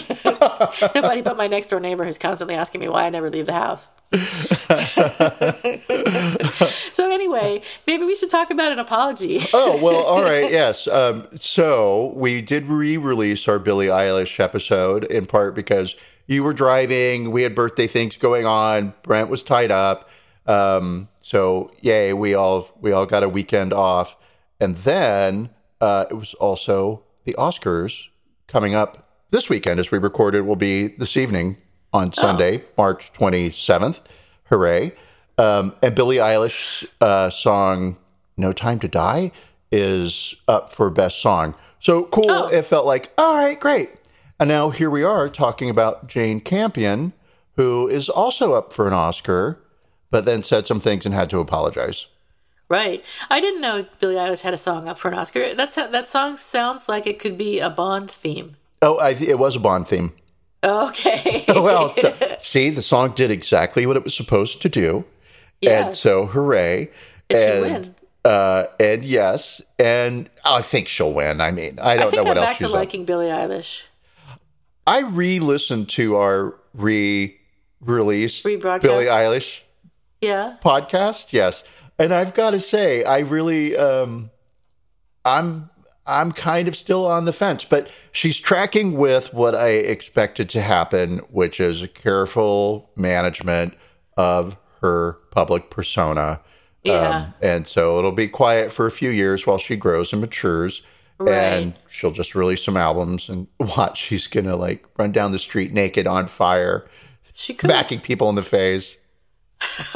Nobody 0.96 1.22
but 1.22 1.38
my 1.38 1.48
next 1.48 1.68
door 1.68 1.80
neighbor 1.80 2.04
who's 2.04 2.18
constantly 2.18 2.56
asking 2.56 2.82
me 2.82 2.90
why 2.90 3.06
I 3.06 3.10
never 3.10 3.30
leave 3.30 3.46
the 3.46 3.54
house. 3.54 3.90
so 6.94 7.12
anyway, 7.12 7.62
maybe 7.86 8.06
we 8.06 8.16
should 8.16 8.32
talk 8.32 8.50
about 8.50 8.72
an 8.72 8.80
apology. 8.80 9.46
Oh, 9.54 9.82
well, 9.84 10.04
all 10.04 10.24
right, 10.24 10.52
yes. 10.52 10.88
Um, 10.88 11.28
so 11.40 12.14
we 12.16 12.42
did 12.42 12.68
re 12.68 12.98
release 12.98 13.48
our 13.48 13.60
Billie 13.60 13.88
Eilish 13.88 14.40
episode 14.40 15.04
in 15.04 15.28
part 15.28 15.54
because 15.54 15.96
you 16.26 16.44
were 16.44 16.54
driving, 16.54 17.32
we 17.32 17.44
had 17.44 17.54
birthday 17.54 17.88
things 17.88 18.18
going 18.18 18.46
on, 18.46 18.94
Brent 19.04 19.30
was 19.30 19.44
tied 19.44 19.72
up. 19.72 20.10
Um, 20.48 21.10
so 21.22 21.72
yay, 21.82 22.14
we 22.14 22.34
all 22.34 22.70
we 22.82 22.92
all 22.92 23.06
got 23.06 23.22
a 23.22 23.30
weekend 23.30 23.74
off. 23.74 24.16
And 24.60 24.76
then 24.78 25.52
uh, 25.80 26.06
it 26.10 26.16
was 26.16 26.34
also 26.36 27.04
the 27.26 27.36
Oscars 27.38 28.08
coming 28.48 28.74
up 28.74 29.09
this 29.32 29.50
weekend 29.50 29.80
as 29.80 29.92
we 29.92 29.98
recorded 29.98 30.46
will 30.46 30.56
be 30.56 30.88
this 30.88 31.16
evening 31.16 31.58
on 31.94 32.14
Sunday, 32.14 32.64
March 32.78 33.12
27th. 33.14 34.02
Hooray. 34.46 34.94
Um, 35.38 35.76
and 35.82 35.96
Billie 35.96 36.18
Eilish's 36.18 36.88
uh, 37.00 37.30
song 37.30 37.98
No 38.38 38.52
Time 38.52 38.80
to 38.80 38.88
Die 38.88 39.32
is 39.72 40.36
up 40.48 40.74
for 40.74 40.90
best 40.90 41.22
song. 41.22 41.56
So 41.80 42.06
cool. 42.06 42.30
Oh. 42.30 42.48
It 42.50 42.66
felt 42.66 42.86
like, 42.86 43.12
all 43.18 43.38
right, 43.38 43.60
great. 43.60 43.92
And 44.40 44.50
now 44.50 44.70
here 44.70 44.90
we 44.90 45.04
are 45.04 45.30
talking 45.30 45.70
about 45.70 46.08
Jane 46.08 46.40
Campion, 46.40 47.14
who 47.56 47.88
is 47.88 48.10
also 48.10 48.54
up 48.54 48.74
for 48.74 48.88
an 48.88 48.94
Oscar, 48.94 49.60
but 50.12 50.26
then 50.26 50.44
said 50.44 50.66
some 50.66 50.80
things 50.80 51.06
and 51.06 51.14
had 51.14 51.30
to 51.30 51.40
apologize. 51.40 52.08
Right. 52.68 53.04
I 53.30 53.40
didn't 53.40 53.62
know 53.62 53.86
Billie 54.00 54.16
Eilish 54.16 54.42
had 54.42 54.54
a 54.54 54.58
song 54.58 54.88
up 54.88 54.98
for 54.98 55.10
an 55.10 55.14
Oscar. 55.14 55.56
That's 55.56 55.76
that 55.76 56.08
song 56.08 56.38
sounds 56.38 56.88
like 56.90 57.08
it 57.08 57.20
could 57.20 57.38
be 57.38 57.60
a 57.60 57.70
Bond 57.70 58.10
theme. 58.12 58.56
Oh, 58.82 59.00
I, 59.00 59.14
th- 59.14 59.30
it 59.30 59.38
was 59.40 59.56
a 59.56 59.60
Bond 59.60 59.88
theme. 59.88 60.14
Okay. 60.64 61.46
Well, 61.60 61.94
so, 61.96 62.14
see, 62.40 62.70
the 62.70 62.82
song 62.82 63.12
did 63.14 63.32
exactly 63.32 63.86
what 63.86 63.98
it 63.98 64.04
was 64.04 64.16
supposed 64.16 64.62
to 64.62 64.70
do. 64.70 65.06
And 65.62 65.96
so, 65.96 66.26
hooray. 66.28 66.90
It 67.30 67.36
should 67.36 67.50
and 67.50 67.62
win. 67.62 67.96
Uh, 68.24 68.66
and 68.80 69.04
yes, 69.04 69.62
and 69.78 70.30
I 70.46 70.62
think 70.62 70.88
she'll 70.88 71.14
win. 71.14 71.42
I 71.42 71.52
mean, 71.52 71.80
I 71.80 71.98
don't 71.98 72.14
I 72.14 72.18
know 72.18 72.24
what 72.24 72.38
I'm 72.38 72.44
else 72.44 72.46
back 72.46 72.58
to 72.60 72.68
liking 72.70 73.06
Billie 73.06 73.28
Eilish. 73.28 73.82
I 74.88 75.02
re-listened 75.02 75.90
to 75.90 76.16
our 76.16 76.56
re-release? 76.74 78.42
Billie 78.42 78.60
Eilish 79.06 79.60
Yeah. 80.22 80.58
podcast. 80.64 81.28
Yes, 81.32 81.64
and 81.98 82.14
I've 82.14 82.34
got 82.34 82.52
to 82.52 82.60
say, 82.60 83.04
I 83.04 83.20
really, 83.20 83.76
um, 83.78 84.32
I'm, 85.26 85.70
I'm 86.10 86.32
kind 86.32 86.68
of 86.68 86.76
still 86.76 87.06
on 87.06 87.26
the 87.26 87.34
fence, 87.34 87.64
but 87.64 87.92
she's 88.12 88.38
tracking 88.38 88.94
with 88.98 89.34
what 89.34 89.54
I 89.56 89.70
expected 89.70 90.50
to 90.52 90.62
happen, 90.62 91.20
which 91.30 91.60
is 91.60 91.82
a 91.82 91.88
careful 91.88 92.90
management 92.96 93.76
of 94.18 94.58
her 94.82 95.14
public 95.32 95.70
persona. 95.70 96.42
Yeah. 96.84 97.10
Um, 97.10 97.34
and 97.42 97.68
so 97.68 98.00
it'll 98.00 98.12
be 98.12 98.28
quiet 98.28 98.72
for 98.72 98.86
a 98.88 98.92
few 98.92 99.10
years 99.10 99.46
while 99.46 99.58
she 99.58 99.76
grows 99.76 100.12
and 100.14 100.22
matures. 100.22 100.82
Right. 101.18 101.34
And 101.36 101.74
she'll 101.90 102.12
just 102.12 102.34
release 102.34 102.64
some 102.64 102.78
albums 102.78 103.28
and 103.30 103.48
watch. 103.60 103.98
She's 104.02 104.28
going 104.28 104.46
to 104.46 104.56
like 104.56 104.86
run 104.98 105.12
down 105.12 105.32
the 105.34 105.40
street 105.40 105.74
naked 105.74 106.08
on 106.08 106.28
fire, 106.28 106.88
She 107.34 107.54
could. 107.54 107.68
backing 107.68 108.00
people 108.00 108.30
in 108.30 108.36
the 108.36 108.44
face. 108.44 108.98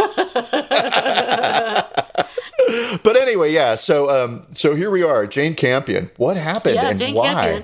but 3.03 3.15
anyway, 3.17 3.51
yeah. 3.51 3.75
So, 3.75 4.09
um, 4.09 4.45
so 4.53 4.75
here 4.75 4.91
we 4.91 5.03
are, 5.03 5.25
Jane 5.25 5.55
Campion. 5.55 6.11
What 6.17 6.37
happened 6.37 6.75
Yeah, 6.75 6.89
and 6.89 6.99
Jane 6.99 7.15
why? 7.15 7.33
Campion. 7.33 7.63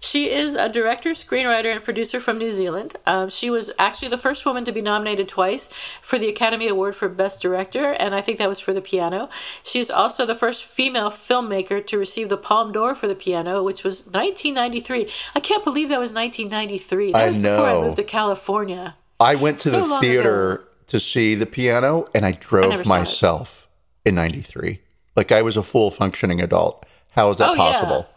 She 0.00 0.30
is 0.30 0.54
a 0.54 0.68
director, 0.68 1.10
screenwriter, 1.10 1.72
and 1.74 1.82
producer 1.82 2.20
from 2.20 2.38
New 2.38 2.52
Zealand. 2.52 2.94
Um, 3.04 3.30
she 3.30 3.50
was 3.50 3.72
actually 3.80 4.06
the 4.06 4.16
first 4.16 4.46
woman 4.46 4.64
to 4.64 4.70
be 4.70 4.80
nominated 4.80 5.26
twice 5.26 5.68
for 6.00 6.20
the 6.20 6.28
Academy 6.28 6.68
Award 6.68 6.94
for 6.94 7.08
Best 7.08 7.42
Director, 7.42 7.90
and 7.94 8.14
I 8.14 8.20
think 8.20 8.38
that 8.38 8.48
was 8.48 8.60
for 8.60 8.72
the 8.72 8.80
piano. 8.80 9.28
She's 9.64 9.90
also 9.90 10.24
the 10.24 10.36
first 10.36 10.64
female 10.64 11.10
filmmaker 11.10 11.84
to 11.84 11.98
receive 11.98 12.28
the 12.28 12.36
Palme 12.36 12.70
d'Or 12.70 12.94
for 12.94 13.08
the 13.08 13.16
piano, 13.16 13.60
which 13.64 13.82
was 13.82 14.06
1993. 14.06 15.08
I 15.34 15.40
can't 15.40 15.64
believe 15.64 15.88
that 15.88 15.98
was 15.98 16.12
1993. 16.12 17.10
That 17.12 17.18
I 17.20 17.26
was 17.26 17.36
before 17.36 17.66
I 17.66 17.80
moved 17.80 17.96
to 17.96 18.04
California. 18.04 18.94
I 19.18 19.34
went 19.34 19.58
to 19.60 19.70
So 19.70 19.88
the 19.88 19.98
theater 19.98 20.52
ago. 20.52 20.64
to 20.88 21.00
see 21.00 21.34
the 21.34 21.46
piano, 21.46 22.06
and 22.14 22.24
I 22.24 22.30
drove 22.32 22.72
it. 22.80 22.86
myself 22.86 23.67
in 24.08 24.14
'93. 24.16 24.80
Like 25.14 25.30
I 25.32 25.42
was 25.42 25.56
a 25.56 25.62
full 25.62 25.90
functioning 25.90 26.40
adult. 26.40 26.84
How 27.10 27.30
is 27.30 27.36
that 27.36 27.50
Oh, 27.50 27.56
possible? 27.56 28.06
Yeah. 28.08 28.14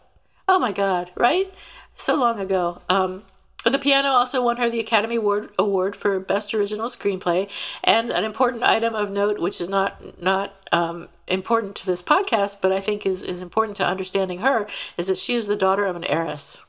Oh 0.55 0.59
my 0.59 0.71
God! 0.71 1.11
Right? 1.15 1.53
So 1.95 2.15
long 2.15 2.39
ago. 2.39 2.81
Um, 2.89 3.23
the 3.63 3.77
piano 3.77 4.09
also 4.09 4.41
won 4.43 4.57
her 4.57 4.69
the 4.71 4.79
Academy 4.79 5.17
Award 5.17 5.51
Award 5.59 5.95
for 5.95 6.19
Best 6.19 6.53
Original 6.53 6.87
Screenplay, 6.89 7.47
and 7.83 8.09
an 8.11 8.23
important 8.23 8.63
item 8.63 8.95
of 8.95 9.11
note, 9.11 9.37
which 9.39 9.61
is 9.61 9.69
not 9.69 10.21
not 10.21 10.53
um, 10.71 11.09
important 11.27 11.75
to 11.75 11.85
this 11.85 12.01
podcast, 12.01 12.57
but 12.61 12.71
I 12.71 12.79
think 12.79 13.05
is 13.05 13.21
is 13.21 13.41
important 13.41 13.77
to 13.77 13.85
understanding 13.85 14.39
her, 14.39 14.67
is 14.97 15.07
that 15.07 15.17
she 15.19 15.35
is 15.35 15.45
the 15.45 15.55
daughter 15.55 15.85
of 15.85 15.95
an 15.95 16.05
heiress. 16.05 16.59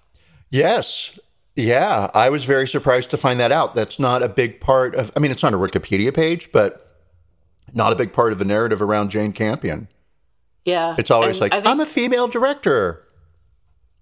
Yes. 0.51 1.19
Yeah, 1.55 2.11
I 2.15 2.31
was 2.31 2.45
very 2.45 2.67
surprised 2.67 3.11
to 3.11 3.19
find 3.19 3.39
that 3.39 3.53
out. 3.53 3.75
That's 3.75 3.99
not 3.99 4.23
a 4.23 4.29
big 4.29 4.61
part 4.61 4.95
of. 4.95 5.11
I 5.17 5.21
mean, 5.21 5.31
it's 5.31 5.43
not 5.43 5.53
a 5.55 5.59
Wikipedia 5.59 6.15
page, 6.15 6.51
but 6.53 6.92
not 7.73 7.93
a 7.93 7.97
big 7.97 8.13
part 8.13 8.33
of 8.33 8.39
the 8.39 8.45
narrative 8.45 8.81
around 8.83 9.11
Jane 9.11 9.33
Campion. 9.33 9.89
Yeah, 10.65 10.95
It's 10.99 11.11
always 11.11 11.41
like 11.41 11.53
think- 11.53 11.67
I'm 11.67 11.81
a 11.81 11.87
female 11.87 12.29
director. 12.29 13.03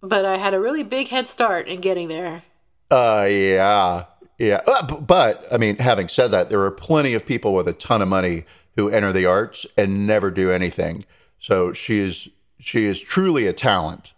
but 0.02 0.24
I 0.24 0.36
had 0.36 0.52
a 0.54 0.60
really 0.60 0.82
big 0.82 1.08
head 1.08 1.26
start 1.26 1.68
in 1.68 1.80
getting 1.80 2.08
there. 2.08 2.42
Uh, 2.90 3.26
yeah, 3.30 4.04
yeah. 4.38 4.60
Uh, 4.66 4.82
but 4.96 5.46
I 5.52 5.56
mean, 5.56 5.76
having 5.76 6.08
said 6.08 6.28
that, 6.28 6.50
there 6.50 6.60
are 6.62 6.70
plenty 6.70 7.14
of 7.14 7.24
people 7.24 7.54
with 7.54 7.68
a 7.68 7.72
ton 7.72 8.02
of 8.02 8.08
money 8.08 8.44
who 8.76 8.88
enter 8.88 9.12
the 9.12 9.26
arts 9.26 9.66
and 9.76 10.06
never 10.06 10.30
do 10.30 10.50
anything. 10.50 11.04
So 11.38 11.72
she 11.72 11.98
is 12.00 12.28
she 12.58 12.84
is 12.84 13.00
truly 13.00 13.46
a 13.46 13.52
talent. 13.52 14.12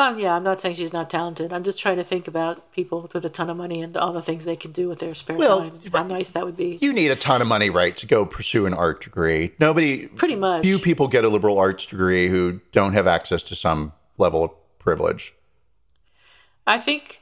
Oh 0.00 0.16
yeah, 0.16 0.36
I'm 0.36 0.44
not 0.44 0.60
saying 0.60 0.76
she's 0.76 0.92
not 0.92 1.10
talented. 1.10 1.52
I'm 1.52 1.64
just 1.64 1.80
trying 1.80 1.96
to 1.96 2.04
think 2.04 2.28
about 2.28 2.70
people 2.70 3.10
with 3.12 3.24
a 3.24 3.28
ton 3.28 3.50
of 3.50 3.56
money 3.56 3.82
and 3.82 3.96
all 3.96 4.12
the 4.12 4.22
things 4.22 4.44
they 4.44 4.54
can 4.54 4.70
do 4.70 4.88
with 4.88 5.00
their 5.00 5.12
spare 5.12 5.36
Well, 5.36 5.58
time. 5.58 5.80
How 5.92 6.04
nice 6.04 6.28
that 6.30 6.44
would 6.44 6.56
be. 6.56 6.78
You 6.80 6.92
need 6.92 7.10
a 7.10 7.16
ton 7.16 7.42
of 7.42 7.48
money, 7.48 7.68
right, 7.68 7.96
to 7.96 8.06
go 8.06 8.24
pursue 8.24 8.64
an 8.64 8.74
art 8.74 9.02
degree. 9.02 9.54
Nobody, 9.58 10.06
Pretty 10.06 10.36
much. 10.36 10.62
few 10.62 10.78
people 10.78 11.08
get 11.08 11.24
a 11.24 11.28
liberal 11.28 11.58
arts 11.58 11.84
degree 11.84 12.28
who 12.28 12.60
don't 12.70 12.92
have 12.92 13.08
access 13.08 13.42
to 13.42 13.56
some 13.56 13.92
level 14.18 14.44
of 14.44 14.78
privilege. 14.78 15.34
I 16.64 16.78
think 16.78 17.20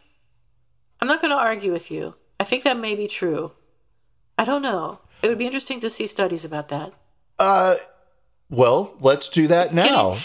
I'm 1.01 1.09
not 1.09 1.23
going 1.23 1.31
to 1.31 1.37
argue 1.39 1.73
with 1.73 1.91
you. 1.91 2.15
I 2.39 2.45
think 2.45 2.63
that 2.65 2.79
may 2.79 2.95
be 2.95 3.07
true. 3.09 3.53
I 4.37 4.45
don't 4.45 4.61
know. 4.61 5.01
It 5.23 5.29
would 5.29 5.39
be 5.39 5.47
interesting 5.47 5.81
to 5.81 5.89
see 5.89 6.07
studies 6.07 6.45
about 6.45 6.69
that. 6.69 6.93
Uh, 7.39 7.77
well, 8.51 8.97
let's 9.01 9.31
do 9.31 9.47
that 9.47 9.73
now. 9.73 10.19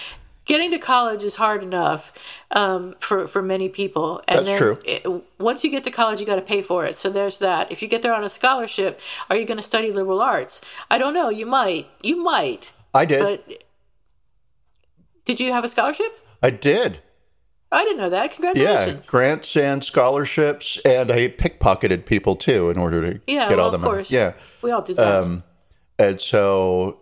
Getting, 0.52 0.72
to 0.72 0.78
college 0.78 1.24
is 1.24 1.38
hard 1.38 1.64
enough 1.64 2.12
um, 2.52 2.96
for 3.00 3.26
for 3.26 3.42
many 3.42 3.70
people, 3.70 4.22
and 4.28 4.46
That's 4.46 4.60
true. 4.60 4.80
It, 4.86 5.06
once 5.40 5.64
you 5.64 5.72
get 5.72 5.86
to 5.86 5.92
college, 5.92 6.20
you 6.20 6.26
got 6.26 6.36
to 6.36 6.42
pay 6.42 6.62
for 6.62 6.86
it. 6.86 6.98
So 6.98 7.10
there's 7.10 7.38
that. 7.38 7.72
If 7.72 7.82
you 7.82 7.88
get 7.88 8.02
there 8.02 8.14
on 8.14 8.24
a 8.26 8.30
scholarship, 8.30 9.00
are 9.30 9.38
you 9.38 9.46
going 9.46 9.58
to 9.58 9.64
study 9.64 9.92
liberal 9.92 10.22
arts? 10.22 10.60
I 10.90 10.98
don't 10.98 11.14
know. 11.14 11.30
You 11.30 11.46
might. 11.46 11.88
You 12.04 12.22
might. 12.22 12.70
I 12.94 13.06
did. 13.06 13.22
But 13.22 13.64
did 15.24 15.40
you 15.40 15.54
have 15.54 15.64
a 15.64 15.68
scholarship? 15.70 16.12
I 16.44 16.50
did. 16.50 17.00
I 17.72 17.86
didn't 17.86 18.00
know 18.00 18.10
that. 18.10 18.32
Congratulations. 18.32 19.06
Yeah, 19.06 19.10
grants 19.10 19.56
and 19.56 19.84
scholarships, 19.86 20.78
and 20.84 21.10
I 21.10 21.30
pickpocketed 21.30 22.06
people 22.06 22.36
too 22.36 22.70
in 22.70 22.78
order 22.78 23.14
to 23.14 23.22
Yeah, 23.26 23.48
get 23.48 23.58
well, 23.58 23.68
all 23.68 23.72
the 23.72 23.76
of 23.78 23.82
money. 23.84 23.94
course. 23.94 24.12
Yeah, 24.12 24.34
We 24.62 24.72
all 24.72 24.82
did 24.82 24.98
that. 24.98 25.24
Um, 25.24 25.44
and 25.98 26.20
so, 26.20 27.00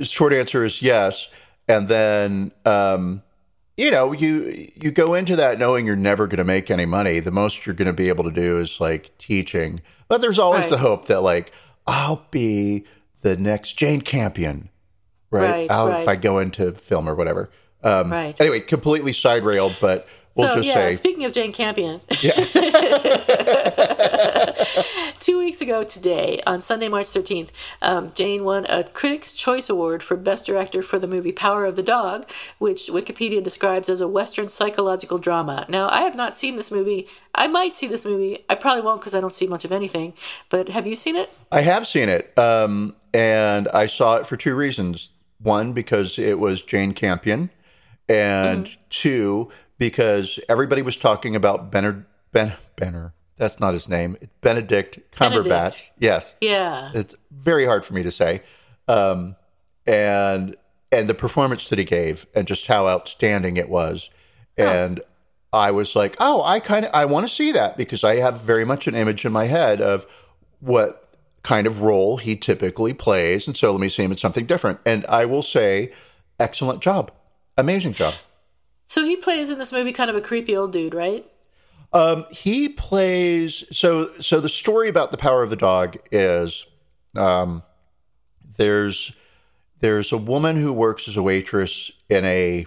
short 0.00 0.34
answer 0.34 0.62
is 0.64 0.82
yes. 0.82 1.28
And 1.76 1.88
then, 1.88 2.52
um, 2.64 3.22
you 3.76 3.90
know, 3.90 4.12
you 4.12 4.70
you 4.74 4.90
go 4.90 5.14
into 5.14 5.36
that 5.36 5.58
knowing 5.58 5.86
you're 5.86 5.96
never 5.96 6.26
going 6.26 6.38
to 6.38 6.44
make 6.44 6.70
any 6.70 6.86
money. 6.86 7.20
The 7.20 7.30
most 7.30 7.64
you're 7.66 7.74
going 7.74 7.86
to 7.86 7.92
be 7.92 8.08
able 8.08 8.24
to 8.24 8.30
do 8.30 8.58
is 8.58 8.80
like 8.80 9.16
teaching. 9.18 9.80
But 10.08 10.20
there's 10.20 10.38
always 10.38 10.62
Right. 10.62 10.70
the 10.70 10.78
hope 10.78 11.06
that 11.06 11.22
like 11.22 11.52
I'll 11.86 12.26
be 12.30 12.84
the 13.22 13.36
next 13.36 13.72
Jane 13.78 14.00
Campion, 14.00 14.68
right? 15.30 15.50
Right, 15.50 15.70
I'll, 15.70 15.88
right. 15.88 16.02
If 16.02 16.08
I 16.08 16.16
go 16.16 16.38
into 16.38 16.72
film 16.72 17.08
or 17.08 17.14
whatever. 17.14 17.50
Um, 17.82 18.10
Right. 18.12 18.38
Anyway, 18.40 18.60
completely 18.60 19.12
side 19.12 19.44
railed, 19.44 19.76
but 19.80 20.06
we'll 20.40 20.54
so 20.54 20.60
yeah, 20.60 20.74
say 20.74 20.94
speaking 20.94 21.24
of 21.24 21.32
Jane 21.32 21.52
Campion, 21.52 22.00
yeah. 22.20 22.32
two 25.20 25.38
weeks 25.38 25.60
ago 25.60 25.84
today, 25.84 26.40
on 26.46 26.60
Sunday, 26.60 26.88
March 26.88 27.06
13th, 27.06 27.50
um, 27.82 28.12
Jane 28.12 28.44
won 28.44 28.66
a 28.66 28.84
Critics' 28.84 29.32
Choice 29.32 29.68
Award 29.68 30.02
for 30.02 30.16
Best 30.16 30.46
Director 30.46 30.82
for 30.82 30.98
the 30.98 31.06
movie 31.06 31.32
Power 31.32 31.64
of 31.64 31.76
the 31.76 31.82
Dog, 31.82 32.28
which 32.58 32.88
Wikipedia 32.88 33.42
describes 33.42 33.88
as 33.88 34.00
a 34.00 34.08
Western 34.08 34.48
psychological 34.48 35.18
drama. 35.18 35.64
Now, 35.68 35.88
I 35.88 36.02
have 36.02 36.14
not 36.14 36.36
seen 36.36 36.56
this 36.56 36.70
movie. 36.70 37.06
I 37.34 37.46
might 37.46 37.72
see 37.72 37.86
this 37.86 38.04
movie. 38.04 38.44
I 38.48 38.54
probably 38.54 38.82
won't 38.82 39.00
because 39.00 39.14
I 39.14 39.20
don't 39.20 39.32
see 39.32 39.46
much 39.46 39.64
of 39.64 39.72
anything. 39.72 40.14
But 40.48 40.68
have 40.70 40.86
you 40.86 40.96
seen 40.96 41.16
it? 41.16 41.30
I 41.52 41.62
have 41.62 41.86
seen 41.86 42.08
it, 42.08 42.36
um, 42.38 42.94
and 43.12 43.68
I 43.68 43.86
saw 43.86 44.16
it 44.16 44.26
for 44.26 44.36
two 44.36 44.54
reasons. 44.54 45.10
One, 45.42 45.72
because 45.72 46.18
it 46.18 46.38
was 46.38 46.62
Jane 46.62 46.92
Campion, 46.92 47.50
and 48.08 48.66
Mm-hmm. 48.66 48.80
two, 48.90 49.50
because 49.80 50.38
everybody 50.46 50.82
was 50.82 50.94
talking 50.96 51.34
about 51.34 51.72
Benner, 51.72 52.06
ben, 52.32 52.52
Benner. 52.76 53.14
That's 53.38 53.58
not 53.58 53.72
his 53.72 53.88
name. 53.88 54.18
It's 54.20 54.30
Benedict 54.42 54.98
Cumberbatch. 55.12 55.48
Benedict. 55.48 55.82
Yes, 55.98 56.34
Yeah. 56.42 56.90
it's 56.94 57.14
very 57.30 57.64
hard 57.64 57.86
for 57.86 57.94
me 57.94 58.02
to 58.02 58.10
say, 58.10 58.42
um, 58.86 59.34
and 59.86 60.54
and 60.92 61.08
the 61.08 61.14
performance 61.14 61.68
that 61.70 61.78
he 61.78 61.84
gave, 61.84 62.26
and 62.34 62.46
just 62.46 62.66
how 62.66 62.86
outstanding 62.86 63.56
it 63.56 63.68
was, 63.70 64.10
and 64.58 65.00
I 65.52 65.70
was 65.70 65.96
like, 65.96 66.14
oh, 66.20 66.42
I 66.42 66.60
kind 66.60 66.84
of 66.84 66.90
I 66.92 67.06
want 67.06 67.26
to 67.26 67.34
see 67.34 67.50
that 67.52 67.78
because 67.78 68.04
I 68.04 68.16
have 68.16 68.42
very 68.42 68.66
much 68.66 68.86
an 68.86 68.94
image 68.94 69.24
in 69.24 69.32
my 69.32 69.46
head 69.46 69.80
of 69.80 70.06
what 70.60 71.08
kind 71.42 71.66
of 71.66 71.80
role 71.80 72.18
he 72.18 72.36
typically 72.36 72.92
plays, 72.92 73.46
and 73.46 73.56
so 73.56 73.72
let 73.72 73.80
me 73.80 73.88
see 73.88 74.02
him 74.02 74.10
in 74.12 74.18
something 74.18 74.44
different. 74.44 74.78
And 74.84 75.06
I 75.06 75.24
will 75.24 75.42
say, 75.42 75.90
excellent 76.38 76.82
job, 76.82 77.10
amazing 77.56 77.94
job. 77.94 78.12
So 78.90 79.04
he 79.04 79.14
plays 79.14 79.50
in 79.50 79.60
this 79.60 79.72
movie 79.72 79.92
kind 79.92 80.10
of 80.10 80.16
a 80.16 80.20
creepy 80.20 80.56
old 80.56 80.72
dude, 80.72 80.94
right? 80.94 81.24
Um, 81.92 82.26
he 82.32 82.68
plays 82.68 83.62
so 83.70 84.10
so. 84.20 84.40
The 84.40 84.48
story 84.48 84.88
about 84.88 85.12
the 85.12 85.16
power 85.16 85.44
of 85.44 85.50
the 85.50 85.54
dog 85.54 85.96
is, 86.10 86.66
um, 87.14 87.62
there's 88.56 89.12
there's 89.78 90.10
a 90.10 90.16
woman 90.16 90.56
who 90.56 90.72
works 90.72 91.06
as 91.06 91.16
a 91.16 91.22
waitress 91.22 91.92
in 92.08 92.24
a 92.24 92.66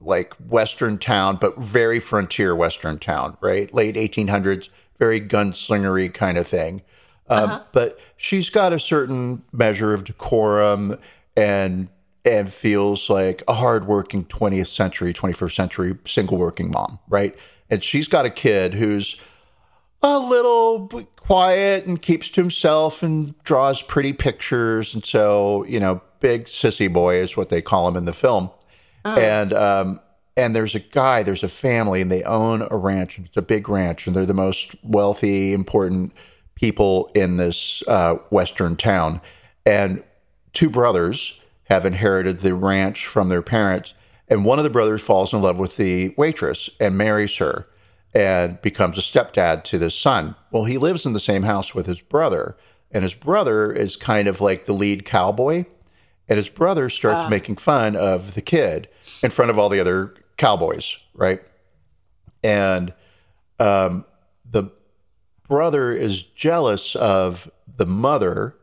like 0.00 0.32
western 0.48 0.96
town, 0.96 1.36
but 1.36 1.58
very 1.58 2.00
frontier 2.00 2.56
western 2.56 2.98
town, 2.98 3.36
right? 3.42 3.72
Late 3.74 3.96
1800s, 3.96 4.70
very 4.98 5.20
gunslingery 5.20 6.12
kind 6.12 6.38
of 6.38 6.48
thing. 6.48 6.80
Um, 7.28 7.60
But 7.72 7.98
she's 8.16 8.48
got 8.48 8.72
a 8.72 8.80
certain 8.80 9.42
measure 9.52 9.92
of 9.92 10.04
decorum 10.04 10.96
and 11.36 11.90
and 12.24 12.52
feels 12.52 13.10
like 13.10 13.42
a 13.48 13.54
hardworking 13.54 14.24
20th 14.24 14.68
century, 14.68 15.12
21st 15.12 15.54
century 15.54 15.98
single 16.06 16.38
working 16.38 16.70
mom, 16.70 16.98
right? 17.08 17.36
And 17.68 17.82
she's 17.82 18.06
got 18.06 18.26
a 18.26 18.30
kid 18.30 18.74
who's 18.74 19.16
a 20.02 20.18
little 20.18 20.88
quiet 21.16 21.86
and 21.86 22.00
keeps 22.00 22.28
to 22.30 22.40
himself 22.40 23.02
and 23.02 23.40
draws 23.44 23.82
pretty 23.82 24.12
pictures. 24.12 24.94
And 24.94 25.04
so, 25.04 25.64
you 25.64 25.80
know, 25.80 26.00
big 26.20 26.44
sissy 26.44 26.92
boy 26.92 27.16
is 27.16 27.36
what 27.36 27.48
they 27.48 27.62
call 27.62 27.88
him 27.88 27.96
in 27.96 28.04
the 28.04 28.12
film. 28.12 28.50
Oh. 29.04 29.16
And, 29.16 29.52
um, 29.52 30.00
and 30.36 30.56
there's 30.56 30.74
a 30.74 30.80
guy, 30.80 31.22
there's 31.22 31.42
a 31.42 31.48
family, 31.48 32.00
and 32.00 32.10
they 32.10 32.22
own 32.22 32.66
a 32.70 32.76
ranch. 32.76 33.18
It's 33.18 33.36
a 33.36 33.42
big 33.42 33.68
ranch, 33.68 34.06
and 34.06 34.16
they're 34.16 34.26
the 34.26 34.32
most 34.32 34.74
wealthy, 34.82 35.52
important 35.52 36.12
people 36.54 37.10
in 37.14 37.36
this 37.36 37.82
uh, 37.86 38.14
western 38.30 38.76
town. 38.76 39.20
And 39.66 40.02
two 40.52 40.70
brothers 40.70 41.40
have 41.72 41.86
inherited 41.86 42.40
the 42.40 42.54
ranch 42.54 43.06
from 43.06 43.30
their 43.30 43.40
parents, 43.40 43.94
and 44.28 44.44
one 44.44 44.58
of 44.58 44.62
the 44.62 44.68
brothers 44.68 45.00
falls 45.00 45.32
in 45.32 45.40
love 45.40 45.58
with 45.58 45.78
the 45.78 46.12
waitress 46.18 46.68
and 46.78 46.98
marries 46.98 47.34
her 47.38 47.66
and 48.12 48.60
becomes 48.60 48.98
a 48.98 49.00
stepdad 49.00 49.64
to 49.64 49.78
the 49.78 49.88
son. 49.88 50.34
Well, 50.50 50.64
he 50.64 50.76
lives 50.76 51.06
in 51.06 51.14
the 51.14 51.18
same 51.20 51.44
house 51.44 51.74
with 51.74 51.86
his 51.86 52.02
brother, 52.02 52.58
and 52.90 53.04
his 53.04 53.14
brother 53.14 53.72
is 53.72 53.96
kind 53.96 54.28
of 54.28 54.38
like 54.38 54.66
the 54.66 54.74
lead 54.74 55.06
cowboy. 55.06 55.64
And 56.28 56.36
his 56.36 56.50
brother 56.50 56.90
starts 56.90 57.26
uh. 57.26 57.30
making 57.30 57.56
fun 57.56 57.96
of 57.96 58.34
the 58.34 58.42
kid 58.42 58.88
in 59.22 59.30
front 59.30 59.50
of 59.50 59.58
all 59.58 59.70
the 59.70 59.80
other 59.80 60.14
cowboys, 60.36 60.94
right? 61.14 61.40
And 62.44 62.92
um, 63.58 64.04
the 64.44 64.64
brother 65.48 65.90
is 65.90 66.20
jealous 66.20 66.94
of 66.96 67.50
the 67.78 67.86
mother. 67.86 68.56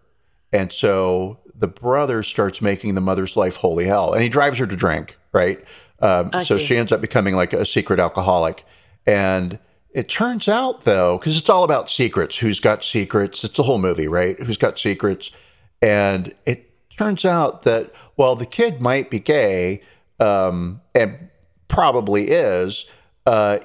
And 0.54 0.72
so 0.72 1.40
the 1.60 1.68
brother 1.68 2.24
starts 2.24 2.62
making 2.62 2.96
the 2.96 3.02
mother's 3.02 3.36
life 3.36 3.58
holy 3.58 3.86
hell. 3.86 4.14
And 4.14 4.24
he 4.24 4.30
drives 4.30 4.58
her 4.60 4.66
to 4.66 4.76
drink, 4.76 5.18
right? 5.34 5.64
Um, 6.02 6.32
so 6.32 6.58
see. 6.58 6.66
she 6.66 6.78
ends 6.78 6.92
up 6.92 7.02
becoming 7.02 7.36
like 7.36 7.54
a 7.54 7.66
secret 7.66 8.00
alcoholic. 8.00 8.66
And 9.06 9.60
it 9.92 10.08
turns 10.08 10.48
out, 10.48 10.84
though, 10.84 11.18
because 11.18 11.38
it's 11.38 11.50
all 11.50 11.64
about 11.64 11.90
secrets 11.90 12.38
who's 12.38 12.60
got 12.60 12.84
secrets? 12.84 13.44
It's 13.44 13.58
the 13.58 13.64
whole 13.64 13.80
movie, 13.80 14.08
right? 14.08 14.40
Who's 14.40 14.58
got 14.58 14.80
secrets? 14.80 15.32
And 15.82 16.34
it 16.46 16.72
turns 16.96 17.26
out 17.26 17.64
that 17.64 17.94
while 18.16 18.36
the 18.36 18.46
kid 18.46 18.82
might 18.82 19.10
be 19.10 19.20
gay, 19.20 19.82
um, 20.20 20.82
and 20.96 21.30
probably 21.68 22.30
is, 22.30 22.86
uh, 23.26 23.60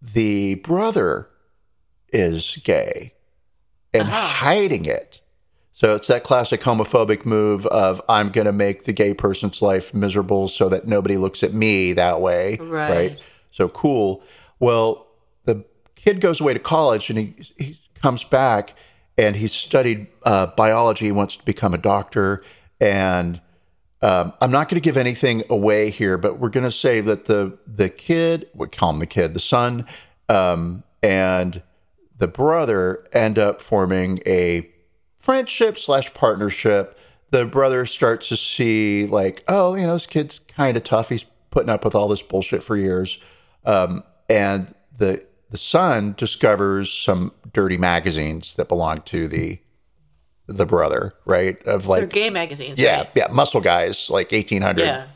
the 0.00 0.56
brother 0.56 1.28
is 2.12 2.58
gay 2.64 3.14
and 3.92 4.04
uh-huh. 4.04 4.20
hiding 4.20 4.84
it. 4.84 5.17
So 5.78 5.94
it's 5.94 6.08
that 6.08 6.24
classic 6.24 6.60
homophobic 6.62 7.24
move 7.24 7.64
of 7.66 8.02
I'm 8.08 8.30
going 8.30 8.46
to 8.46 8.52
make 8.52 8.82
the 8.82 8.92
gay 8.92 9.14
person's 9.14 9.62
life 9.62 9.94
miserable 9.94 10.48
so 10.48 10.68
that 10.68 10.88
nobody 10.88 11.16
looks 11.16 11.44
at 11.44 11.54
me 11.54 11.92
that 11.92 12.20
way. 12.20 12.56
Right. 12.56 12.90
right? 12.90 13.18
So 13.52 13.68
cool. 13.68 14.20
Well, 14.58 15.06
the 15.44 15.64
kid 15.94 16.20
goes 16.20 16.40
away 16.40 16.54
to 16.54 16.58
college 16.58 17.10
and 17.10 17.18
he, 17.20 17.34
he 17.56 17.80
comes 17.94 18.24
back 18.24 18.74
and 19.16 19.36
he's 19.36 19.52
studied 19.52 20.08
uh, 20.24 20.48
biology. 20.48 21.04
He 21.04 21.12
wants 21.12 21.36
to 21.36 21.44
become 21.44 21.74
a 21.74 21.78
doctor. 21.78 22.42
And 22.80 23.40
um, 24.02 24.32
I'm 24.40 24.50
not 24.50 24.68
going 24.68 24.82
to 24.82 24.84
give 24.84 24.96
anything 24.96 25.44
away 25.48 25.90
here, 25.90 26.18
but 26.18 26.40
we're 26.40 26.48
going 26.48 26.64
to 26.66 26.72
say 26.72 27.00
that 27.02 27.26
the 27.26 27.56
the 27.68 27.88
kid, 27.88 28.48
we 28.52 28.66
call 28.66 28.90
him 28.90 28.98
the 28.98 29.06
kid, 29.06 29.32
the 29.32 29.38
son, 29.38 29.86
um, 30.28 30.82
and 31.04 31.62
the 32.16 32.26
brother 32.26 33.04
end 33.12 33.38
up 33.38 33.62
forming 33.62 34.18
a 34.26 34.72
friendship 35.28 35.76
slash 35.76 36.14
partnership. 36.14 36.98
The 37.32 37.44
brother 37.44 37.84
starts 37.84 38.28
to 38.28 38.36
see 38.38 39.04
like, 39.04 39.44
oh, 39.46 39.74
you 39.74 39.86
know, 39.86 39.92
this 39.92 40.06
kid's 40.06 40.38
kind 40.38 40.74
of 40.74 40.84
tough. 40.84 41.10
He's 41.10 41.26
putting 41.50 41.68
up 41.68 41.84
with 41.84 41.94
all 41.94 42.08
this 42.08 42.22
bullshit 42.22 42.62
for 42.62 42.78
years. 42.78 43.18
Um, 43.66 44.04
and 44.30 44.74
the 44.96 45.26
the 45.50 45.58
son 45.58 46.14
discovers 46.16 46.90
some 46.90 47.32
dirty 47.52 47.76
magazines 47.76 48.56
that 48.56 48.68
belong 48.68 49.02
to 49.02 49.28
the 49.28 49.58
the 50.46 50.64
brother, 50.64 51.12
right? 51.26 51.62
Of 51.66 51.86
like 51.86 52.00
They're 52.00 52.06
gay 52.06 52.30
magazines. 52.30 52.78
Yeah, 52.78 53.00
right? 53.00 53.10
yeah, 53.14 53.26
muscle 53.30 53.60
guys, 53.60 54.08
like 54.08 54.32
eighteen 54.32 54.62
hundred. 54.62 54.86
Yeah. 54.86 55.08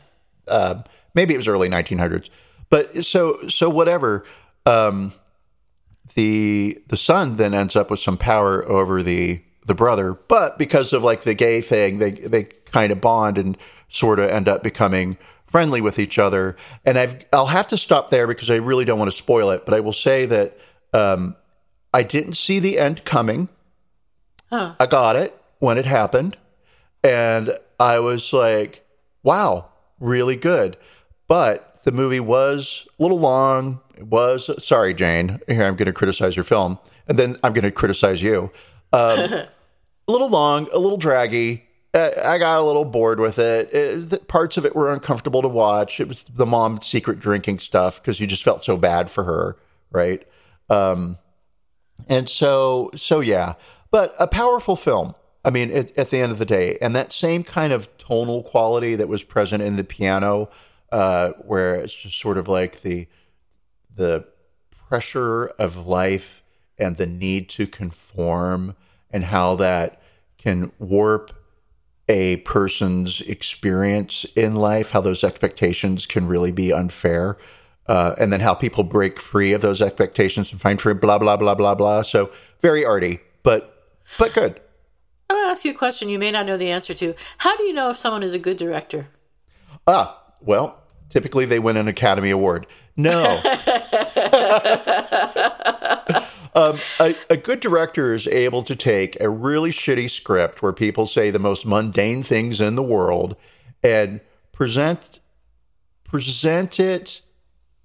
Uh, 0.47 0.83
maybe 1.15 1.33
it 1.33 1.37
was 1.37 1.47
early 1.47 1.69
nineteen 1.69 1.97
hundreds, 1.97 2.29
but 2.69 3.03
so 3.03 3.47
so 3.47 3.67
whatever. 3.67 4.25
Um, 4.67 5.13
the 6.13 6.83
the 6.85 6.97
son 6.97 7.37
then 7.37 7.55
ends 7.55 7.75
up 7.75 7.89
with 7.89 7.99
some 7.99 8.17
power 8.17 8.63
over 8.69 9.01
the 9.01 9.41
the 9.65 9.75
brother, 9.75 10.13
but 10.13 10.57
because 10.57 10.93
of 10.93 11.03
like 11.03 11.21
the 11.21 11.33
gay 11.33 11.61
thing, 11.61 11.99
they 11.99 12.11
they 12.11 12.43
kind 12.43 12.91
of 12.91 13.01
bond 13.01 13.37
and 13.37 13.57
sort 13.89 14.19
of 14.19 14.29
end 14.29 14.47
up 14.47 14.63
becoming 14.63 15.17
friendly 15.45 15.81
with 15.81 15.99
each 15.99 16.17
other. 16.17 16.55
And 16.85 16.97
I've 16.97 17.25
I'll 17.31 17.47
have 17.47 17.67
to 17.69 17.77
stop 17.77 18.09
there 18.09 18.27
because 18.27 18.49
I 18.49 18.55
really 18.55 18.85
don't 18.85 18.99
want 18.99 19.11
to 19.11 19.17
spoil 19.17 19.51
it. 19.51 19.65
But 19.65 19.73
I 19.73 19.79
will 19.79 19.93
say 19.93 20.25
that 20.25 20.57
um, 20.93 21.35
I 21.93 22.03
didn't 22.03 22.35
see 22.35 22.59
the 22.59 22.79
end 22.79 23.05
coming. 23.05 23.49
Huh. 24.49 24.75
I 24.79 24.85
got 24.85 25.15
it 25.15 25.39
when 25.59 25.77
it 25.77 25.85
happened, 25.85 26.37
and 27.03 27.57
I 27.79 27.99
was 27.99 28.33
like, 28.33 28.85
"Wow, 29.23 29.69
really 29.99 30.35
good." 30.35 30.77
But 31.27 31.81
the 31.83 31.91
movie 31.91 32.19
was 32.19 32.87
a 32.99 33.03
little 33.03 33.19
long. 33.19 33.79
It 33.95 34.07
was 34.07 34.49
sorry, 34.63 34.93
Jane. 34.93 35.39
Here 35.47 35.63
I'm 35.63 35.75
going 35.75 35.85
to 35.85 35.93
criticize 35.93 36.35
your 36.35 36.43
film, 36.43 36.79
and 37.07 37.17
then 37.17 37.37
I'm 37.43 37.53
going 37.53 37.63
to 37.63 37.71
criticize 37.71 38.21
you. 38.21 38.51
Um, 38.93 39.19
a 39.33 39.49
little 40.07 40.29
long, 40.29 40.69
a 40.71 40.79
little 40.79 40.97
draggy. 40.97 41.65
I 41.95 42.39
got 42.39 42.59
a 42.59 42.63
little 42.63 42.85
bored 42.85 43.19
with 43.19 43.37
it. 43.37 43.71
it. 43.71 44.27
Parts 44.27 44.57
of 44.57 44.65
it 44.65 44.75
were 44.75 44.91
uncomfortable 44.91 45.43
to 45.43 45.47
watch. 45.47 45.99
It 45.99 46.07
was 46.07 46.23
the 46.23 46.45
mom 46.45 46.81
secret 46.81 47.19
drinking 47.19 47.59
stuff 47.59 48.01
because 48.01 48.19
you 48.19 48.25
just 48.25 48.43
felt 48.43 48.63
so 48.63 48.77
bad 48.77 49.11
for 49.11 49.25
her, 49.25 49.57
right? 49.91 50.27
Um, 50.71 51.17
and 52.07 52.27
so, 52.27 52.89
so 52.95 53.19
yeah, 53.19 53.53
but 53.91 54.15
a 54.17 54.27
powerful 54.27 54.75
film. 54.75 55.13
I 55.45 55.51
mean, 55.51 55.69
at, 55.71 55.95
at, 55.97 56.09
the 56.09 56.19
end 56.19 56.31
of 56.31 56.39
the 56.39 56.45
day, 56.45 56.77
and 56.81 56.95
that 56.95 57.11
same 57.11 57.43
kind 57.43 57.73
of 57.73 57.95
tonal 57.97 58.43
quality 58.43 58.95
that 58.95 59.07
was 59.07 59.23
present 59.23 59.61
in 59.61 59.75
the 59.75 59.83
piano, 59.83 60.49
uh, 60.91 61.31
where 61.39 61.75
it's 61.75 61.93
just 61.93 62.19
sort 62.19 62.37
of 62.37 62.47
like 62.47 62.81
the 62.81 63.07
the 63.95 64.25
pressure 64.71 65.47
of 65.59 65.85
life 65.85 66.43
and 66.77 66.97
the 66.97 67.05
need 67.05 67.49
to 67.49 67.67
conform, 67.67 68.75
and 69.13 69.25
how 69.25 69.55
that 69.55 70.01
can 70.37 70.71
warp 70.79 71.31
a 72.09 72.37
person's 72.37 73.21
experience 73.21 74.25
in 74.35 74.55
life, 74.55 74.91
how 74.91 74.99
those 74.99 75.23
expectations 75.23 76.05
can 76.05 76.27
really 76.27 76.51
be 76.51 76.73
unfair, 76.73 77.37
uh, 77.87 78.15
and 78.17 78.33
then 78.33 78.41
how 78.41 78.53
people 78.53 78.83
break 78.83 79.19
free 79.19 79.53
of 79.53 79.61
those 79.61 79.81
expectations 79.81 80.51
and 80.51 80.59
find 80.59 80.81
free, 80.81 80.93
blah 80.93 81.17
blah 81.17 81.37
blah 81.37 81.55
blah 81.55 81.75
blah. 81.75 82.01
So 82.01 82.31
very 82.61 82.83
arty, 82.83 83.19
but 83.43 83.87
but 84.17 84.33
good. 84.33 84.59
I'm 85.29 85.37
gonna 85.37 85.49
ask 85.49 85.63
you 85.63 85.71
a 85.71 85.75
question 85.75 86.09
you 86.09 86.19
may 86.19 86.31
not 86.31 86.45
know 86.45 86.57
the 86.57 86.69
answer 86.69 86.93
to. 86.95 87.15
How 87.37 87.55
do 87.55 87.63
you 87.63 87.73
know 87.73 87.89
if 87.89 87.97
someone 87.97 88.23
is 88.23 88.33
a 88.33 88.39
good 88.39 88.57
director? 88.57 89.07
Ah, 89.87 90.21
well, 90.41 90.81
typically 91.09 91.45
they 91.45 91.59
win 91.59 91.77
an 91.77 91.87
Academy 91.87 92.31
Award. 92.31 92.67
No. 92.95 93.41
Um, 96.55 96.77
a, 96.99 97.15
a, 97.31 97.37
good 97.37 97.59
director 97.59 98.13
is 98.13 98.27
able 98.27 98.61
to 98.63 98.75
take 98.75 99.19
a 99.19 99.27
really 99.27 99.71
shitty 99.71 100.09
script 100.09 100.61
where 100.61 100.71
people 100.71 101.07
say 101.07 101.31
the 101.31 101.39
most 101.39 101.65
mundane 101.65 102.21
things 102.21 102.61
in 102.61 102.75
the 102.75 102.83
world 102.83 103.35
and 103.81 104.21
present 104.51 105.19
present 106.03 106.79
it 106.79 107.21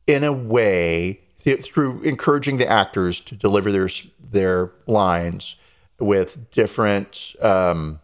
in 0.07 0.22
a 0.22 0.33
way 0.33 1.20
th- 1.40 1.64
through 1.64 2.02
encouraging 2.02 2.59
the 2.59 2.70
actors 2.70 3.20
to 3.20 3.35
deliver 3.35 3.72
their 3.72 3.88
their 4.20 4.72
lines 4.87 5.57
with 5.98 6.50
different 6.50 7.35
um, 7.40 8.00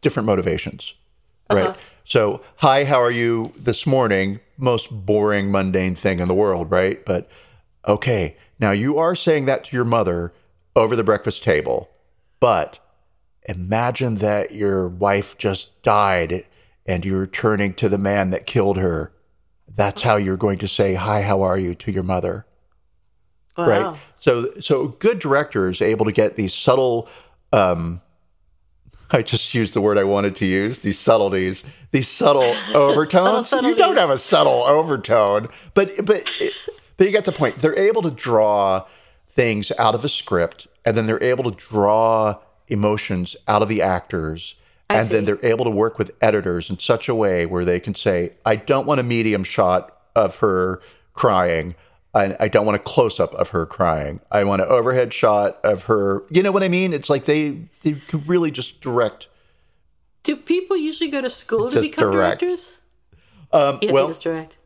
different 0.00 0.26
motivations, 0.26 0.94
right? 1.50 1.68
Uh-huh. 1.68 1.78
So, 2.04 2.42
hi, 2.56 2.84
how 2.84 3.00
are 3.00 3.10
you 3.10 3.52
this 3.56 3.86
morning? 3.86 4.40
Most 4.58 4.90
boring, 4.90 5.50
mundane 5.50 5.94
thing 5.94 6.20
in 6.20 6.28
the 6.28 6.34
world, 6.34 6.70
right? 6.70 7.04
But 7.04 7.28
okay, 7.86 8.36
now, 8.58 8.70
you 8.70 8.98
are 8.98 9.14
saying 9.14 9.44
that 9.46 9.64
to 9.64 9.76
your 9.76 9.84
mother 9.84 10.32
over 10.74 10.96
the 10.96 11.04
breakfast 11.04 11.42
table, 11.42 11.90
but 12.40 12.78
imagine 13.48 14.16
that 14.16 14.54
your 14.54 14.88
wife 14.88 15.36
just 15.36 15.82
died 15.82 16.46
and 16.86 17.04
you're 17.04 17.26
turning 17.26 17.74
to 17.74 17.88
the 17.88 17.98
man 17.98 18.30
that 18.30 18.46
killed 18.46 18.78
her. 18.78 19.12
That's 19.68 20.02
how 20.02 20.16
you're 20.16 20.36
going 20.36 20.58
to 20.58 20.68
say, 20.68 20.94
Hi, 20.94 21.22
how 21.22 21.42
are 21.42 21.58
you 21.58 21.74
to 21.74 21.92
your 21.92 22.02
mother. 22.02 22.46
Wow. 23.56 23.66
Right. 23.68 24.00
So, 24.20 24.58
so 24.60 24.88
good 24.88 25.18
director 25.18 25.68
is 25.68 25.80
able 25.80 26.04
to 26.06 26.12
get 26.12 26.36
these 26.36 26.54
subtle, 26.54 27.08
um, 27.52 28.00
I 29.10 29.22
just 29.22 29.54
used 29.54 29.74
the 29.74 29.80
word 29.80 29.98
I 29.98 30.04
wanted 30.04 30.34
to 30.36 30.46
use. 30.46 30.80
These 30.80 30.98
subtleties, 30.98 31.64
these 31.90 32.08
subtle 32.08 32.54
overtones. 32.74 33.48
subtle 33.48 33.70
you 33.70 33.76
don't 33.76 33.96
have 33.96 34.10
a 34.10 34.18
subtle 34.18 34.64
overtone, 34.64 35.48
but 35.74 36.04
but 36.04 36.28
but 36.96 37.06
you 37.06 37.12
get 37.12 37.24
the 37.24 37.32
point. 37.32 37.58
They're 37.58 37.78
able 37.78 38.02
to 38.02 38.10
draw 38.10 38.86
things 39.28 39.70
out 39.78 39.94
of 39.94 40.04
a 40.04 40.08
script, 40.08 40.66
and 40.84 40.96
then 40.96 41.06
they're 41.06 41.22
able 41.22 41.50
to 41.50 41.56
draw 41.56 42.40
emotions 42.68 43.36
out 43.46 43.62
of 43.62 43.68
the 43.68 43.82
actors. 43.82 44.54
I 44.88 44.98
and 44.98 45.08
see. 45.08 45.14
then 45.14 45.24
they're 45.24 45.44
able 45.44 45.64
to 45.64 45.70
work 45.70 45.98
with 45.98 46.12
editors 46.20 46.70
in 46.70 46.78
such 46.78 47.08
a 47.08 47.14
way 47.14 47.44
where 47.44 47.64
they 47.64 47.80
can 47.80 47.94
say, 47.94 48.34
I 48.44 48.56
don't 48.56 48.86
want 48.86 49.00
a 49.00 49.02
medium 49.02 49.44
shot 49.44 50.00
of 50.14 50.36
her 50.36 50.80
crying. 51.12 51.74
I, 52.14 52.36
I 52.40 52.48
don't 52.48 52.64
want 52.64 52.76
a 52.76 52.80
close 52.80 53.20
up 53.20 53.34
of 53.34 53.50
her 53.50 53.66
crying. 53.66 54.20
I 54.30 54.44
want 54.44 54.62
an 54.62 54.68
overhead 54.68 55.12
shot 55.12 55.58
of 55.64 55.84
her. 55.84 56.22
You 56.30 56.42
know 56.42 56.52
what 56.52 56.62
I 56.62 56.68
mean? 56.68 56.92
It's 56.92 57.10
like 57.10 57.24
they 57.24 57.68
they 57.82 57.92
could 57.92 58.28
really 58.28 58.50
just 58.50 58.80
direct. 58.80 59.28
Do 60.22 60.36
people 60.36 60.76
usually 60.76 61.10
go 61.10 61.20
to 61.20 61.30
school 61.30 61.70
to 61.70 61.80
become 61.80 62.10
direct. 62.10 62.40
directors? 62.40 62.78
Um, 63.52 63.78
Yeah, 63.82 63.92
well, 63.92 64.06
they 64.06 64.10
just 64.10 64.22
direct. 64.22 64.56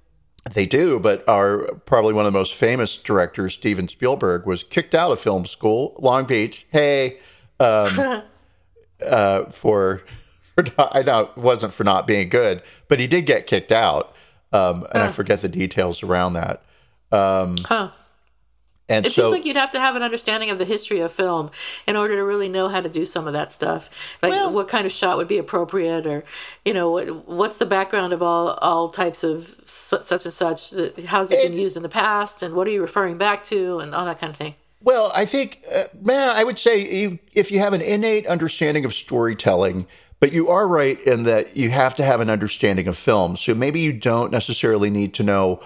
They 0.53 0.65
do, 0.67 0.99
but 0.99 1.27
our 1.29 1.75
probably 1.85 2.15
one 2.15 2.27
of 2.27 2.33
the 2.33 2.39
most 2.39 2.55
famous 2.55 2.97
directors, 2.97 3.55
Steven 3.55 3.89
Spielberg, 3.89 4.47
was 4.47 4.63
kicked 4.63 4.95
out 4.95 5.13
of 5.13 5.21
film 5.21 5.45
school, 5.45 5.95
Long 5.99 6.25
Beach. 6.25 6.67
Hey, 6.71 7.19
um, 7.59 8.23
uh, 9.07 9.45
for 9.51 10.03
for 10.41 10.65
not, 10.79 10.97
I 10.97 11.03
know 11.03 11.21
it 11.21 11.37
wasn't 11.37 11.75
for 11.75 11.85
not 11.85 12.07
being 12.07 12.29
good, 12.31 12.63
but 12.89 12.99
he 12.99 13.07
did 13.07 13.27
get 13.27 13.47
kicked 13.47 13.71
out, 13.71 14.15
um, 14.53 14.87
and 14.93 15.03
I 15.03 15.13
forget 15.13 15.43
the 15.43 15.49
details 15.49 16.03
around 16.03 16.33
that. 16.33 16.63
huh. 17.59 17.91
And 18.91 19.07
It 19.07 19.13
so, 19.13 19.23
seems 19.23 19.33
like 19.33 19.47
you'd 19.47 19.57
have 19.57 19.71
to 19.71 19.81
have 19.81 19.95
an 19.95 20.03
understanding 20.03 20.51
of 20.51 20.59
the 20.59 20.65
history 20.65 20.99
of 20.99 21.13
film 21.13 21.51
in 21.87 21.95
order 21.95 22.17
to 22.17 22.25
really 22.25 22.49
know 22.49 22.69
how 22.69 22.81
to 22.81 22.89
do 22.89 23.05
some 23.05 23.29
of 23.29 23.33
that 23.33 23.53
stuff. 23.53 23.89
Like 24.21 24.33
Well- 24.33 24.51
what 24.51 24.69
kind 24.69 24.85
of 24.85 24.93
shot 24.93 25.17
would 25.17 25.29
be 25.29 25.39
appropriate, 25.39 26.07
or 26.07 26.25
you 26.65 26.75
know, 26.75 26.91
what, 26.91 27.29
what's 27.29 27.57
the 27.59 27.67
background 27.67 28.13
of 28.13 28.23
all 28.23 28.49
all 28.61 28.89
types 28.89 29.23
of 29.23 29.61
su- 29.65 30.03
such 30.03 30.25
and 30.25 30.35
such. 30.35 30.75
How's 31.07 31.31
it 31.31 31.43
been 31.43 31.57
used 31.57 31.77
in 31.77 31.85
the 31.85 31.89
past, 31.89 32.43
and 32.43 32.55
what 32.55 32.67
are 32.67 32.71
you 32.71 32.83
referring 32.83 33.17
back 33.17 33.45
to, 33.45 33.79
and 33.79 33.95
all 33.95 34.05
that 34.05 34.19
kind 34.19 34.31
of 34.31 34.37
thing. 34.37 34.57
Well, 34.83 35.13
I 35.15 35.27
think, 35.27 35.63
uh, 35.73 35.85
man, 36.01 36.31
I 36.31 36.43
would 36.43 36.59
say 36.59 37.03
you, 37.03 37.19
if 37.33 37.53
you 37.53 37.59
have 37.59 37.75
an 37.75 37.83
innate 37.83 38.27
understanding 38.27 38.85
of 38.85 38.95
storytelling, 38.95 39.87
but 40.21 40.33
you 40.33 40.49
are 40.49 40.67
right 40.67 40.99
in 41.03 41.25
that 41.25 41.57
you 41.57 41.71
have 41.71 41.95
to 41.97 42.05
have 42.05 42.21
an 42.21 42.31
understanding 42.31 42.89
of 42.89 42.97
film. 42.97 43.37
So 43.37 43.55
maybe 43.55 43.81
you 43.81 43.93
don't 43.93 44.33
necessarily 44.33 44.91
need 44.91 45.15
to 45.15 45.23
know 45.23 45.61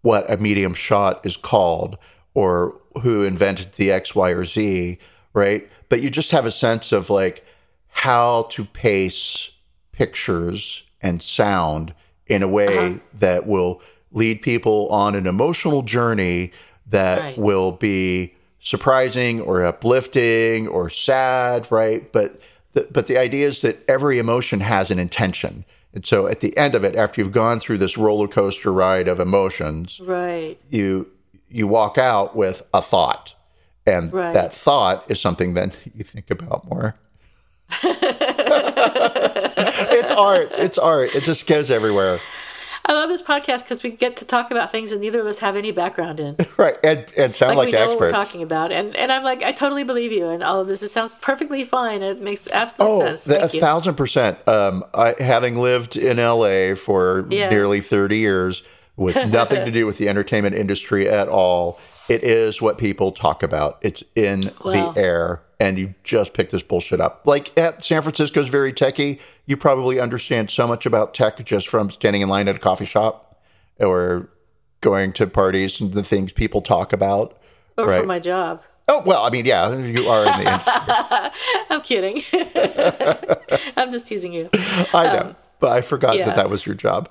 what 0.00 0.30
a 0.30 0.36
medium 0.36 0.74
shot 0.74 1.24
is 1.24 1.36
called 1.36 1.98
or 2.34 2.74
who 3.02 3.22
invented 3.22 3.72
the 3.74 3.90
X, 3.90 4.14
Y, 4.14 4.30
or 4.30 4.44
Z, 4.44 4.98
right? 5.34 5.68
But 5.88 6.02
you 6.02 6.10
just 6.10 6.30
have 6.30 6.46
a 6.46 6.50
sense 6.50 6.92
of 6.92 7.10
like 7.10 7.44
how 7.88 8.44
to 8.50 8.64
pace 8.64 9.50
pictures 9.92 10.84
and 11.00 11.22
sound 11.22 11.94
in 12.26 12.42
a 12.42 12.48
way 12.48 12.78
uh-huh. 12.78 12.98
that 13.14 13.46
will 13.46 13.80
lead 14.12 14.42
people 14.42 14.88
on 14.88 15.14
an 15.14 15.26
emotional 15.26 15.82
journey 15.82 16.52
that 16.86 17.18
Right. 17.20 17.38
will 17.38 17.72
be 17.72 18.34
surprising 18.60 19.40
or 19.40 19.64
uplifting 19.64 20.68
or 20.68 20.88
sad, 20.90 21.66
right? 21.70 22.10
But 22.12 22.40
the, 22.72 22.86
but 22.90 23.06
the 23.06 23.18
idea 23.18 23.48
is 23.48 23.60
that 23.62 23.82
every 23.88 24.18
emotion 24.18 24.60
has 24.60 24.90
an 24.90 24.98
intention. 24.98 25.64
And 25.94 26.06
so 26.06 26.26
at 26.26 26.40
the 26.40 26.56
end 26.56 26.74
of 26.74 26.84
it, 26.84 26.94
after 26.94 27.20
you've 27.20 27.32
gone 27.32 27.60
through 27.60 27.78
this 27.78 27.98
roller 27.98 28.28
coaster 28.28 28.72
ride 28.72 29.08
of 29.08 29.20
emotions, 29.20 30.00
Right. 30.00 30.58
you 30.70 31.08
you 31.52 31.66
walk 31.66 31.98
out 31.98 32.34
with 32.34 32.62
a 32.72 32.80
thought. 32.82 33.34
And 33.86 34.12
Right. 34.12 34.32
that 34.32 34.54
thought 34.54 35.04
is 35.10 35.20
something 35.20 35.54
that 35.54 35.76
you 35.94 36.04
think 36.04 36.30
about 36.30 36.68
more. 36.70 36.94
it's 37.84 38.02
art. 40.10 40.50
It's 40.52 40.78
art. 40.78 41.14
It 41.14 41.22
just 41.24 41.46
goes 41.46 41.70
everywhere. 41.70 42.20
I 42.84 42.94
love 42.94 43.08
this 43.08 43.22
podcast 43.22 43.62
because 43.62 43.84
we 43.84 43.90
get 43.90 44.16
to 44.16 44.24
talk 44.24 44.50
about 44.50 44.72
things 44.72 44.90
that 44.90 44.98
neither 44.98 45.20
of 45.20 45.26
us 45.26 45.38
have 45.38 45.54
any 45.56 45.70
background 45.70 46.18
in. 46.18 46.36
Right. 46.56 46.76
And, 46.84 47.04
and 47.16 47.34
sound 47.34 47.56
Like, 47.56 47.66
like, 47.66 47.66
we 47.66 47.72
know 47.80 47.88
what 47.90 48.00
we're 48.00 48.08
experts. 48.08 48.26
talking 48.28 48.42
about, 48.42 48.72
and 48.72 48.94
and 48.96 49.10
I'm 49.12 49.22
like, 49.24 49.42
I 49.42 49.52
totally 49.52 49.82
believe 49.84 50.12
you, 50.12 50.28
and 50.28 50.42
all 50.44 50.60
of 50.60 50.68
this. 50.68 50.82
It 50.82 50.90
sounds 50.90 51.14
perfectly 51.16 51.64
fine. 51.64 52.02
It 52.02 52.20
makes 52.20 52.46
absolute 52.48 52.88
Oh, 52.90 53.00
sense. 53.06 53.24
the- 53.24 53.44
a 53.44 53.48
you. 53.48 53.60
thousand 53.60 53.94
percent. 53.94 54.38
Um, 54.46 54.84
I, 54.94 55.14
having 55.18 55.56
lived 55.56 55.96
in 55.96 56.18
LA 56.18 56.74
for 56.74 57.26
Yeah. 57.30 57.48
nearly 57.50 57.80
30 57.80 58.18
years 58.18 58.62
with 58.96 59.16
nothing 59.32 59.64
to 59.64 59.70
do 59.70 59.86
with 59.86 59.98
the 59.98 60.08
entertainment 60.08 60.54
industry 60.54 61.08
at 61.08 61.28
all, 61.28 61.78
it 62.08 62.22
is 62.24 62.60
what 62.60 62.78
people 62.78 63.12
talk 63.12 63.42
about. 63.42 63.78
It's 63.80 64.02
in 64.14 64.52
Wow. 64.64 64.92
the 64.92 65.00
air, 65.00 65.42
and 65.60 65.78
you 65.78 65.94
just 66.04 66.34
pick 66.34 66.50
this 66.50 66.62
bullshit 66.62 67.00
up. 67.00 67.22
Like 67.26 67.56
at 67.58 67.84
San 67.84 68.02
Francisco's 68.02 68.48
very 68.48 68.72
techy. 68.72 69.20
You 69.46 69.56
probably 69.56 69.98
understand 70.00 70.50
so 70.50 70.66
much 70.66 70.86
about 70.86 71.14
tech 71.14 71.44
just 71.44 71.68
from 71.68 71.90
standing 71.90 72.22
in 72.22 72.28
line 72.28 72.48
at 72.48 72.56
a 72.56 72.58
coffee 72.60 72.84
shop 72.86 73.40
or 73.80 74.28
going 74.80 75.12
to 75.14 75.26
parties 75.26 75.80
and 75.80 75.92
the 75.92 76.02
things 76.02 76.32
people 76.32 76.60
talk 76.62 76.92
about. 76.92 77.38
or 77.78 77.86
right. 77.86 78.00
for 78.00 78.06
my 78.06 78.18
job. 78.18 78.62
Oh 78.88 79.00
well, 79.06 79.24
I 79.24 79.30
mean, 79.30 79.46
yeah, 79.46 79.72
you 79.76 80.02
are 80.08 80.26
in 80.26 80.44
the. 80.44 81.32
I'm 81.70 81.80
kidding. 81.82 82.20
I'm 83.76 83.92
just 83.92 84.06
teasing 84.08 84.32
you. 84.32 84.50
I 84.92 85.04
know, 85.12 85.18
um, 85.20 85.36
but 85.60 85.70
I 85.72 85.80
forgot 85.82 86.16
yeah. 86.16 86.26
that 86.26 86.36
that 86.36 86.50
was 86.50 86.66
your 86.66 86.74
job. 86.74 87.08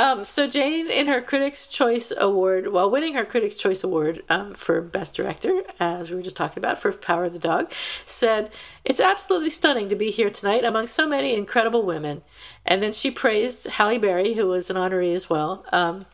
Um, 0.00 0.24
so 0.24 0.46
Jane, 0.46 0.86
in 0.86 1.08
her 1.08 1.20
Critics' 1.20 1.66
Choice 1.66 2.10
Award, 2.16 2.72
while 2.72 2.90
winning 2.90 3.12
her 3.12 3.24
Critics' 3.26 3.54
Choice 3.54 3.84
Award 3.84 4.22
um, 4.30 4.54
for 4.54 4.80
Best 4.80 5.12
Director, 5.12 5.62
as 5.78 6.08
we 6.08 6.16
were 6.16 6.22
just 6.22 6.36
talking 6.36 6.58
about 6.58 6.78
for 6.78 6.90
Power 6.90 7.26
of 7.26 7.34
the 7.34 7.38
Dog, 7.38 7.70
said, 8.06 8.48
"It's 8.82 8.98
absolutely 8.98 9.50
stunning 9.50 9.90
to 9.90 9.94
be 9.94 10.10
here 10.10 10.30
tonight 10.30 10.64
among 10.64 10.86
so 10.86 11.06
many 11.06 11.34
incredible 11.34 11.84
women." 11.84 12.22
And 12.64 12.82
then 12.82 12.92
she 12.92 13.10
praised 13.10 13.66
Halle 13.66 13.98
Berry, 13.98 14.32
who 14.32 14.46
was 14.46 14.70
an 14.70 14.76
honoree 14.76 15.14
as 15.14 15.28
well. 15.28 15.66
Um, 15.70 16.06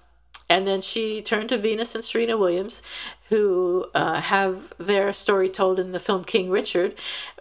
and 0.48 0.66
then 0.66 0.80
she 0.80 1.22
turned 1.22 1.48
to 1.48 1.58
Venus 1.58 1.94
and 1.94 2.04
Serena 2.04 2.36
Williams, 2.36 2.82
who 3.28 3.86
uh, 3.94 4.20
have 4.20 4.72
their 4.78 5.12
story 5.12 5.48
told 5.48 5.78
in 5.80 5.92
the 5.92 5.98
film 5.98 6.24
King 6.24 6.48
Richard, 6.50 6.94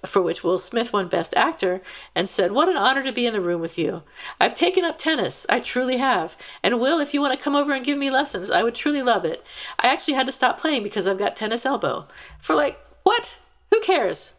for 0.05 0.21
which 0.21 0.43
Will 0.43 0.57
Smith 0.57 0.91
won 0.91 1.07
Best 1.07 1.33
Actor, 1.35 1.81
and 2.15 2.29
said, 2.29 2.51
What 2.51 2.69
an 2.69 2.77
honor 2.77 3.03
to 3.03 3.11
be 3.11 3.27
in 3.27 3.33
the 3.33 3.41
room 3.41 3.61
with 3.61 3.77
you. 3.77 4.03
I've 4.39 4.55
taken 4.55 4.83
up 4.83 4.97
tennis. 4.97 5.45
I 5.49 5.59
truly 5.59 5.97
have. 5.97 6.35
And 6.63 6.79
Will, 6.79 6.99
if 6.99 7.13
you 7.13 7.21
want 7.21 7.37
to 7.37 7.43
come 7.43 7.55
over 7.55 7.73
and 7.73 7.85
give 7.85 7.97
me 7.97 8.09
lessons, 8.09 8.49
I 8.49 8.63
would 8.63 8.75
truly 8.75 9.03
love 9.03 9.25
it. 9.25 9.43
I 9.79 9.87
actually 9.87 10.15
had 10.15 10.25
to 10.25 10.31
stop 10.31 10.59
playing 10.59 10.83
because 10.83 11.07
I've 11.07 11.19
got 11.19 11.35
tennis 11.35 11.65
elbow. 11.65 12.07
For 12.39 12.55
like, 12.55 12.79
what? 13.03 13.37
Who 13.71 13.79
cares? 13.81 14.35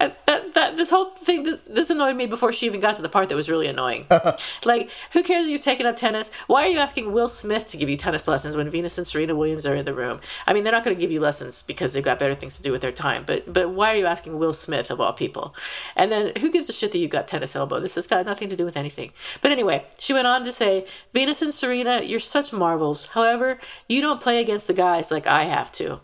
I, 0.00 0.12
that, 0.26 0.54
that 0.54 0.76
this 0.76 0.90
whole 0.90 1.10
thing 1.10 1.44
th- 1.44 1.60
this 1.66 1.90
annoyed 1.90 2.16
me 2.16 2.26
before 2.26 2.52
she 2.52 2.66
even 2.66 2.80
got 2.80 2.96
to 2.96 3.02
the 3.02 3.08
part 3.08 3.28
that 3.28 3.36
was 3.36 3.50
really 3.50 3.66
annoying. 3.66 4.06
like, 4.64 4.90
who 5.12 5.22
cares 5.22 5.44
if 5.44 5.50
you've 5.50 5.60
taken 5.60 5.86
up 5.86 5.96
tennis? 5.96 6.32
Why 6.46 6.64
are 6.64 6.68
you 6.68 6.78
asking 6.78 7.12
Will 7.12 7.28
Smith 7.28 7.66
to 7.66 7.76
give 7.76 7.90
you 7.90 7.96
tennis 7.96 8.26
lessons 8.26 8.56
when 8.56 8.68
Venus 8.70 8.96
and 8.96 9.06
Serena 9.06 9.34
Williams 9.34 9.66
are 9.66 9.74
in 9.74 9.84
the 9.84 9.94
room? 9.94 10.20
I 10.46 10.54
mean, 10.54 10.64
they're 10.64 10.72
not 10.72 10.84
going 10.84 10.96
to 10.96 11.00
give 11.00 11.10
you 11.10 11.20
lessons 11.20 11.62
because 11.62 11.92
they've 11.92 12.02
got 12.02 12.18
better 12.18 12.34
things 12.34 12.56
to 12.56 12.62
do 12.62 12.72
with 12.72 12.80
their 12.80 12.92
time. 12.92 13.24
But 13.26 13.52
but 13.52 13.70
why 13.70 13.92
are 13.92 13.96
you 13.96 14.06
asking 14.06 14.38
Will 14.38 14.54
Smith 14.54 14.90
of 14.90 15.00
all 15.00 15.12
people? 15.12 15.54
And 15.96 16.10
then 16.10 16.32
who 16.40 16.50
gives 16.50 16.68
a 16.68 16.72
shit 16.72 16.92
that 16.92 16.98
you've 16.98 17.10
got 17.10 17.28
tennis 17.28 17.54
elbow? 17.54 17.78
This 17.80 17.96
has 17.96 18.06
got 18.06 18.24
nothing 18.24 18.48
to 18.48 18.56
do 18.56 18.64
with 18.64 18.76
anything. 18.76 19.12
But 19.42 19.52
anyway, 19.52 19.84
she 19.98 20.12
went 20.12 20.26
on 20.26 20.44
to 20.44 20.52
say, 20.52 20.86
Venus 21.12 21.42
and 21.42 21.52
Serena, 21.52 22.02
you're 22.02 22.20
such 22.20 22.52
marvels. 22.52 23.08
However, 23.08 23.58
you 23.88 24.00
don't 24.00 24.20
play 24.20 24.40
against 24.40 24.66
the 24.66 24.72
guys 24.72 25.10
like 25.10 25.26
I 25.26 25.44
have 25.44 25.70
to. 25.72 26.00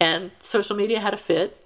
And 0.00 0.30
social 0.38 0.76
media 0.76 1.00
had 1.00 1.14
a 1.14 1.16
fit, 1.16 1.64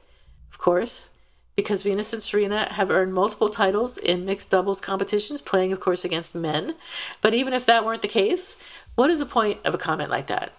of 0.52 0.58
course, 0.58 1.08
because 1.56 1.82
Venus 1.82 2.12
and 2.12 2.22
Serena 2.22 2.72
have 2.72 2.90
earned 2.90 3.14
multiple 3.14 3.48
titles 3.48 3.98
in 3.98 4.24
mixed 4.24 4.50
doubles 4.50 4.80
competitions, 4.80 5.42
playing, 5.42 5.72
of 5.72 5.80
course, 5.80 6.04
against 6.04 6.34
men. 6.34 6.76
But 7.22 7.34
even 7.34 7.54
if 7.54 7.66
that 7.66 7.84
weren't 7.84 8.02
the 8.02 8.08
case, 8.08 8.62
what 8.94 9.10
is 9.10 9.20
the 9.20 9.26
point 9.26 9.60
of 9.64 9.74
a 9.74 9.78
comment 9.78 10.10
like 10.10 10.26
that? 10.28 10.52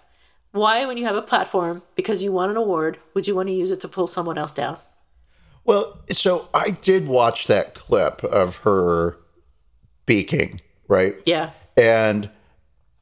Why, 0.52 0.84
when 0.84 0.96
you 0.96 1.04
have 1.04 1.16
a 1.16 1.22
platform 1.22 1.82
because 1.96 2.22
you 2.22 2.32
won 2.32 2.50
an 2.50 2.56
award, 2.56 2.98
would 3.14 3.26
you 3.26 3.34
want 3.34 3.48
to 3.48 3.54
use 3.54 3.70
it 3.70 3.80
to 3.80 3.88
pull 3.88 4.06
someone 4.06 4.38
else 4.38 4.52
down? 4.52 4.78
Well, 5.64 6.00
so 6.10 6.48
I 6.52 6.70
did 6.70 7.08
watch 7.08 7.46
that 7.46 7.74
clip 7.74 8.22
of 8.22 8.56
her 8.58 9.18
speaking, 10.02 10.60
right? 10.86 11.16
Yeah. 11.24 11.50
And 11.76 12.30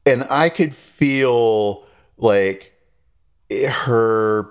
and 0.05 0.25
I 0.29 0.49
could 0.49 0.73
feel 0.73 1.85
like 2.17 2.73
her 3.51 4.49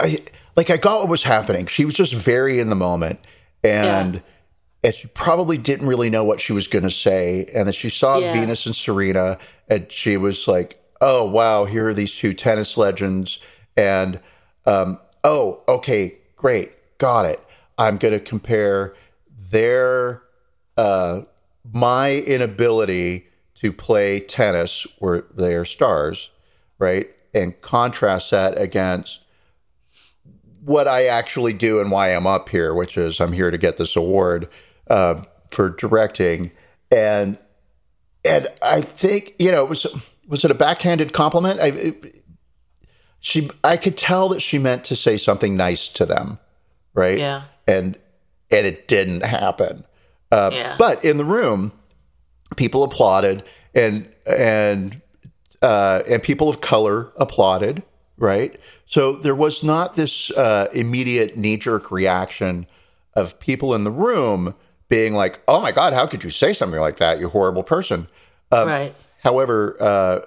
I 0.00 0.22
like 0.56 0.70
I 0.70 0.76
got 0.76 1.00
what 1.00 1.08
was 1.08 1.24
happening. 1.24 1.66
She 1.66 1.84
was 1.84 1.94
just 1.94 2.14
very 2.14 2.58
in 2.60 2.70
the 2.70 2.76
moment 2.76 3.20
and 3.62 4.14
Yeah. 4.16 4.20
and 4.84 4.94
she 4.94 5.08
probably 5.08 5.58
didn't 5.58 5.88
really 5.88 6.10
know 6.10 6.24
what 6.24 6.40
she 6.40 6.52
was 6.52 6.66
going 6.68 6.84
to 6.84 6.90
say 6.90 7.48
and 7.54 7.66
then 7.66 7.72
she 7.74 7.90
saw 7.90 8.18
Yeah. 8.18 8.32
Venus 8.32 8.66
and 8.66 8.74
Serena 8.76 9.38
and 9.68 9.90
she 9.90 10.16
was 10.16 10.46
like, 10.48 10.82
"Oh, 11.00 11.24
wow, 11.24 11.64
here 11.64 11.88
are 11.88 11.94
these 11.94 12.14
two 12.14 12.34
tennis 12.34 12.76
legends 12.76 13.38
and 13.76 14.20
um 14.64 14.98
oh, 15.24 15.62
okay, 15.68 16.18
great. 16.36 16.72
Got 16.98 17.26
it. 17.26 17.40
I'm 17.78 17.98
going 17.98 18.14
to 18.14 18.20
compare 18.20 18.94
their 19.50 20.22
uh 20.76 21.22
my 21.72 22.12
inability 22.20 23.26
to 23.60 23.72
play 23.72 24.20
tennis 24.20 24.86
where 24.98 25.24
they 25.34 25.54
are 25.54 25.64
stars, 25.64 26.30
right? 26.78 27.08
And 27.34 27.60
contrast 27.60 28.30
that 28.30 28.58
against 28.60 29.20
what 30.66 30.88
I 30.88 31.06
actually 31.06 31.52
do 31.52 31.78
and 31.80 31.92
why 31.92 32.08
I'm 32.08 32.26
up 32.26 32.48
here, 32.48 32.74
which 32.74 32.98
is 32.98 33.20
I'm 33.20 33.32
here 33.32 33.52
to 33.52 33.58
get 33.58 33.76
this 33.76 33.94
award 33.94 34.48
uh, 34.90 35.22
for 35.50 35.70
directing. 35.70 36.50
And 36.90 37.38
and 38.24 38.48
I 38.60 38.80
think 38.80 39.34
you 39.38 39.52
know 39.52 39.64
was 39.64 39.86
was 40.26 40.44
it 40.44 40.50
a 40.50 40.54
backhanded 40.54 41.12
compliment? 41.12 41.60
I, 41.60 41.66
it, 41.66 42.24
she 43.20 43.48
I 43.62 43.76
could 43.76 43.96
tell 43.96 44.28
that 44.30 44.40
she 44.40 44.58
meant 44.58 44.84
to 44.84 44.96
say 44.96 45.16
something 45.16 45.56
nice 45.56 45.88
to 45.88 46.04
them, 46.04 46.38
right? 46.94 47.18
Yeah. 47.18 47.44
And 47.66 47.96
and 48.50 48.66
it 48.66 48.88
didn't 48.88 49.22
happen. 49.22 49.84
Uh, 50.32 50.50
Yeah. 50.52 50.74
But 50.78 51.04
in 51.04 51.16
the 51.16 51.24
room, 51.24 51.72
people 52.56 52.82
applauded, 52.82 53.44
and 53.72 54.08
and 54.26 55.00
uh, 55.62 56.02
and 56.08 56.22
people 56.22 56.48
of 56.48 56.60
color 56.60 57.12
applauded, 57.16 57.84
right? 58.18 58.58
So 58.86 59.12
there 59.12 59.34
was 59.34 59.62
not 59.62 59.96
this 59.96 60.30
uh, 60.30 60.68
immediate 60.72 61.36
knee 61.36 61.56
jerk 61.56 61.90
reaction 61.90 62.66
of 63.14 63.38
people 63.40 63.74
in 63.74 63.84
the 63.84 63.90
room 63.90 64.54
being 64.88 65.14
like, 65.14 65.40
"Oh 65.48 65.60
my 65.60 65.72
God, 65.72 65.92
how 65.92 66.06
could 66.06 66.24
you 66.24 66.30
say 66.30 66.52
something 66.52 66.80
like 66.80 66.96
that? 66.98 67.18
You 67.18 67.28
horrible 67.28 67.62
person." 67.62 68.08
Um, 68.50 68.68
right. 68.68 68.94
However, 69.22 69.76
uh, 69.80 70.20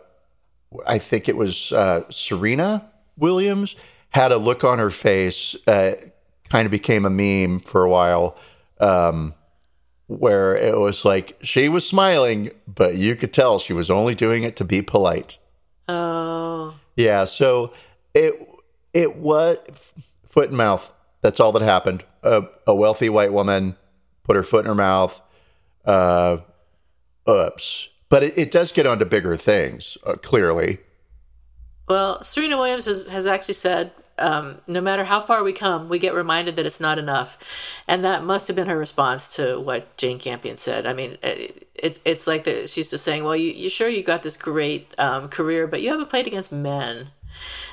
I 0.86 0.98
think 0.98 1.30
it 1.30 1.38
was 1.38 1.72
uh, 1.72 2.04
Serena 2.10 2.92
Williams 3.18 3.76
had 4.10 4.32
a 4.32 4.38
look 4.38 4.64
on 4.64 4.80
her 4.80 4.90
face, 4.90 5.56
uh, 5.68 5.94
kind 6.50 6.66
of 6.66 6.72
became 6.72 7.06
a 7.06 7.10
meme 7.10 7.60
for 7.60 7.84
a 7.84 7.90
while, 7.90 8.38
um, 8.80 9.34
where 10.08 10.56
it 10.56 10.78
was 10.78 11.06
like 11.06 11.38
she 11.42 11.70
was 11.70 11.88
smiling, 11.88 12.52
but 12.68 12.96
you 12.96 13.16
could 13.16 13.32
tell 13.32 13.60
she 13.60 13.74
was 13.74 13.90
only 13.90 14.16
doing 14.16 14.44
it 14.44 14.56
to 14.58 14.66
be 14.66 14.82
polite. 14.82 15.38
Oh. 15.88 16.76
Yeah, 17.00 17.24
so 17.24 17.72
it 18.14 18.36
it 18.94 19.16
was 19.16 19.58
foot 20.28 20.50
and 20.50 20.58
mouth. 20.58 20.94
That's 21.22 21.40
all 21.40 21.54
that 21.54 21.62
happened. 21.62 22.04
A, 22.24 22.44
a 22.68 22.76
wealthy 22.76 23.08
white 23.08 23.32
woman 23.32 23.78
put 24.24 24.36
her 24.36 24.44
foot 24.44 24.66
in 24.66 24.66
her 24.66 24.76
mouth. 24.76 25.22
Uh, 25.86 26.40
oops. 27.28 27.88
But 28.10 28.24
it, 28.24 28.38
it 28.38 28.52
does 28.52 28.74
get 28.74 28.86
onto 28.86 29.06
bigger 29.06 29.38
things, 29.38 29.98
uh, 30.06 30.16
clearly. 30.16 30.80
Well, 31.88 32.22
Serena 32.22 32.58
Williams 32.58 32.86
has, 32.86 33.08
has 33.08 33.26
actually 33.26 33.54
said 33.54 33.92
um, 34.22 34.62
no 34.68 34.82
matter 34.82 35.04
how 35.06 35.20
far 35.20 35.44
we 35.44 35.54
come, 35.54 35.90
we 35.90 36.00
get 36.00 36.14
reminded 36.14 36.56
that 36.56 36.66
it's 36.66 36.80
not 36.80 36.98
enough, 36.98 37.38
and 37.88 38.04
that 38.04 38.24
must 38.24 38.48
have 38.48 38.56
been 38.56 38.68
her 38.68 38.78
response 38.78 39.34
to 39.36 39.60
what 39.60 39.96
Jane 39.98 40.20
Campion 40.20 40.58
said. 40.58 40.86
I 40.86 40.94
mean, 40.94 41.18
it, 41.24 41.68
it's 41.76 42.00
it's 42.06 42.28
like 42.28 42.44
the, 42.44 42.68
she's 42.68 42.90
just 42.90 43.04
saying, 43.04 43.24
"Well, 43.24 43.36
you 43.36 43.52
you 43.52 43.70
sure 43.70 43.90
you 43.90 44.04
got 44.04 44.24
this 44.24 44.38
great 44.38 44.94
um, 44.98 45.30
career, 45.30 45.68
but 45.68 45.82
you 45.82 45.90
haven't 45.90 46.10
played 46.10 46.28
against 46.28 46.52
men." 46.52 47.10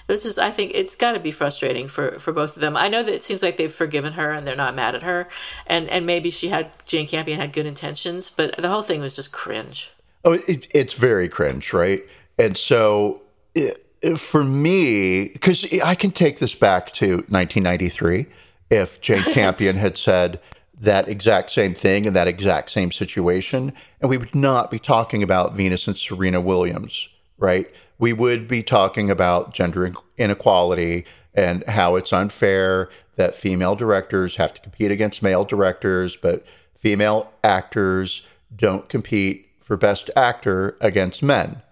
It's 0.08 0.22
just 0.22 0.38
I 0.38 0.50
think 0.50 0.72
it's 0.74 0.94
got 0.94 1.12
to 1.12 1.20
be 1.20 1.32
frustrating 1.32 1.88
for 1.88 2.18
for 2.18 2.32
both 2.32 2.56
of 2.56 2.60
them. 2.60 2.76
I 2.76 2.88
know 2.88 3.02
that 3.02 3.14
it 3.14 3.22
seems 3.22 3.42
like 3.42 3.56
they've 3.56 3.72
forgiven 3.72 4.14
her 4.14 4.32
and 4.32 4.46
they're 4.46 4.56
not 4.56 4.74
mad 4.74 4.94
at 4.94 5.02
her, 5.02 5.28
and 5.66 5.88
and 5.88 6.06
maybe 6.06 6.30
she 6.30 6.48
had 6.48 6.70
Jane 6.86 7.08
Campion 7.08 7.40
had 7.40 7.52
good 7.52 7.66
intentions, 7.66 8.30
but 8.30 8.56
the 8.56 8.68
whole 8.68 8.82
thing 8.82 9.00
was 9.00 9.16
just 9.16 9.32
cringe. 9.32 9.90
Oh, 10.24 10.32
it, 10.32 10.66
it's 10.72 10.92
very 10.94 11.28
cringe, 11.28 11.72
right? 11.72 12.04
And 12.38 12.56
so. 12.56 13.22
It, 13.54 13.85
for 14.16 14.44
me, 14.44 15.28
because 15.28 15.64
I 15.80 15.94
can 15.94 16.10
take 16.10 16.38
this 16.38 16.54
back 16.54 16.92
to 16.94 17.16
1993, 17.28 18.26
if 18.70 19.00
Jane 19.00 19.22
Campion 19.32 19.76
had 19.76 19.96
said 19.98 20.40
that 20.78 21.08
exact 21.08 21.50
same 21.50 21.74
thing 21.74 22.04
in 22.04 22.12
that 22.12 22.28
exact 22.28 22.70
same 22.70 22.92
situation, 22.92 23.72
and 24.00 24.10
we 24.10 24.18
would 24.18 24.34
not 24.34 24.70
be 24.70 24.78
talking 24.78 25.22
about 25.22 25.54
Venus 25.54 25.86
and 25.86 25.96
Serena 25.96 26.40
Williams, 26.40 27.08
right? 27.38 27.70
We 27.98 28.12
would 28.12 28.46
be 28.46 28.62
talking 28.62 29.10
about 29.10 29.54
gender 29.54 29.92
inequality 30.18 31.06
and 31.34 31.64
how 31.64 31.96
it's 31.96 32.12
unfair 32.12 32.90
that 33.16 33.34
female 33.34 33.74
directors 33.74 34.36
have 34.36 34.52
to 34.54 34.60
compete 34.60 34.90
against 34.90 35.22
male 35.22 35.44
directors, 35.44 36.16
but 36.16 36.44
female 36.76 37.32
actors 37.42 38.22
don't 38.54 38.88
compete 38.88 39.48
for 39.60 39.76
best 39.76 40.10
actor 40.14 40.76
against 40.80 41.22
men, 41.22 41.62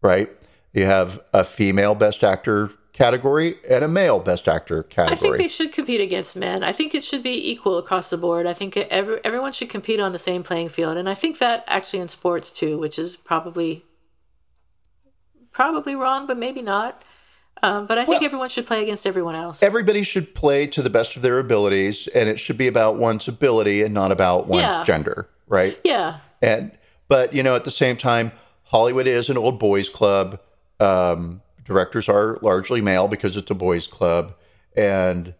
right? 0.00 0.30
You 0.74 0.86
have 0.86 1.20
a 1.32 1.44
female 1.44 1.94
best 1.94 2.24
actor 2.24 2.72
category 2.92 3.56
and 3.68 3.84
a 3.84 3.88
male 3.88 4.18
best 4.18 4.48
actor 4.48 4.82
category. 4.82 5.16
I 5.16 5.16
think 5.16 5.36
they 5.36 5.48
should 5.48 5.72
compete 5.72 6.00
against 6.00 6.36
men. 6.36 6.62
I 6.64 6.72
think 6.72 6.94
it 6.94 7.04
should 7.04 7.22
be 7.22 7.50
equal 7.50 7.78
across 7.78 8.10
the 8.10 8.18
board. 8.18 8.46
I 8.46 8.54
think 8.54 8.76
every, 8.76 9.20
everyone 9.24 9.52
should 9.52 9.68
compete 9.68 10.00
on 10.00 10.12
the 10.12 10.18
same 10.18 10.42
playing 10.42 10.70
field, 10.70 10.96
and 10.96 11.08
I 11.08 11.14
think 11.14 11.38
that 11.38 11.64
actually 11.68 12.00
in 12.00 12.08
sports 12.08 12.50
too, 12.50 12.76
which 12.76 12.98
is 12.98 13.16
probably 13.16 13.84
probably 15.52 15.94
wrong, 15.94 16.26
but 16.26 16.36
maybe 16.36 16.60
not. 16.60 17.02
Um, 17.62 17.86
but 17.86 17.96
I 17.96 18.04
think 18.04 18.20
well, 18.20 18.26
everyone 18.26 18.48
should 18.48 18.66
play 18.66 18.82
against 18.82 19.06
everyone 19.06 19.36
else. 19.36 19.62
Everybody 19.62 20.02
should 20.02 20.34
play 20.34 20.66
to 20.66 20.82
the 20.82 20.90
best 20.90 21.14
of 21.14 21.22
their 21.22 21.38
abilities, 21.38 22.08
and 22.08 22.28
it 22.28 22.40
should 22.40 22.58
be 22.58 22.66
about 22.66 22.96
one's 22.96 23.28
ability 23.28 23.82
and 23.82 23.94
not 23.94 24.10
about 24.10 24.48
one's 24.48 24.62
yeah. 24.62 24.84
gender, 24.84 25.28
right? 25.46 25.80
Yeah. 25.84 26.18
And 26.42 26.72
but 27.06 27.32
you 27.32 27.44
know, 27.44 27.54
at 27.54 27.62
the 27.62 27.70
same 27.70 27.96
time, 27.96 28.32
Hollywood 28.64 29.06
is 29.06 29.28
an 29.28 29.38
old 29.38 29.60
boys 29.60 29.88
club 29.88 30.40
um, 30.80 31.42
directors 31.64 32.08
are 32.08 32.38
largely 32.42 32.80
male 32.80 33.08
because 33.08 33.36
it's 33.36 33.50
a 33.50 33.54
boys' 33.54 33.86
club, 33.86 34.34
and 34.76 35.34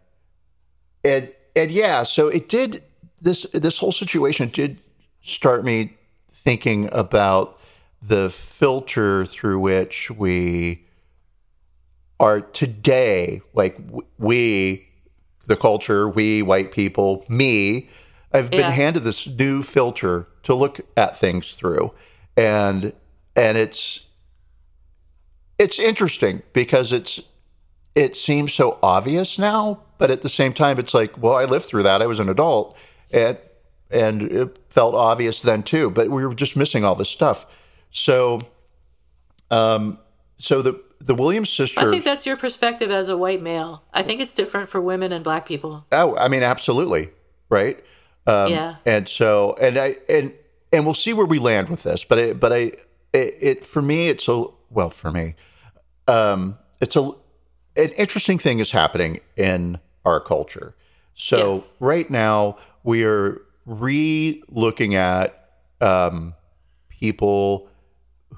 and 1.05 1.33
and 1.57 1.71
yeah, 1.71 2.03
so 2.03 2.29
it 2.29 2.49
did 2.49 2.83
this 3.21 3.47
this 3.53 3.79
whole 3.79 3.93
situation 3.93 4.49
did 4.49 4.81
start 5.23 5.65
me 5.65 5.97
thinking 6.31 6.89
about 6.93 7.59
the 8.03 8.29
filter 8.31 9.25
through 9.25 9.59
which 9.59 10.11
we 10.11 10.85
are 12.21 12.41
today. 12.41 13.41
Like 13.55 13.79
we 14.19 14.89
the 15.47 15.57
culture 15.57 16.09
we 16.09 16.41
white 16.41 16.73
people 16.73 17.23
me 17.29 17.87
i've 18.33 18.51
been 18.51 18.61
yeah. 18.61 18.71
handed 18.71 19.01
this 19.01 19.27
new 19.27 19.63
filter 19.63 20.27
to 20.45 20.55
look 20.55 20.81
at 20.97 21.19
things 21.19 21.53
through. 21.55 21.93
And 22.37 22.93
and 23.35 23.59
it's 23.59 24.04
it's 25.65 25.79
interesting 25.79 26.43
because 26.53 26.93
it's 26.93 27.21
it 27.95 28.17
seems 28.17 28.53
so 28.53 28.79
obvious 28.83 29.39
now, 29.39 29.81
but 29.99 30.11
at 30.11 30.21
the 30.21 30.29
same 30.29 30.53
time, 30.53 30.79
it's 30.79 30.93
like, 30.93 31.21
well, 31.21 31.37
I 31.37 31.45
lived 31.45 31.65
through 31.65 31.85
that. 31.85 32.03
I 32.03 32.07
was 32.07 32.21
an 32.21 32.29
adult, 32.29 32.77
and 33.11 33.39
and 33.91 34.23
it 34.23 34.59
felt 34.69 34.95
obvious 34.95 35.41
then 35.41 35.63
too. 35.63 35.91
But 35.91 36.11
we 36.11 36.27
were 36.27 36.35
just 36.35 36.55
missing 36.55 36.85
all 36.85 36.95
this 36.95 37.09
stuff. 37.09 37.47
So, 37.91 38.41
um, 39.51 39.99
so 40.39 40.61
the 40.61 40.83
the 40.99 41.15
Williams 41.15 41.49
sister. 41.49 41.81
I 41.81 41.89
think 41.89 42.05
that's 42.05 42.27
your 42.27 42.37
perspective 42.37 42.91
as 42.91 43.09
a 43.09 43.17
white 43.17 43.41
male. 43.41 43.85
I 43.95 44.03
think 44.03 44.21
it's 44.21 44.33
different 44.33 44.69
for 44.69 44.83
women 44.83 45.13
and 45.13 45.25
black 45.25 45.47
people. 45.47 45.87
Oh, 45.93 46.15
I 46.17 46.29
mean, 46.29 46.43
absolutely, 46.43 47.09
right? 47.49 47.83
Um, 48.27 48.51
yeah. 48.51 48.77
And 48.85 49.09
so, 49.09 49.57
and 49.59 49.79
I 49.79 49.97
and 50.11 50.35
and 50.73 50.85
we'll 50.85 50.95
see 50.95 51.15
where 51.15 51.27
we 51.27 51.39
land 51.39 51.71
with 51.71 51.85
this. 51.85 52.05
But 52.05 52.19
it, 52.19 52.41
but 52.41 52.53
I, 52.53 52.73
it, 53.15 53.39
it 53.41 53.65
for 53.65 53.81
me, 53.81 54.09
it's 54.09 54.29
a 54.29 54.45
well 54.69 54.91
for 54.91 55.11
me 55.11 55.37
um, 56.09 56.59
it's 56.81 56.97
a 56.97 57.11
an 57.77 57.91
interesting 57.91 58.39
thing 58.39 58.61
is 58.61 58.71
happening 58.71 59.21
in 59.37 59.79
our 60.05 60.21
culture 60.21 60.75
so 61.15 61.57
yeah. 61.57 61.63
right 61.81 62.11
now 62.11 62.57
we 62.83 63.05
are 63.05 63.41
re-looking 63.67 64.95
at 64.95 65.51
um, 65.81 66.35
people 66.89 67.69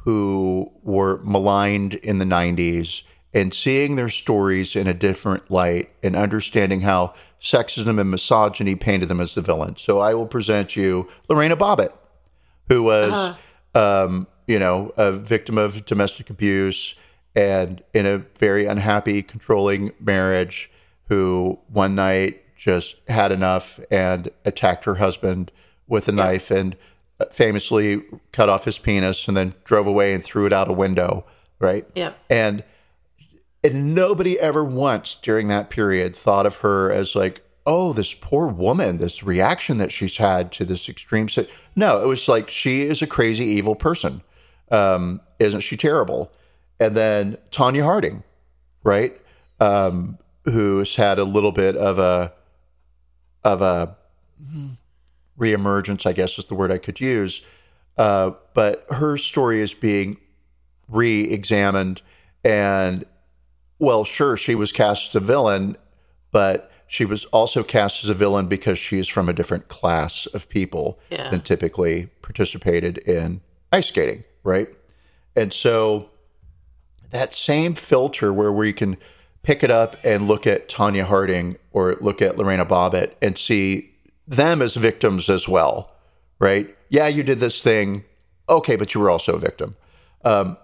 who 0.04 0.70
were 0.82 1.20
maligned 1.24 1.94
in 1.94 2.18
the 2.18 2.24
90s 2.24 3.02
and 3.34 3.52
seeing 3.52 3.96
their 3.96 4.08
stories 4.08 4.74
in 4.74 4.86
a 4.86 4.94
different 4.94 5.50
light 5.50 5.90
and 6.02 6.16
understanding 6.16 6.82
how 6.82 7.12
sexism 7.40 8.00
and 8.00 8.10
misogyny 8.10 8.74
painted 8.74 9.08
them 9.08 9.20
as 9.20 9.34
the 9.34 9.42
villain. 9.42 9.76
So 9.76 9.98
I 9.98 10.14
will 10.14 10.26
present 10.26 10.76
you 10.76 11.08
Lorena 11.28 11.56
Bobbitt, 11.56 11.92
who 12.68 12.84
was, 12.84 13.12
uh-huh. 13.12 14.04
um, 14.04 14.26
you 14.46 14.58
know, 14.58 14.92
a 14.96 15.12
victim 15.12 15.58
of 15.58 15.84
domestic 15.84 16.30
abuse 16.30 16.94
and 17.36 17.84
in 17.92 18.06
a 18.06 18.18
very 18.38 18.64
unhappy, 18.66 19.22
controlling 19.22 19.92
marriage, 20.00 20.70
who 21.08 21.60
one 21.68 21.94
night 21.94 22.42
just 22.56 22.96
had 23.06 23.30
enough 23.30 23.78
and 23.90 24.30
attacked 24.44 24.86
her 24.86 24.96
husband 24.96 25.52
with 25.86 26.08
a 26.08 26.12
yeah. 26.12 26.16
knife 26.16 26.50
and 26.50 26.74
famously 27.30 28.02
cut 28.32 28.48
off 28.48 28.64
his 28.64 28.78
penis 28.78 29.28
and 29.28 29.36
then 29.36 29.54
drove 29.64 29.86
away 29.86 30.12
and 30.12 30.24
threw 30.24 30.46
it 30.46 30.52
out 30.52 30.68
a 30.68 30.72
window, 30.72 31.24
right? 31.58 31.86
Yeah. 31.94 32.14
And 32.28 32.64
and 33.62 33.94
nobody 33.94 34.38
ever 34.38 34.64
once 34.64 35.16
during 35.20 35.48
that 35.48 35.70
period 35.70 36.14
thought 36.14 36.46
of 36.46 36.56
her 36.56 36.90
as 36.92 37.14
like, 37.14 37.42
oh, 37.66 37.92
this 37.92 38.14
poor 38.14 38.46
woman, 38.46 38.98
this 38.98 39.22
reaction 39.22 39.78
that 39.78 39.90
she's 39.90 40.18
had 40.18 40.52
to 40.52 40.64
this 40.64 40.88
extreme. 40.88 41.28
Si-. 41.28 41.48
No, 41.74 42.00
it 42.00 42.06
was 42.06 42.28
like 42.28 42.48
she 42.48 42.82
is 42.82 43.02
a 43.02 43.06
crazy, 43.06 43.44
evil 43.44 43.74
person. 43.74 44.22
Um, 44.70 45.20
isn't 45.38 45.60
she 45.60 45.76
terrible? 45.76 46.32
And 46.78 46.96
then 46.96 47.38
Tonya 47.50 47.84
Harding, 47.84 48.22
right, 48.82 49.18
um, 49.60 50.18
who's 50.44 50.96
had 50.96 51.18
a 51.18 51.24
little 51.24 51.52
bit 51.52 51.76
of 51.76 51.98
a 51.98 52.32
of 53.44 53.62
a 53.62 53.96
reemergence, 55.38 56.04
I 56.04 56.12
guess 56.12 56.38
is 56.38 56.46
the 56.46 56.54
word 56.54 56.72
I 56.72 56.78
could 56.78 57.00
use. 57.00 57.40
Uh, 57.96 58.32
but 58.54 58.84
her 58.90 59.16
story 59.16 59.60
is 59.60 59.72
being 59.72 60.18
re-examined, 60.88 62.02
and 62.44 63.04
well, 63.78 64.04
sure, 64.04 64.36
she 64.36 64.54
was 64.54 64.72
cast 64.72 65.08
as 65.08 65.14
a 65.14 65.24
villain, 65.24 65.76
but 66.30 66.70
she 66.86 67.04
was 67.04 67.24
also 67.26 67.62
cast 67.62 68.04
as 68.04 68.10
a 68.10 68.14
villain 68.14 68.46
because 68.46 68.78
she 68.78 68.98
is 68.98 69.08
from 69.08 69.28
a 69.28 69.32
different 69.32 69.68
class 69.68 70.26
of 70.26 70.48
people 70.48 70.98
yeah. 71.10 71.28
than 71.30 71.40
typically 71.40 72.08
participated 72.22 72.98
in 72.98 73.40
ice 73.72 73.88
skating, 73.88 74.24
right? 74.44 74.68
And 75.34 75.52
so 75.52 76.10
that 77.16 77.34
same 77.34 77.74
filter 77.74 78.30
where 78.30 78.52
we 78.52 78.74
can 78.74 78.98
pick 79.42 79.64
it 79.64 79.70
up 79.70 79.96
and 80.04 80.28
look 80.28 80.46
at 80.46 80.68
Tonya 80.68 81.04
Harding 81.04 81.56
or 81.72 81.96
look 82.02 82.20
at 82.20 82.36
Lorena 82.36 82.66
Bobbitt 82.66 83.14
and 83.22 83.38
see 83.38 83.90
them 84.28 84.60
as 84.60 84.74
victims 84.74 85.30
as 85.30 85.48
well, 85.48 85.90
right? 86.38 86.76
Yeah, 86.90 87.06
you 87.06 87.22
did 87.22 87.38
this 87.38 87.62
thing, 87.62 88.04
okay, 88.50 88.76
but 88.76 88.92
you 88.92 89.00
were 89.00 89.08
also 89.08 89.36
a 89.36 89.38
victim. 89.38 89.76
Um, 90.26 90.58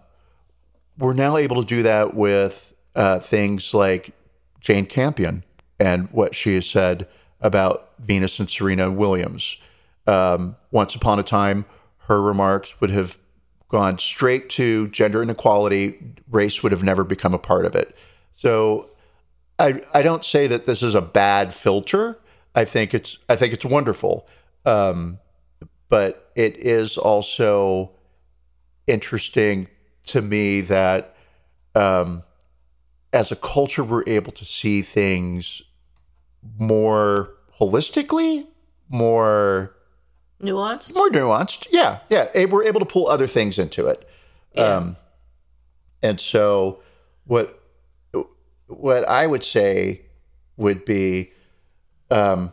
we're 0.98 1.14
now 1.14 1.38
able 1.38 1.62
to 1.62 1.66
do 1.66 1.82
that 1.84 2.12
with 2.14 2.74
uh, 2.94 3.20
things 3.20 3.72
like 3.72 4.12
Jane 4.60 4.84
Campion 4.84 5.44
and 5.80 6.10
what 6.10 6.34
she 6.34 6.54
has 6.56 6.66
said 6.66 7.08
about 7.40 7.92
Venus 7.98 8.38
and 8.38 8.50
Serena 8.50 8.90
Williams. 8.90 9.56
Um, 10.06 10.56
once 10.70 10.94
upon 10.94 11.18
a 11.18 11.22
time, 11.22 11.64
her 12.08 12.20
remarks 12.20 12.78
would 12.80 12.90
have 12.90 13.16
gone 13.72 13.98
straight 13.98 14.50
to 14.50 14.86
gender 14.88 15.22
inequality. 15.22 15.98
Race 16.30 16.62
would 16.62 16.72
have 16.72 16.84
never 16.84 17.02
become 17.02 17.32
a 17.32 17.38
part 17.38 17.64
of 17.64 17.74
it. 17.74 17.96
So 18.36 18.90
I, 19.58 19.82
I 19.94 20.02
don't 20.02 20.24
say 20.24 20.46
that 20.46 20.66
this 20.66 20.82
is 20.82 20.94
a 20.94 21.00
bad 21.00 21.54
filter. 21.54 22.20
I 22.54 22.66
think 22.66 22.92
it's 22.92 23.16
I 23.30 23.36
think 23.36 23.54
it's 23.54 23.64
wonderful, 23.64 24.28
um, 24.66 25.18
but 25.88 26.30
it 26.36 26.56
is 26.58 26.98
also 26.98 27.92
interesting 28.86 29.68
to 30.04 30.20
me 30.20 30.60
that 30.60 31.16
um, 31.74 32.24
as 33.10 33.32
a 33.32 33.36
culture 33.36 33.82
we're 33.82 34.04
able 34.06 34.32
to 34.32 34.44
see 34.44 34.82
things 34.82 35.62
more 36.58 37.30
holistically, 37.58 38.46
more 38.90 39.74
Nuanced. 40.42 40.94
more 40.94 41.08
nuanced. 41.08 41.66
Yeah, 41.70 42.00
yeah. 42.10 42.44
We're 42.46 42.64
able 42.64 42.80
to 42.80 42.86
pull 42.86 43.08
other 43.08 43.26
things 43.26 43.58
into 43.58 43.86
it. 43.86 44.08
Yeah. 44.54 44.64
Um, 44.64 44.96
and 46.02 46.20
so 46.20 46.80
what 47.24 47.60
what 48.66 49.08
I 49.08 49.26
would 49.26 49.44
say 49.44 50.02
would 50.56 50.84
be 50.84 51.32
um, 52.10 52.52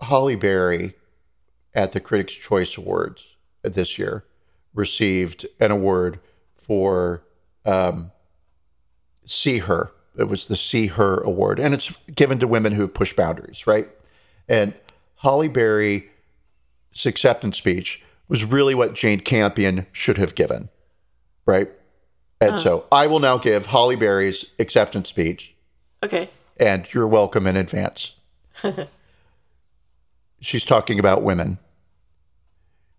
Halle 0.00 0.36
Berry 0.36 0.94
at 1.74 1.92
the 1.92 2.00
Critics' 2.00 2.34
Choice 2.34 2.76
Awards 2.76 3.36
this 3.62 3.98
year 3.98 4.24
received 4.74 5.46
an 5.60 5.70
award 5.70 6.20
for 6.54 7.24
um, 7.64 8.10
See 9.24 9.58
Her. 9.58 9.92
It 10.16 10.28
was 10.28 10.48
the 10.48 10.56
See 10.56 10.88
Her 10.88 11.20
Award, 11.20 11.58
and 11.58 11.74
it's 11.74 11.92
given 12.14 12.38
to 12.38 12.46
women 12.46 12.72
who 12.72 12.86
push 12.86 13.12
boundaries, 13.14 13.66
right? 13.66 13.88
And 14.48 14.74
Halle 15.16 15.48
Berry's 15.48 16.04
acceptance 17.06 17.58
speech 17.58 18.02
was 18.28 18.44
really 18.44 18.74
what 18.74 18.94
Jane 18.94 19.20
Campion 19.20 19.86
should 19.92 20.18
have 20.18 20.34
given, 20.34 20.68
right? 21.46 21.70
And 22.40 22.54
uh. 22.54 22.58
so 22.58 22.86
I 22.90 23.06
will 23.06 23.20
now 23.20 23.38
give 23.38 23.66
Halle 23.66 23.96
Berry's 23.96 24.46
acceptance 24.58 25.08
speech, 25.08 25.54
Okay. 26.02 26.30
and 26.56 26.86
you're 26.92 27.08
welcome 27.08 27.46
in 27.46 27.56
advance. 27.56 28.16
She's 30.40 30.64
talking 30.64 30.98
about 30.98 31.22
women. 31.22 31.58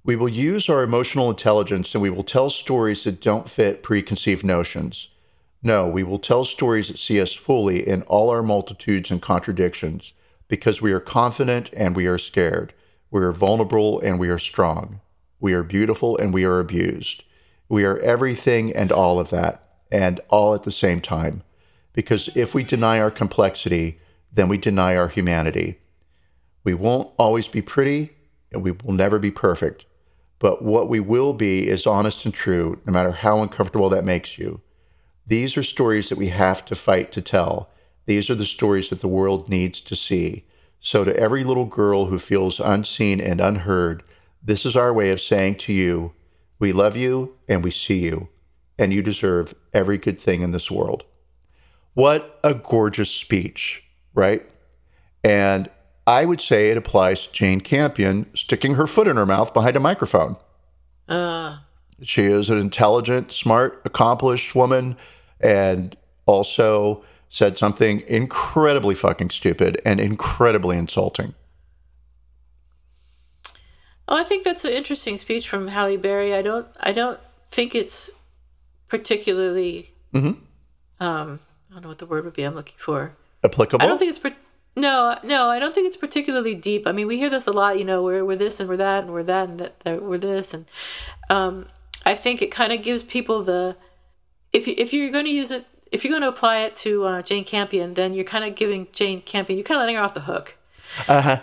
We 0.04 0.16
will 0.16 0.30
use 0.30 0.70
our 0.70 0.84
emotional 0.84 1.30
intelligence 1.30 1.94
and 1.96 2.02
we 2.02 2.10
will 2.12 2.24
tell 2.24 2.50
stories 2.50 3.04
that 3.06 3.22
don't 3.22 3.50
fit 3.50 3.82
preconceived 3.82 4.46
notions. 4.46 5.10
No, 5.64 5.88
we 5.88 6.04
will 6.04 6.20
tell 6.20 6.46
stories 6.46 6.90
that 6.90 7.00
see 7.00 7.20
us 7.20 7.34
fully 7.34 7.88
in 7.88 8.04
all 8.04 8.30
our 8.30 8.44
multitudes 8.44 9.10
and 9.10 9.20
contradictions 9.20 10.14
because 10.48 10.80
we 10.80 10.92
are 10.92 11.00
confident 11.00 11.72
and 11.74 11.96
we 11.96 12.06
are 12.06 12.20
scared. 12.20 12.72
We 13.16 13.24
are 13.24 13.32
vulnerable 13.32 14.02
and 14.02 14.20
we 14.20 14.28
are 14.28 14.38
strong. 14.38 15.00
We 15.40 15.54
are 15.54 15.64
beautiful 15.64 16.18
and 16.18 16.34
we 16.34 16.44
are 16.44 16.60
abused. 16.60 17.24
We 17.70 17.86
are 17.86 17.98
everything 18.00 18.76
and 18.76 18.92
all 18.92 19.22
of 19.22 19.30
that, 19.30 19.78
and 19.90 20.20
all 20.28 20.54
at 20.54 20.64
the 20.64 20.72
same 20.74 21.00
time. 21.00 21.42
Because 21.94 22.28
if 22.36 22.54
we 22.54 22.66
deny 22.66 23.00
our 23.00 23.10
complexity, 23.10 24.02
then 24.34 24.50
we 24.50 24.58
deny 24.58 24.98
our 24.98 25.08
humanity. 25.08 25.80
We 26.66 26.74
won't 26.74 27.14
always 27.16 27.48
be 27.48 27.62
pretty, 27.62 28.12
and 28.52 28.62
we 28.62 28.72
will 28.72 28.92
never 28.92 29.18
be 29.18 29.32
perfect. 29.32 29.86
But 30.38 30.62
what 30.62 30.90
we 30.90 31.00
will 31.00 31.32
be 31.32 31.70
is 31.70 31.88
honest 31.88 32.26
and 32.26 32.34
true, 32.34 32.82
no 32.86 32.92
matter 32.92 33.14
how 33.14 33.42
uncomfortable 33.42 33.88
that 33.92 34.04
makes 34.04 34.38
you. 34.38 34.60
These 35.26 35.56
are 35.56 35.64
stories 35.64 36.10
that 36.10 36.18
we 36.18 36.28
have 36.28 36.66
to 36.66 36.76
fight 36.76 37.14
to 37.14 37.22
tell. 37.22 37.70
These 38.08 38.30
are 38.30 38.36
the 38.36 38.46
stories 38.46 38.90
that 38.90 39.00
the 39.00 39.08
world 39.08 39.48
needs 39.48 39.80
to 39.80 39.96
see. 39.96 40.44
So, 40.86 41.04
to 41.04 41.18
every 41.18 41.44
little 41.44 41.66
girl 41.66 42.06
who 42.06 42.20
feels 42.20 42.60
unseen 42.60 43.20
and 43.20 43.42
unheard, 43.42 44.04
this 44.44 44.68
is 44.68 44.76
our 44.76 44.94
way 44.94 45.10
of 45.10 45.20
saying 45.20 45.56
to 45.56 45.74
you, 45.74 46.14
we 46.60 46.72
love 46.72 46.96
you 46.96 47.34
and 47.48 47.64
we 47.64 47.72
see 47.72 48.04
you, 48.04 48.30
and 48.78 48.94
you 48.94 49.02
deserve 49.02 49.56
every 49.74 49.98
good 49.98 50.22
thing 50.22 50.44
in 50.44 50.52
this 50.52 50.70
world. 50.70 51.04
What 51.96 52.40
a 52.44 52.54
gorgeous 52.54 53.10
speech, 53.10 53.84
right? 54.14 54.48
And 55.24 55.72
I 56.06 56.24
would 56.24 56.40
say 56.40 56.70
it 56.70 56.78
applies 56.78 57.26
to 57.26 57.34
Jane 57.34 57.62
Campion 57.62 58.28
sticking 58.36 58.76
her 58.76 58.86
foot 58.86 59.08
in 59.08 59.18
her 59.18 59.26
mouth 59.26 59.56
behind 59.56 59.76
a 59.76 59.80
microphone. 59.80 60.38
Uh, 61.10 61.62
She 62.04 62.26
is 62.26 62.52
an 62.52 62.60
intelligent, 62.60 63.32
smart, 63.32 63.82
accomplished 63.86 64.54
woman 64.54 64.98
and 65.40 65.98
also 66.28 67.04
said 67.30 67.58
something 67.58 68.02
incredibly 68.08 68.96
fucking 68.96 69.30
stupid 69.30 69.82
and 69.86 70.00
incredibly 70.00 70.78
insulting. 70.78 71.34
oh, 74.08 74.18
I 74.18 74.24
think 74.24 74.44
that's 74.44 74.66
an 74.66 74.72
interesting 74.72 75.18
speech 75.18 75.50
from 75.50 75.70
Halle 75.70 75.98
Berry. 75.98 76.34
I 76.34 76.42
don't. 76.42 76.68
I 76.80 76.92
don't 76.92 77.20
think 77.50 77.76
it's 77.76 78.12
particularly. 78.88 79.92
Mm-hmm. 80.14 81.04
Um, 81.04 81.40
I 81.70 81.74
don't 81.74 81.84
know 81.84 81.90
what 81.90 81.98
the 81.98 82.06
word 82.06 82.26
would 82.26 82.34
be. 82.34 82.44
I'm 82.44 82.56
looking 82.56 82.78
for. 82.78 83.14
Applicable? 83.44 83.84
I 83.84 83.88
don't 83.88 83.98
think 83.98 84.10
it's. 84.10 84.20
Per- 84.20 84.36
no, 84.78 85.18
no, 85.24 85.50
I 85.50 85.60
don't 85.60 85.74
think 85.74 85.88
it's 85.88 85.98
particularly 85.98 86.54
deep. 86.54 86.86
I 86.86 86.92
mean, 86.92 87.08
we 87.08 87.18
hear 87.18 87.30
this 87.30 87.48
a 87.48 87.52
lot. 87.52 87.80
You 87.80 87.86
know, 87.86 88.04
we're 88.04 88.24
we're 88.24 88.36
this 88.36 88.60
and 88.60 88.70
we're 88.70 88.78
that 88.78 89.04
and 89.06 89.14
we're 89.14 89.24
that 89.24 89.50
and 89.50 89.60
that, 89.60 89.80
that 89.82 90.04
we're 90.04 90.18
this 90.18 90.54
and. 90.54 90.66
Um, 91.30 91.68
I 92.06 92.14
think 92.14 92.42
it 92.42 92.52
kind 92.52 92.72
of 92.72 92.82
gives 92.84 93.04
people 93.04 93.42
the. 93.42 93.76
If 94.54 94.68
you, 94.68 94.76
if 94.78 94.94
you're 94.94 95.10
going 95.12 95.26
to 95.26 95.32
use 95.32 95.52
it, 95.52 95.66
if 95.96 96.04
you're 96.04 96.12
going 96.12 96.22
to 96.22 96.28
apply 96.30 96.58
it 96.60 96.76
to 96.78 97.06
uh, 97.06 97.22
Jane 97.22 97.46
Campion, 97.46 97.94
then 97.96 98.14
you're 98.14 98.26
kind 98.26 98.44
of 98.46 98.54
giving 98.56 98.88
Jane 98.92 99.22
Campion. 99.22 99.58
You're 99.58 99.64
kind 99.64 99.78
of 99.78 99.82
letting 99.84 99.96
her 99.96 100.02
off 100.02 100.14
the 100.14 100.22
hook. 100.22 100.56
uh-huh. 101.08 101.40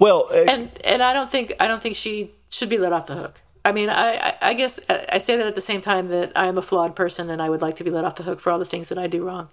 Well, 0.00 0.28
uh, 0.30 0.44
and 0.48 0.70
and 0.84 1.02
I 1.02 1.12
don't 1.12 1.30
think 1.30 1.52
I 1.60 1.68
don't 1.68 1.80
think 1.82 1.94
she 1.96 2.32
should 2.50 2.68
be 2.68 2.78
let 2.78 2.92
off 2.92 3.06
the 3.06 3.14
hook. 3.14 3.40
I 3.64 3.72
mean, 3.72 3.88
I 3.90 4.34
I, 4.40 4.54
guess 4.54 4.80
I 4.88 5.06
I 5.12 5.18
say 5.18 5.36
that 5.36 5.46
at 5.46 5.54
the 5.54 5.60
same 5.60 5.80
time 5.80 6.08
that 6.08 6.32
I 6.34 6.46
am 6.46 6.56
a 6.58 6.62
flawed 6.62 6.96
person 6.96 7.30
and 7.30 7.40
I 7.42 7.48
would 7.50 7.62
like 7.62 7.76
to 7.76 7.84
be 7.84 7.90
let 7.90 8.04
off 8.04 8.14
the 8.16 8.22
hook 8.24 8.40
for 8.40 8.50
all 8.50 8.58
the 8.58 8.64
things 8.64 8.88
that 8.88 8.98
I 8.98 9.06
do 9.06 9.24
wrong. 9.24 9.48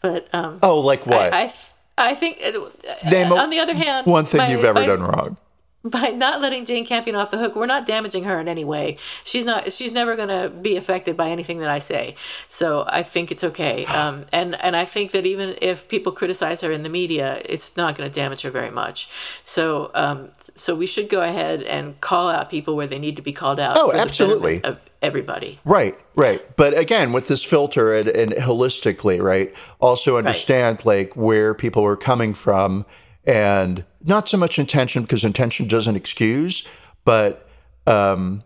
But 0.00 0.28
um, 0.32 0.58
oh, 0.62 0.78
like 0.80 1.06
what? 1.06 1.32
I 1.34 1.44
I, 1.44 2.10
I 2.10 2.14
think 2.14 2.40
uh, 2.44 3.10
Name 3.10 3.32
on 3.32 3.50
the 3.50 3.58
other 3.58 3.74
hand, 3.74 4.06
One 4.06 4.24
thing 4.26 4.38
by- 4.38 4.48
you've 4.50 4.64
ever 4.64 4.80
by- 4.80 4.86
done 4.86 5.02
wrong. 5.02 5.36
By 5.84 6.08
not 6.08 6.40
letting 6.40 6.64
Jane 6.64 6.86
Campion 6.86 7.14
off 7.14 7.30
the 7.30 7.38
hook, 7.38 7.54
we're 7.54 7.66
not 7.66 7.84
damaging 7.84 8.24
her 8.24 8.40
in 8.40 8.48
any 8.48 8.64
way. 8.64 8.96
She's 9.22 9.44
not. 9.44 9.70
She's 9.72 9.92
never 9.92 10.16
going 10.16 10.30
to 10.30 10.48
be 10.48 10.76
affected 10.76 11.16
by 11.16 11.28
anything 11.28 11.58
that 11.58 11.68
I 11.68 11.78
say. 11.78 12.14
So 12.48 12.84
I 12.88 13.02
think 13.02 13.30
it's 13.30 13.44
okay. 13.44 13.86
Um, 13.94 14.24
and 14.32 14.60
and 14.60 14.74
I 14.74 14.86
think 14.86 15.12
that 15.12 15.24
even 15.24 15.56
if 15.62 15.86
people 15.86 16.10
criticize 16.10 16.62
her 16.62 16.72
in 16.72 16.82
the 16.82 16.88
media, 16.88 17.40
it's 17.44 17.76
not 17.76 17.96
going 17.96 18.10
to 18.10 18.14
damage 18.14 18.42
her 18.42 18.50
very 18.50 18.70
much. 18.70 19.08
So 19.44 19.92
um, 19.94 20.30
so 20.56 20.74
we 20.74 20.86
should 20.86 21.08
go 21.08 21.22
ahead 21.22 21.62
and 21.62 22.00
call 22.00 22.28
out 22.28 22.50
people 22.50 22.74
where 22.74 22.88
they 22.88 22.98
need 22.98 23.14
to 23.16 23.22
be 23.22 23.32
called 23.32 23.60
out. 23.60 23.76
Oh, 23.78 23.90
for 23.90 23.96
absolutely. 23.96 24.64
of 24.64 24.80
everybody. 25.00 25.60
Right, 25.64 25.96
right. 26.16 26.44
But 26.56 26.76
again, 26.76 27.12
with 27.12 27.28
this 27.28 27.44
filter 27.44 27.94
and, 27.94 28.08
and 28.08 28.32
holistically, 28.32 29.22
right, 29.22 29.54
also 29.80 30.16
understand 30.16 30.84
like 30.84 31.14
where 31.14 31.54
people 31.54 31.84
are 31.84 31.96
coming 31.96 32.34
from 32.34 32.84
and 33.26 33.84
not 34.04 34.28
so 34.28 34.36
much 34.36 34.58
intention 34.58 35.02
because 35.02 35.24
intention 35.24 35.66
doesn't 35.68 35.96
excuse, 35.96 36.66
but 37.04 37.48
um, 37.86 38.42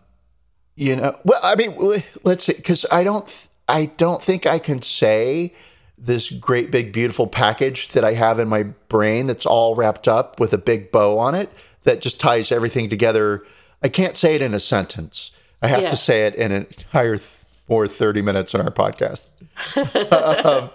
you 0.75 0.95
know, 0.95 1.17
well, 1.23 1.39
I 1.43 1.55
mean, 1.55 2.03
let's 2.23 2.45
see, 2.45 2.53
because 2.53 2.85
I 2.91 3.03
don't, 3.03 3.47
I 3.67 3.85
don't 3.97 4.23
think 4.23 4.45
I 4.45 4.59
can 4.59 4.81
say 4.81 5.53
this 5.97 6.29
great 6.29 6.71
big 6.71 6.93
beautiful 6.93 7.27
package 7.27 7.89
that 7.89 8.05
I 8.05 8.13
have 8.13 8.39
in 8.39 8.47
my 8.47 8.63
brain 8.63 9.27
that's 9.27 9.45
all 9.45 9.75
wrapped 9.75 10.07
up 10.07 10.39
with 10.39 10.53
a 10.53 10.57
big 10.57 10.91
bow 10.91 11.17
on 11.19 11.35
it 11.35 11.51
that 11.83 11.99
just 12.01 12.19
ties 12.19 12.51
everything 12.51 12.89
together. 12.89 13.43
I 13.83 13.89
can't 13.89 14.15
say 14.15 14.35
it 14.35 14.41
in 14.41 14.53
a 14.53 14.59
sentence. 14.59 15.31
I 15.61 15.67
have 15.67 15.81
Yeah. 15.83 15.89
to 15.89 15.97
say 15.97 16.25
it 16.25 16.35
in 16.35 16.51
an 16.53 16.63
entire 16.67 17.17
th- 17.17 17.29
or 17.67 17.85
30 17.87 18.21
minutes 18.21 18.53
in 18.53 18.61
our 18.61 18.71
podcast. 18.71 19.23
um, 20.45 20.69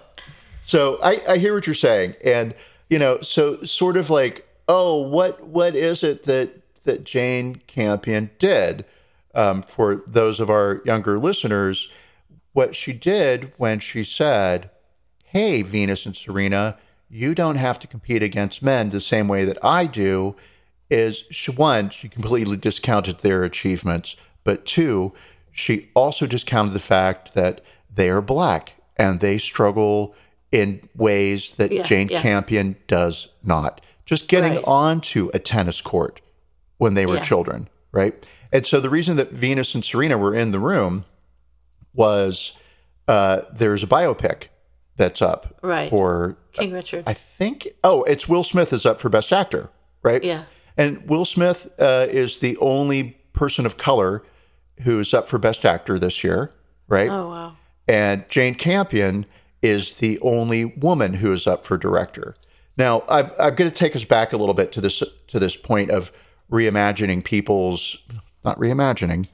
so 0.63 0.99
I, 1.01 1.21
I 1.27 1.37
hear 1.37 1.53
what 1.55 1.65
you're 1.67 1.73
saying. 1.73 2.15
And, 2.23 2.53
you 2.89 2.99
know, 2.99 3.21
so 3.21 3.63
sort 3.63 3.97
of 3.97 4.09
like, 4.09 4.47
oh, 4.67 4.99
what 4.99 5.45
what 5.47 5.75
is 5.75 6.03
it 6.03 6.23
that 6.23 6.61
that 6.83 7.03
Jane 7.03 7.61
Campion 7.67 8.29
did? 8.39 8.85
Um, 9.33 9.63
for 9.63 10.03
those 10.07 10.39
of 10.39 10.49
our 10.49 10.81
younger 10.85 11.19
listeners, 11.19 11.89
what 12.53 12.75
she 12.75 12.93
did 12.93 13.51
when 13.57 13.79
she 13.79 14.03
said, 14.03 14.69
Hey, 15.25 15.61
Venus 15.61 16.05
and 16.05 16.15
Serena, 16.15 16.77
you 17.09 17.35
don't 17.35 17.57
have 17.57 17.77
to 17.79 17.87
compete 17.87 18.23
against 18.23 18.63
men 18.63 18.89
the 18.89 19.01
same 19.01 19.27
way 19.27 19.43
that 19.43 19.57
I 19.63 19.87
do, 19.87 20.35
is 20.89 21.25
she, 21.29 21.51
one, 21.51 21.89
she 21.89 22.07
completely 22.07 22.55
discounted 22.55 23.19
their 23.19 23.43
achievements, 23.43 24.15
but 24.45 24.65
two, 24.65 25.13
she 25.51 25.89
also 25.93 26.25
discounted 26.25 26.73
the 26.73 26.79
fact 26.79 27.33
that 27.33 27.61
they 27.93 28.09
are 28.09 28.21
black 28.21 28.73
and 28.95 29.19
they 29.19 29.37
struggle 29.37 30.15
in 30.51 30.87
ways 30.95 31.55
that 31.55 31.71
Yeah, 31.71 31.83
Jane 31.83 32.07
yeah. 32.09 32.21
Campion 32.21 32.75
does 32.87 33.27
not. 33.43 33.81
Just 34.05 34.27
getting 34.27 34.55
Right. 34.55 34.63
onto 34.65 35.29
a 35.33 35.39
tennis 35.39 35.81
court 35.81 36.21
when 36.77 36.93
they 36.93 37.05
were 37.05 37.15
Yeah. 37.15 37.21
children, 37.23 37.69
right? 37.91 38.13
And 38.51 38.65
so 38.65 38.79
the 38.79 38.89
reason 38.89 39.15
that 39.17 39.31
Venus 39.31 39.73
and 39.75 39.83
Serena 39.83 40.17
were 40.17 40.33
in 40.35 40.51
the 40.51 40.59
room 40.59 41.03
was 41.93 42.53
uh, 43.07 43.41
there's 43.53 43.83
a 43.83 43.87
biopic 43.87 44.47
that's 44.97 45.21
up 45.21 45.57
Right. 45.61 45.89
for 45.89 46.37
King 46.53 46.71
Richard. 46.71 47.03
I 47.05 47.13
think 47.13 47.67
oh 47.83 48.03
it's 48.03 48.27
Will 48.27 48.43
Smith 48.43 48.73
is 48.73 48.85
up 48.85 48.99
for 48.99 49.09
Best 49.09 49.31
Actor, 49.31 49.69
right? 50.01 50.23
Yeah. 50.23 50.43
And 50.77 51.07
Will 51.09 51.25
Smith 51.25 51.67
uh, 51.79 52.07
is 52.09 52.39
the 52.39 52.57
only 52.57 53.17
person 53.33 53.65
of 53.65 53.77
color 53.77 54.23
who 54.83 54.99
is 54.99 55.13
up 55.13 55.29
for 55.29 55.37
Best 55.37 55.65
Actor 55.65 55.99
this 55.99 56.23
year, 56.23 56.51
right? 56.87 57.09
oh 57.09 57.29
wow. 57.29 57.55
and 57.87 58.27
Jane 58.29 58.55
Campion 58.55 59.25
is 59.65 59.95
the 59.95 60.19
only 60.21 60.65
woman 60.65 61.15
who 61.15 61.33
is 61.33 61.47
up 61.47 61.65
for 61.65 61.77
director. 61.77 62.35
Now, 62.77 63.03
I'm, 63.09 63.31
I'm 63.39 63.55
going 63.55 63.69
to 63.69 63.75
take 63.75 63.95
us 63.95 64.03
back 64.03 64.33
a 64.33 64.37
little 64.37 64.53
bit 64.53 64.71
to 64.73 64.81
this 64.81 65.01
to 65.27 65.39
this 65.39 65.55
point 65.55 65.89
of 65.89 66.11
reimagining 66.51 67.23
people's 67.23 67.97
not 68.43 68.59
reimagining, 68.59 69.27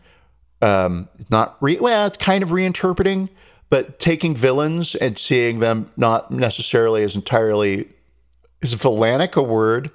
um, 0.62 1.10
not 1.30 1.58
re, 1.60 1.78
well, 1.80 2.08
it's 2.08 2.18
kind 2.18 2.44
of 2.44 2.50
reinterpreting, 2.50 3.30
but 3.70 4.00
taking 4.00 4.36
villains 4.36 4.96
and 4.96 5.18
seeing 5.18 5.60
them 5.60 5.92
not 5.98 6.32
necessarily 6.32 7.04
as 7.04 7.16
entirely 7.16 7.90
is 8.62 8.74
villainic 8.76 9.36
a 9.36 9.44
word? 9.44 9.92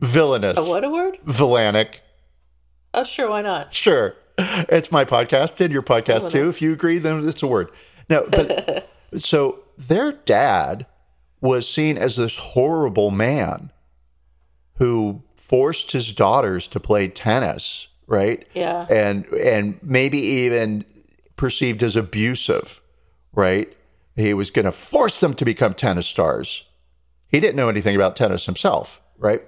Villainous. 0.00 0.56
What 0.56 0.84
a 0.84 0.88
word? 0.88 1.18
Villainic. 1.26 1.96
Oh 2.94 3.04
sure, 3.04 3.28
why 3.28 3.42
not? 3.42 3.74
Sure. 3.74 4.14
It's 4.38 4.92
my 4.92 5.04
podcast 5.04 5.60
and 5.60 5.72
your 5.72 5.82
podcast 5.82 6.30
too. 6.30 6.48
If 6.48 6.62
you 6.62 6.72
agree, 6.72 6.98
then 6.98 7.28
it's 7.28 7.42
a 7.42 7.46
word. 7.46 7.70
No, 8.08 8.24
but 8.30 8.88
so 9.16 9.60
their 9.76 10.12
dad 10.12 10.86
was 11.40 11.68
seen 11.68 11.96
as 11.96 12.16
this 12.16 12.36
horrible 12.36 13.10
man 13.10 13.70
who 14.78 15.22
forced 15.34 15.92
his 15.92 16.12
daughters 16.12 16.66
to 16.68 16.80
play 16.80 17.08
tennis, 17.08 17.88
right? 18.06 18.46
Yeah. 18.54 18.86
And 18.90 19.26
and 19.26 19.78
maybe 19.82 20.18
even 20.18 20.84
perceived 21.36 21.82
as 21.82 21.96
abusive, 21.96 22.80
right? 23.32 23.74
He 24.16 24.34
was 24.34 24.50
going 24.50 24.64
to 24.64 24.72
force 24.72 25.20
them 25.20 25.34
to 25.34 25.44
become 25.44 25.74
tennis 25.74 26.06
stars. 26.06 26.64
He 27.28 27.40
didn't 27.40 27.56
know 27.56 27.68
anything 27.68 27.94
about 27.94 28.16
tennis 28.16 28.46
himself, 28.46 29.00
right? 29.16 29.42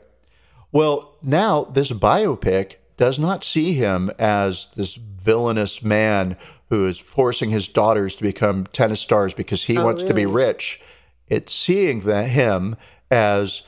Well, 0.71 1.17
now 1.23 1.65
this 1.65 1.91
biopic 1.91 2.77
does 2.97 3.19
not 3.19 3.43
see 3.43 3.73
him 3.75 4.11
as 4.19 4.69
this 4.77 4.95
villainous 4.95 5.83
man 5.83 6.37
who 6.71 6.87
is 6.87 6.99
forcing 6.99 7.51
his 7.51 7.69
daughters 7.69 8.15
to 8.15 8.23
become 8.23 8.67
tennis 8.73 9.01
stars 9.01 9.35
because 9.35 9.65
he 9.65 9.77
oh, 9.77 9.85
wants 9.85 10.03
to 10.05 10.15
be 10.15 10.25
rich. 10.25 10.81
It's 11.27 11.53
seeing 11.53 12.03
that 12.03 12.29
him 12.29 12.77
as 13.11 13.63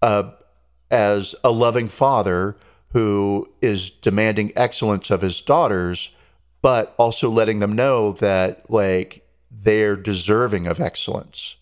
a 0.00 0.32
as 0.90 1.34
a 1.44 1.50
loving 1.50 1.88
father 1.88 2.56
who 2.88 3.50
is 3.62 3.88
demanding 3.88 4.52
excellence 4.56 5.10
of 5.10 5.22
his 5.22 5.40
daughters, 5.40 6.10
but 6.60 6.94
also 6.98 7.30
letting 7.30 7.60
them 7.60 7.74
know 7.74 8.12
that 8.12 8.68
like 8.70 9.26
they're 9.50 9.96
deserving 9.96 10.66
of 10.66 10.80
excellence 10.80 11.56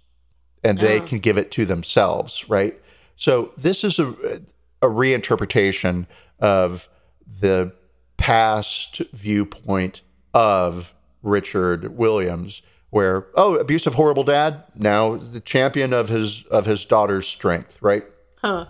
and 0.65 0.79
they 0.79 1.01
oh. 1.01 1.05
can 1.05 1.19
give 1.19 1.37
it 1.37 1.51
to 1.51 1.65
themselves, 1.65 2.49
right? 2.49 2.81
So 3.17 3.53
this 3.57 3.85
is 3.85 3.99
a 3.99 4.41
a 4.83 4.87
reinterpretation 4.87 6.07
of 6.39 6.89
the 7.27 7.73
past 8.17 9.03
viewpoint 9.13 10.03
of 10.35 10.95
Richard 11.23 11.97
Williams, 11.97 12.63
where 12.91 13.27
oh, 13.35 13.57
abusive, 13.57 13.95
horrible 13.95 14.25
dad, 14.25 14.65
now 14.75 15.17
the 15.17 15.41
champion 15.41 15.93
of 15.93 16.09
his 16.09 16.45
of 16.51 16.67
his 16.67 16.85
daughter's 16.85 17.27
strength, 17.27 17.79
right? 17.81 18.05
Huh. 18.43 18.67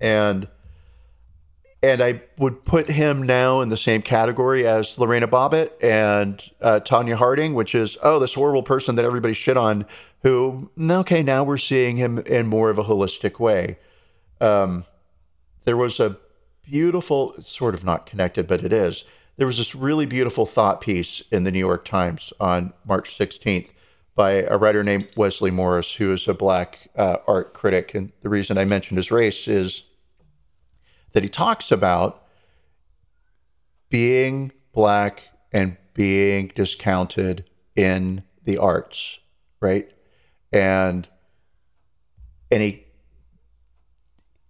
and 0.00 0.48
and 1.82 2.02
I 2.02 2.22
would 2.38 2.64
put 2.64 2.88
him 2.88 3.22
now 3.22 3.60
in 3.60 3.68
the 3.68 3.76
same 3.76 4.00
category 4.00 4.66
as 4.66 4.98
Lorena 4.98 5.28
Bobbitt 5.28 5.72
and 5.82 6.42
uh, 6.62 6.80
Tonya 6.82 7.16
Harding, 7.16 7.52
which 7.52 7.74
is 7.74 7.98
oh 8.02 8.18
this 8.18 8.34
horrible 8.34 8.62
person 8.62 8.94
that 8.94 9.04
everybody 9.04 9.34
shit 9.34 9.56
on. 9.56 9.84
Who 10.22 10.70
okay 10.80 11.22
now 11.22 11.44
we're 11.44 11.58
seeing 11.58 11.98
him 11.98 12.18
in 12.20 12.46
more 12.46 12.70
of 12.70 12.78
a 12.78 12.84
holistic 12.84 13.38
way. 13.38 13.78
Um, 14.40 14.84
there 15.64 15.76
was 15.76 16.00
a 16.00 16.16
beautiful, 16.62 17.34
sort 17.42 17.74
of 17.74 17.84
not 17.84 18.06
connected, 18.06 18.46
but 18.46 18.64
it 18.64 18.72
is. 18.72 19.04
There 19.36 19.46
was 19.46 19.58
this 19.58 19.74
really 19.74 20.06
beautiful 20.06 20.46
thought 20.46 20.80
piece 20.80 21.22
in 21.30 21.44
the 21.44 21.50
New 21.50 21.58
York 21.58 21.84
Times 21.84 22.32
on 22.38 22.72
March 22.84 23.18
16th 23.18 23.72
by 24.14 24.42
a 24.42 24.56
writer 24.56 24.84
named 24.84 25.08
Wesley 25.16 25.50
Morris, 25.50 25.94
who 25.94 26.12
is 26.12 26.28
a 26.28 26.34
black 26.34 26.88
uh, 26.96 27.16
art 27.26 27.52
critic. 27.52 27.94
And 27.94 28.12
the 28.20 28.28
reason 28.28 28.56
I 28.56 28.64
mentioned 28.64 28.96
his 28.96 29.10
race 29.10 29.48
is 29.48 29.82
that 31.12 31.24
he 31.24 31.28
talks 31.28 31.72
about 31.72 32.24
being 33.88 34.52
black 34.72 35.24
and 35.52 35.78
being 35.94 36.52
discounted 36.54 37.44
in 37.74 38.22
the 38.44 38.58
arts, 38.58 39.18
right? 39.60 39.90
And 40.52 41.08
and 42.50 42.62
he 42.62 42.84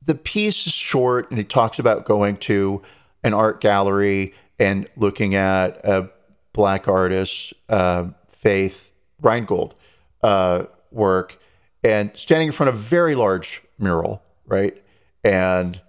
the 0.05 0.15
piece 0.15 0.67
is 0.67 0.75
short 0.75 1.31
and 1.31 1.39
he 1.39 1.45
talks 1.45 1.79
about 1.79 2.05
going 2.05 2.37
to 2.37 2.83
an 3.23 3.33
art 3.33 3.63
gallery 3.63 4.35
and 4.59 4.89
looking 4.97 5.35
at 5.35 5.85
a 5.85 6.11
black 6.53 6.89
artist, 6.89 7.53
uh, 7.69 8.09
Faith 8.29 8.93
Ringgold, 9.21 9.75
uh, 10.23 10.65
work 10.91 11.39
and 11.85 12.11
standing 12.15 12.49
in 12.49 12.53
front 12.53 12.71
of 12.71 12.75
a 12.77 12.79
very 12.79 13.15
large 13.15 13.63
mural, 13.79 14.23
right? 14.47 14.83
And 15.23 15.81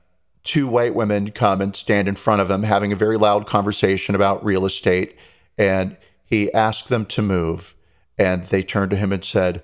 two 0.43 0.68
white 0.68 0.93
women 0.93 1.32
come 1.32 1.61
and 1.61 1.76
stand 1.76 2.07
in 2.07 2.16
front 2.16 2.41
of 2.41 2.51
him, 2.51 2.63
having 2.63 2.91
a 2.91 2.97
very 2.97 3.18
loud 3.18 3.47
conversation 3.47 4.13
about 4.13 4.43
real 4.43 4.66
estate. 4.66 5.18
And 5.57 5.95
he 6.26 6.51
asked 6.53 6.89
them 6.89 7.05
to 7.07 7.22
move. 7.22 7.76
And 8.18 8.43
they 8.47 8.61
turned 8.61 8.91
to 8.91 8.97
him 8.97 9.11
and 9.13 9.24
said, 9.24 9.63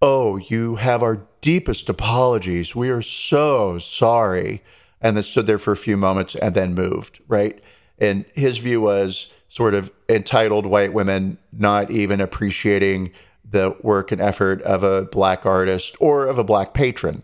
Oh, 0.00 0.36
you 0.36 0.76
have 0.76 1.02
our 1.02 1.26
deepest 1.40 1.88
apologies. 1.88 2.74
We 2.74 2.90
are 2.90 3.02
so 3.02 3.78
sorry. 3.78 4.62
And 5.00 5.16
then 5.16 5.24
stood 5.24 5.46
there 5.46 5.58
for 5.58 5.72
a 5.72 5.76
few 5.76 5.96
moments 5.96 6.34
and 6.34 6.54
then 6.54 6.74
moved, 6.74 7.20
right? 7.28 7.62
And 8.02 8.24
his 8.34 8.58
view 8.58 8.80
was 8.80 9.28
sort 9.48 9.74
of 9.74 9.92
entitled 10.08 10.66
white 10.66 10.92
women 10.92 11.38
not 11.52 11.90
even 11.90 12.20
appreciating 12.20 13.12
the 13.48 13.76
work 13.82 14.10
and 14.10 14.20
effort 14.20 14.60
of 14.62 14.82
a 14.82 15.02
black 15.04 15.46
artist 15.46 15.94
or 16.00 16.26
of 16.26 16.36
a 16.36 16.44
black 16.44 16.74
patron, 16.74 17.22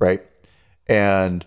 right? 0.00 0.26
And 0.88 1.46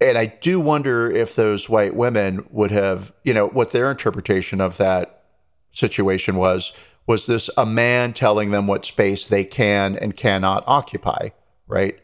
and 0.00 0.16
I 0.16 0.26
do 0.26 0.58
wonder 0.58 1.10
if 1.10 1.36
those 1.36 1.68
white 1.68 1.94
women 1.94 2.46
would 2.50 2.70
have, 2.70 3.12
you 3.22 3.34
know, 3.34 3.48
what 3.48 3.70
their 3.70 3.90
interpretation 3.90 4.60
of 4.60 4.78
that 4.78 5.24
situation 5.72 6.36
was. 6.36 6.72
Was 7.06 7.26
this 7.26 7.50
a 7.56 7.66
man 7.66 8.12
telling 8.12 8.50
them 8.50 8.66
what 8.66 8.86
space 8.86 9.28
they 9.28 9.44
can 9.44 9.94
and 9.96 10.16
cannot 10.16 10.64
occupy, 10.66 11.30
right? 11.66 11.98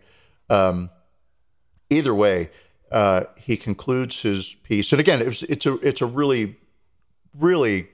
Um, 0.51 0.91
either 1.89 2.14
way, 2.14 2.51
uh, 2.91 3.24
he 3.37 3.57
concludes 3.57 4.22
his 4.22 4.55
piece, 4.62 4.93
and 4.93 5.01
again, 5.01 5.20
it's 5.20 5.43
it's 5.43 5.66
a 5.66 5.74
it's 5.87 6.01
a 6.01 6.07
really, 6.07 6.57
really 7.37 7.89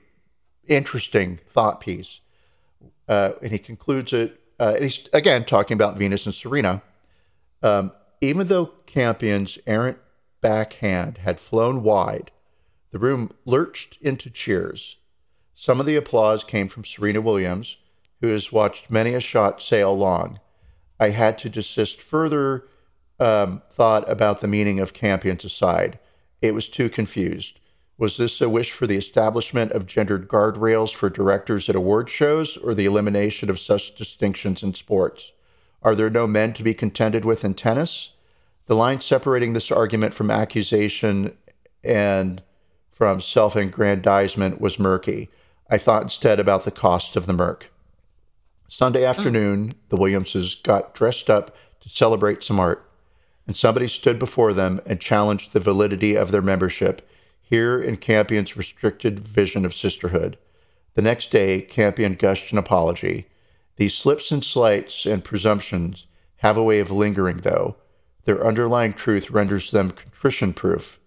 interesting 0.67 1.39
thought 1.47 1.79
piece, 1.79 2.19
uh, 3.07 3.31
and 3.41 3.51
he 3.51 3.59
concludes 3.59 4.13
it. 4.13 4.39
Uh, 4.59 4.73
and 4.75 4.83
he's 4.83 5.09
again 5.13 5.43
talking 5.45 5.75
about 5.75 5.97
Venus 5.97 6.25
and 6.25 6.35
Serena. 6.35 6.81
Um, 7.61 7.91
even 8.21 8.47
though 8.47 8.67
Campion's 8.85 9.57
errant 9.65 9.97
backhand 10.41 11.19
had 11.19 11.39
flown 11.39 11.81
wide, 11.81 12.31
the 12.91 12.99
room 12.99 13.31
lurched 13.45 13.97
into 14.01 14.29
cheers. 14.29 14.97
Some 15.55 15.79
of 15.79 15.85
the 15.85 15.95
applause 15.95 16.43
came 16.43 16.67
from 16.67 16.85
Serena 16.85 17.21
Williams, 17.21 17.77
who 18.21 18.27
has 18.27 18.51
watched 18.51 18.91
many 18.91 19.13
a 19.13 19.19
shot 19.19 19.61
sail 19.61 19.97
long. 19.97 20.39
I 20.99 21.09
had 21.09 21.37
to 21.39 21.49
desist 21.49 22.01
further 22.01 22.65
um, 23.19 23.61
thought 23.71 24.09
about 24.09 24.41
the 24.41 24.47
meaning 24.47 24.79
of 24.79 24.93
Campion's 24.93 25.45
aside. 25.45 25.99
It 26.41 26.53
was 26.53 26.67
too 26.67 26.89
confused. 26.89 27.59
Was 27.97 28.17
this 28.17 28.41
a 28.41 28.49
wish 28.49 28.71
for 28.71 28.87
the 28.87 28.97
establishment 28.97 29.71
of 29.71 29.85
gendered 29.85 30.27
guardrails 30.27 30.93
for 30.93 31.09
directors 31.09 31.69
at 31.69 31.75
award 31.75 32.09
shows 32.09 32.57
or 32.57 32.73
the 32.73 32.85
elimination 32.85 33.49
of 33.49 33.59
such 33.59 33.95
distinctions 33.95 34.63
in 34.63 34.73
sports? 34.73 35.31
Are 35.83 35.95
there 35.95 36.09
no 36.09 36.27
men 36.27 36.53
to 36.53 36.63
be 36.63 36.73
contended 36.73 37.23
with 37.23 37.45
in 37.45 37.53
tennis? 37.53 38.13
The 38.65 38.75
line 38.75 39.01
separating 39.01 39.53
this 39.53 39.71
argument 39.71 40.13
from 40.13 40.31
accusation 40.31 41.37
and 41.83 42.41
from 42.91 43.21
self 43.21 43.55
aggrandizement 43.55 44.61
was 44.61 44.79
murky. 44.79 45.29
I 45.69 45.77
thought 45.77 46.03
instead 46.03 46.39
about 46.39 46.63
the 46.63 46.71
cost 46.71 47.15
of 47.15 47.25
the 47.25 47.33
murk. 47.33 47.71
Sunday 48.67 49.05
afternoon, 49.05 49.75
the 49.89 49.97
Williamses 49.97 50.55
got 50.55 50.95
dressed 50.95 51.29
up 51.29 51.55
to 51.81 51.89
celebrate 51.89 52.43
some 52.43 52.59
art, 52.59 52.89
and 53.47 53.57
somebody 53.57 53.87
stood 53.87 54.19
before 54.19 54.53
them 54.53 54.81
and 54.85 54.99
challenged 54.99 55.53
the 55.53 55.59
validity 55.59 56.15
of 56.15 56.31
their 56.31 56.41
membership 56.41 57.07
here 57.41 57.81
in 57.81 57.97
Campion's 57.97 58.55
restricted 58.55 59.19
vision 59.19 59.65
of 59.65 59.73
sisterhood. 59.73 60.37
The 60.95 61.01
next 61.01 61.31
day, 61.31 61.61
Campion 61.61 62.13
gushed 62.13 62.51
an 62.51 62.57
apology. 62.57 63.27
These 63.75 63.95
slips 63.95 64.31
and 64.31 64.43
slights 64.43 65.05
and 65.05 65.23
presumptions 65.23 66.05
have 66.37 66.57
a 66.57 66.63
way 66.63 66.79
of 66.79 66.91
lingering, 66.91 67.37
though. 67.37 67.75
Their 68.25 68.45
underlying 68.45 68.93
truth 68.93 69.29
renders 69.29 69.71
them 69.71 69.91
contrition 69.91 70.53
proof. 70.53 70.99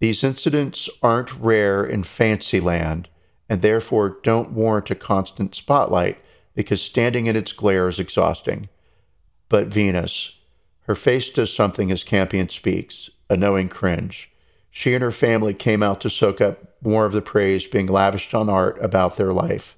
These 0.00 0.24
incidents 0.24 0.88
aren't 1.02 1.38
rare 1.38 1.84
in 1.84 2.02
Fantasyland 2.02 3.08
and 3.48 3.62
therefore 3.62 4.18
don't 4.22 4.52
warrant 4.52 4.90
a 4.90 4.94
constant 4.94 5.54
spotlight 5.54 6.18
because 6.54 6.82
standing 6.82 7.26
in 7.26 7.36
its 7.36 7.52
glare 7.52 7.88
is 7.88 8.00
exhausting. 8.00 8.68
But 9.48 9.68
Venus, 9.68 10.38
her 10.86 10.94
face 10.94 11.30
does 11.30 11.52
something 11.52 11.90
as 11.90 12.04
Campion 12.04 12.48
speaks, 12.48 13.10
a 13.28 13.36
knowing 13.36 13.68
cringe. 13.68 14.30
She 14.70 14.94
and 14.94 15.02
her 15.02 15.12
family 15.12 15.52
came 15.52 15.82
out 15.82 16.00
to 16.02 16.10
soak 16.10 16.40
up 16.40 16.76
more 16.82 17.06
of 17.06 17.12
the 17.12 17.22
praise 17.22 17.66
being 17.66 17.86
lavished 17.86 18.34
on 18.34 18.48
art 18.48 18.78
about 18.80 19.16
their 19.16 19.32
life. 19.32 19.76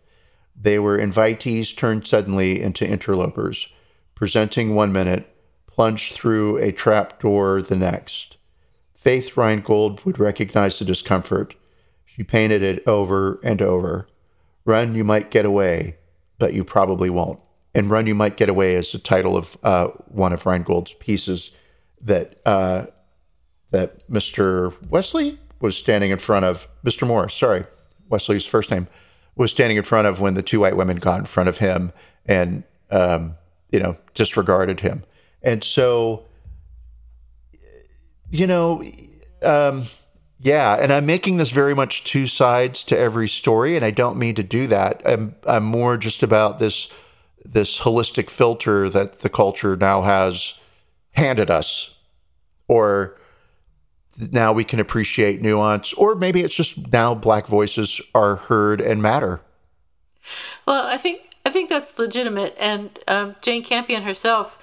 They 0.61 0.78
were 0.78 0.98
invitees 0.98 1.74
turned 1.74 2.06
suddenly 2.06 2.61
into 2.61 2.86
interlopers, 2.86 3.68
presenting 4.14 4.74
one 4.74 4.92
minute, 4.92 5.34
plunged 5.66 6.12
through 6.12 6.59
a 6.59 6.72
trap 6.72 7.20
door 7.20 7.62
the 7.62 7.76
next. 7.76 8.36
Faith 8.94 9.36
Ringgold 9.36 10.04
would 10.04 10.18
recognize 10.18 10.78
the 10.78 10.84
discomfort. 10.84 11.54
She 12.04 12.24
painted 12.24 12.62
it 12.62 12.86
over 12.86 13.40
and 13.44 13.62
over. 13.62 14.09
Run, 14.64 14.94
you 14.94 15.04
might 15.04 15.30
get 15.30 15.46
away, 15.46 15.96
but 16.38 16.52
you 16.52 16.64
probably 16.64 17.09
won't. 17.09 17.38
And 17.79 17.93
Run, 17.93 18.09
you 18.09 18.14
might 18.16 18.37
get 18.37 18.49
away 18.49 18.74
is 18.74 18.91
the 18.91 18.99
title 18.99 19.37
of 19.37 19.57
uh, 19.62 19.87
one 20.09 20.33
of 20.33 20.45
Ringgold's 20.47 20.95
pieces 20.95 21.53
that 22.01 22.41
uh, 22.45 22.87
that 23.70 24.03
Mr. 24.09 24.74
Wesley 24.91 25.39
was 25.61 25.76
standing 25.76 26.11
in 26.11 26.18
front 26.18 26.45
of. 26.45 26.66
Mr. 26.85 27.07
Morris, 27.07 27.35
sorry, 27.35 27.66
Wesley's 28.09 28.45
first 28.45 28.72
name 28.72 28.89
was 29.37 29.53
standing 29.53 29.76
in 29.76 29.85
front 29.85 30.09
of 30.09 30.18
when 30.18 30.35
the 30.35 30.43
two 30.43 30.59
white 30.59 30.76
women 30.76 30.97
got 30.97 31.20
in 31.20 31.26
front 31.26 31.49
of 31.49 31.59
him 31.59 31.93
and 32.26 32.64
um, 32.91 33.37
you 33.70 33.79
know 33.79 33.97
disregarded 34.12 34.81
him. 34.81 35.05
And 35.41 35.62
so 35.62 36.26
you 38.33 38.49
know, 38.49 38.83
um, 39.41 39.85
yeah, 40.41 40.74
and 40.74 40.93
I'm 40.93 41.07
making 41.07 41.37
this 41.37 41.53
very 41.53 41.76
much 41.76 42.03
two 42.03 42.26
sides 42.26 42.83
to 42.83 42.99
every 42.99 43.29
story, 43.29 43.76
and 43.76 43.85
I 43.85 43.93
don't 43.93 44.18
mean 44.18 44.35
to 44.35 44.43
do 44.43 44.66
that. 44.66 45.01
I'm 45.05 45.37
I'm 45.47 45.62
more 45.62 45.97
just 45.97 46.24
about 46.24 46.59
this 46.59 46.93
this 47.51 47.80
holistic 47.80 48.30
filter 48.30 48.88
that 48.90 49.20
the 49.20 49.28
culture 49.28 49.76
now 49.76 50.03
has 50.03 50.55
handed 51.12 51.51
us, 51.51 51.96
or 52.68 53.16
now 54.30 54.53
we 54.53 54.64
can 54.64 54.80
appreciate 54.80 55.40
nuance, 55.40 55.92
or 55.94 56.14
maybe 56.14 56.42
it's 56.42 56.55
just 56.55 56.92
now 56.92 57.14
black 57.14 57.46
voices 57.46 58.01
are 58.14 58.36
heard 58.36 58.80
and 58.80 59.01
matter. 59.01 59.40
Well, 60.66 60.86
I 60.86 60.96
think 60.96 61.22
I 61.46 61.51
think 61.51 61.70
that's 61.70 61.99
legitimate, 61.99 62.55
and 62.59 62.99
um, 63.09 63.36
Jane 63.40 63.64
Campion 63.64 64.03
herself 64.03 64.59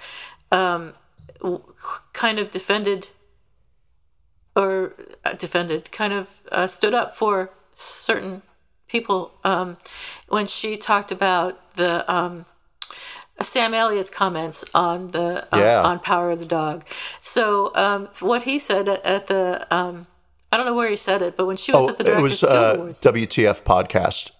um, 0.52 0.94
kind 2.12 2.38
of 2.38 2.50
defended 2.50 3.08
or 4.54 4.94
uh, 5.24 5.34
defended, 5.34 5.90
kind 5.92 6.12
of 6.12 6.40
uh, 6.50 6.66
stood 6.66 6.94
up 6.94 7.14
for 7.14 7.50
certain 7.74 8.42
people 8.88 9.32
um, 9.44 9.76
when 10.28 10.46
she 10.46 10.76
talked 10.76 11.12
about 11.12 11.72
the 11.72 12.10
um, 12.12 12.46
Sam 13.42 13.74
Elliott's 13.74 14.10
comments 14.10 14.64
on 14.74 15.08
the 15.08 15.46
uh, 15.54 15.58
yeah. 15.58 15.82
on 15.82 16.00
Power 16.00 16.30
of 16.30 16.38
the 16.38 16.46
Dog. 16.46 16.84
So 17.20 17.74
um, 17.74 18.08
what 18.20 18.44
he 18.44 18.58
said 18.58 18.88
at, 18.88 19.04
at 19.04 19.26
the 19.26 19.66
um, 19.74 20.06
I 20.50 20.56
don't 20.56 20.66
know 20.66 20.74
where 20.74 20.88
he 20.88 20.96
said 20.96 21.22
it, 21.22 21.36
but 21.36 21.46
when 21.46 21.56
she 21.56 21.72
was 21.72 21.84
oh, 21.84 21.90
at 21.90 21.98
the 21.98 22.04
Directors 22.04 22.42
it 22.42 22.48
was, 22.48 23.04
uh, 23.04 23.10
WTF 23.12 23.62
podcast. 23.62 24.30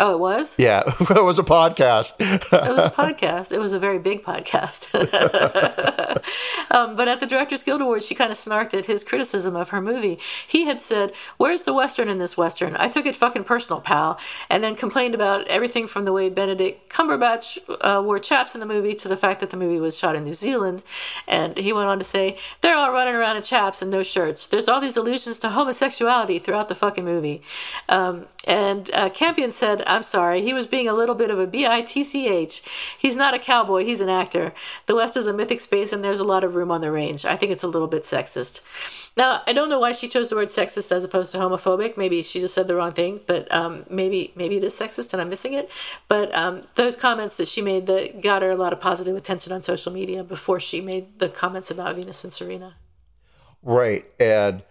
Oh, 0.00 0.14
it 0.14 0.20
was? 0.20 0.54
Yeah, 0.58 0.82
it 1.00 1.24
was 1.24 1.40
a 1.40 1.42
podcast. 1.42 2.12
it 2.20 2.50
was 2.52 2.84
a 2.84 2.90
podcast. 2.90 3.50
It 3.50 3.58
was 3.58 3.72
a 3.72 3.80
very 3.80 3.98
big 3.98 4.22
podcast. 4.22 4.94
um, 6.70 6.94
but 6.94 7.08
at 7.08 7.18
the 7.18 7.26
Directors 7.26 7.64
Guild 7.64 7.80
Awards, 7.80 8.06
she 8.06 8.14
kind 8.14 8.30
of 8.30 8.36
snarked 8.36 8.74
at 8.74 8.86
his 8.86 9.02
criticism 9.02 9.56
of 9.56 9.70
her 9.70 9.80
movie. 9.80 10.18
He 10.46 10.66
had 10.66 10.80
said, 10.80 11.12
Where's 11.36 11.64
the 11.64 11.74
Western 11.74 12.08
in 12.08 12.18
this 12.18 12.36
Western? 12.36 12.76
I 12.76 12.88
took 12.88 13.06
it 13.06 13.16
fucking 13.16 13.42
personal, 13.42 13.80
pal. 13.80 14.20
And 14.48 14.62
then 14.62 14.76
complained 14.76 15.16
about 15.16 15.48
everything 15.48 15.88
from 15.88 16.04
the 16.04 16.12
way 16.12 16.28
Benedict 16.28 16.88
Cumberbatch 16.92 17.58
uh, 17.80 18.00
wore 18.00 18.20
chaps 18.20 18.54
in 18.54 18.60
the 18.60 18.66
movie 18.66 18.94
to 18.94 19.08
the 19.08 19.16
fact 19.16 19.40
that 19.40 19.50
the 19.50 19.56
movie 19.56 19.80
was 19.80 19.98
shot 19.98 20.14
in 20.14 20.22
New 20.22 20.34
Zealand. 20.34 20.84
And 21.26 21.58
he 21.58 21.72
went 21.72 21.88
on 21.88 21.98
to 21.98 22.04
say, 22.04 22.36
They're 22.60 22.76
all 22.76 22.92
running 22.92 23.14
around 23.14 23.36
in 23.36 23.42
chaps 23.42 23.82
and 23.82 23.90
no 23.90 24.04
shirts. 24.04 24.46
There's 24.46 24.68
all 24.68 24.80
these 24.80 24.96
allusions 24.96 25.40
to 25.40 25.48
homosexuality 25.48 26.38
throughout 26.38 26.68
the 26.68 26.76
fucking 26.76 27.04
movie. 27.04 27.42
Um, 27.88 28.26
and 28.44 28.90
uh, 28.94 29.10
Campion 29.10 29.50
said, 29.50 29.82
I'm 29.88 30.02
sorry, 30.02 30.42
he 30.42 30.52
was 30.52 30.66
being 30.66 30.88
a 30.88 30.92
little 30.92 31.14
bit 31.14 31.30
of 31.30 31.38
a 31.38 31.46
bitch. 31.46 32.68
He's 32.98 33.16
not 33.16 33.34
a 33.34 33.38
cowboy, 33.38 33.84
he's 33.84 34.00
an 34.00 34.08
actor. 34.08 34.52
The 34.86 34.94
West 34.94 35.16
is 35.16 35.26
a 35.26 35.32
mythic 35.32 35.60
space 35.60 35.92
and 35.92 36.04
there's 36.04 36.20
a 36.20 36.24
lot 36.24 36.44
of 36.44 36.54
room 36.54 36.70
on 36.70 36.80
the 36.80 36.92
range. 36.92 37.24
I 37.24 37.36
think 37.36 37.52
it's 37.52 37.62
a 37.62 37.68
little 37.68 37.88
bit 37.88 38.02
sexist. 38.02 38.60
Now, 39.16 39.42
I 39.46 39.52
don't 39.52 39.68
know 39.68 39.80
why 39.80 39.92
she 39.92 40.06
chose 40.06 40.28
the 40.28 40.36
word 40.36 40.48
sexist 40.48 40.92
as 40.92 41.02
opposed 41.02 41.32
to 41.32 41.38
homophobic. 41.38 41.96
Maybe 41.96 42.22
she 42.22 42.40
just 42.40 42.54
said 42.54 42.68
the 42.68 42.76
wrong 42.76 42.92
thing, 42.92 43.20
but 43.26 43.52
um, 43.52 43.84
maybe 43.90 44.32
maybe 44.36 44.58
it 44.58 44.64
is 44.64 44.74
sexist 44.74 45.12
and 45.12 45.20
I'm 45.20 45.28
missing 45.28 45.54
it. 45.54 45.70
But 46.06 46.32
um, 46.34 46.62
those 46.76 46.94
comments 46.94 47.36
that 47.38 47.48
she 47.48 47.62
made 47.62 47.86
that 47.86 48.22
got 48.22 48.42
her 48.42 48.50
a 48.50 48.56
lot 48.56 48.72
of 48.72 48.80
positive 48.80 49.16
attention 49.16 49.52
on 49.52 49.62
social 49.62 49.92
media 49.92 50.22
before 50.22 50.60
she 50.60 50.80
made 50.80 51.18
the 51.18 51.28
comments 51.28 51.70
about 51.70 51.96
Venus 51.96 52.22
and 52.22 52.32
Serena. 52.32 52.76
Right, 53.62 54.04
and 54.20 54.62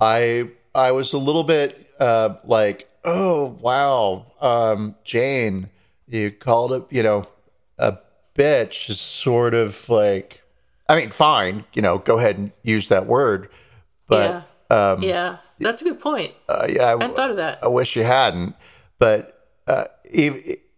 I 0.00 0.50
I 0.74 0.92
was 0.92 1.12
a 1.12 1.18
little 1.18 1.44
bit 1.44 1.92
uh, 1.98 2.36
like 2.44 2.89
oh 3.04 3.56
wow, 3.60 4.26
um, 4.40 4.96
Jane, 5.04 5.70
you 6.06 6.30
called 6.30 6.72
it, 6.72 6.84
you 6.90 7.02
know, 7.02 7.28
a 7.78 7.98
bitch 8.34 8.90
is 8.90 9.00
sort 9.00 9.54
of 9.54 9.88
like, 9.88 10.42
I 10.88 10.96
mean, 10.96 11.10
fine, 11.10 11.64
you 11.72 11.82
know, 11.82 11.98
go 11.98 12.18
ahead 12.18 12.38
and 12.38 12.52
use 12.62 12.88
that 12.88 13.06
word, 13.06 13.48
but 14.06 14.44
yeah, 14.70 14.92
um, 14.92 15.02
yeah, 15.02 15.38
that's 15.58 15.80
a 15.82 15.84
good 15.84 16.00
point. 16.00 16.34
Uh, 16.48 16.66
yeah, 16.68 16.84
I, 16.84 16.94
I 16.94 17.00
hadn't 17.00 17.16
thought 17.16 17.30
of 17.30 17.36
that. 17.36 17.62
I 17.62 17.68
wish 17.68 17.96
you 17.96 18.04
hadn't, 18.04 18.56
but 18.98 19.48
uh, 19.66 19.84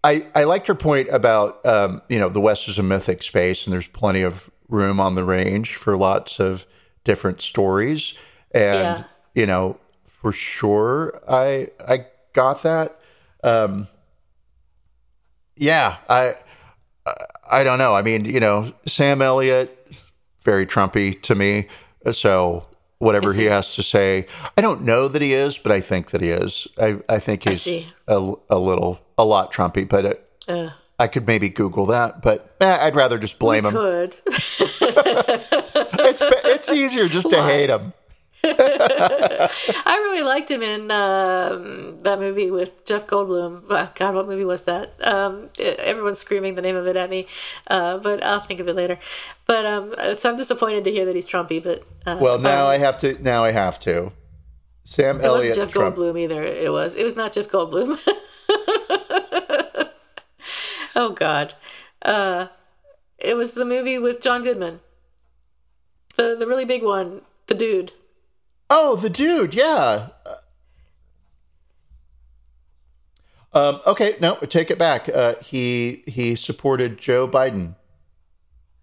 I 0.04 0.26
I 0.34 0.44
liked 0.44 0.68
your 0.68 0.74
point 0.74 1.08
about 1.10 1.64
um, 1.64 2.02
you 2.08 2.18
know 2.18 2.28
the 2.28 2.40
West 2.40 2.68
is 2.68 2.78
a 2.78 2.82
mythic 2.82 3.22
space 3.22 3.64
and 3.64 3.72
there's 3.72 3.86
plenty 3.88 4.22
of 4.22 4.50
room 4.68 5.00
on 5.00 5.14
the 5.14 5.24
range 5.24 5.76
for 5.76 5.96
lots 5.96 6.40
of 6.40 6.66
different 7.04 7.40
stories, 7.40 8.14
and 8.52 8.98
yeah. 8.98 9.04
you 9.34 9.46
know 9.46 9.78
for 10.04 10.32
sure 10.32 11.20
I 11.28 11.68
I 11.86 12.06
got 12.33 12.62
that. 12.62 13.01
Um, 13.43 13.89
yeah, 15.57 15.97
I 16.09 16.37
I 17.51 17.64
don't 17.64 17.78
know. 17.78 17.95
I 17.95 18.03
mean, 18.03 18.24
you 18.24 18.41
know, 18.41 18.72
Sam 18.87 19.22
Elliott, 19.22 20.03
very 20.41 20.66
Trumpy 20.66 21.20
to 21.22 21.35
me. 21.35 21.68
So 22.12 22.66
whatever 22.99 23.33
he 23.33 23.45
has 23.47 23.74
to 23.74 23.83
say, 23.83 24.26
I 24.57 24.61
don't 24.61 24.83
know 24.83 25.09
that 25.09 25.20
he 25.20 25.33
is, 25.35 25.59
but 25.59 25.72
I 25.72 25.80
think 25.80 26.11
that 26.11 26.20
he 26.20 26.30
is. 26.30 26.66
I 26.78 27.01
I 27.09 27.18
think 27.18 27.49
he's 27.49 27.66
I 27.66 27.87
a, 28.09 28.35
a 28.51 28.59
little 28.59 29.01
a 29.18 29.24
lot 29.24 29.53
Trumpy, 29.53 29.89
but 29.89 30.05
it, 30.05 30.30
uh, 30.49 30.70
I 30.99 31.09
could 31.09 31.26
maybe 31.26 31.49
Google 31.49 31.87
that, 31.87 32.22
but 32.22 32.57
eh, 32.61 32.78
I'd 32.80 32.95
rather 32.95 33.18
just 33.18 33.39
blame 33.39 33.64
him. 33.66 33.72
Could. 33.72 34.16
it's 34.26 36.22
it's 36.22 36.70
easier 36.70 37.09
just 37.09 37.30
to 37.30 37.43
hate 37.43 37.70
him. 37.70 37.93
I 38.45 40.01
really 40.03 40.24
liked 40.24 40.51
him 40.51 40.62
in 40.62 40.90
um, 40.90 42.03
that 42.03 42.18
movie 42.18 42.51
with 42.51 42.84
Jeff 42.84 43.07
Goldblum. 43.07 43.62
Oh, 43.70 43.93
God, 43.95 44.14
what 44.16 44.26
movie 44.26 44.45
was 44.45 44.62
that? 44.62 44.95
Um, 45.07 45.49
everyone's 45.59 46.18
screaming 46.18 46.57
the 46.57 46.62
name 46.62 46.74
of 46.74 46.86
it 46.88 46.97
at 46.97 47.09
me, 47.09 47.28
uh, 47.68 47.99
but 47.99 48.22
I'll 48.24 48.40
think 48.40 48.59
of 48.59 48.66
it 48.66 48.74
later. 48.74 48.99
But 49.47 49.64
um, 49.64 49.95
so 50.16 50.30
I'm 50.30 50.36
disappointed 50.36 50.82
to 50.84 50.90
hear 50.90 51.05
that 51.05 51.14
he's 51.14 51.28
Trumpy. 51.28 51.62
But 51.62 51.86
uh, 52.05 52.18
well, 52.20 52.38
now 52.38 52.64
um, 52.64 52.70
I 52.70 52.78
have 52.78 52.99
to. 53.01 53.22
Now 53.22 53.45
I 53.45 53.53
have 53.53 53.78
to. 53.80 54.12
Sam 54.84 55.20
it 55.20 55.24
Elliott. 55.24 55.51
Wasn't 55.51 55.68
Jeff 55.68 55.72
Trump. 55.72 55.97
Goldblum 55.97 56.18
either. 56.18 56.43
It 56.43 56.72
was. 56.72 56.97
It 56.97 57.05
was 57.05 57.14
not 57.14 57.32
Jeff 57.32 57.49
Goldblum. 57.49 57.97
oh 60.97 61.12
God. 61.12 61.55
Uh, 62.03 62.49
it 63.18 63.36
was 63.36 63.53
the 63.53 63.64
movie 63.64 63.99
with 63.99 64.20
John 64.20 64.43
Goodman. 64.43 64.80
The 66.16 66.34
the 66.36 66.47
really 66.47 66.64
big 66.64 66.82
one. 66.82 67.22
The 67.47 67.55
dude. 67.55 67.93
Oh, 68.74 68.96
the 68.96 69.10
dude, 69.10 69.52
yeah. 69.52 70.08
Um, 73.52 73.80
okay, 73.86 74.16
no, 74.18 74.36
take 74.36 74.70
it 74.70 74.78
back. 74.78 75.10
Uh, 75.10 75.34
he 75.42 76.02
he 76.06 76.34
supported 76.34 76.96
Joe 76.96 77.28
Biden. 77.28 77.74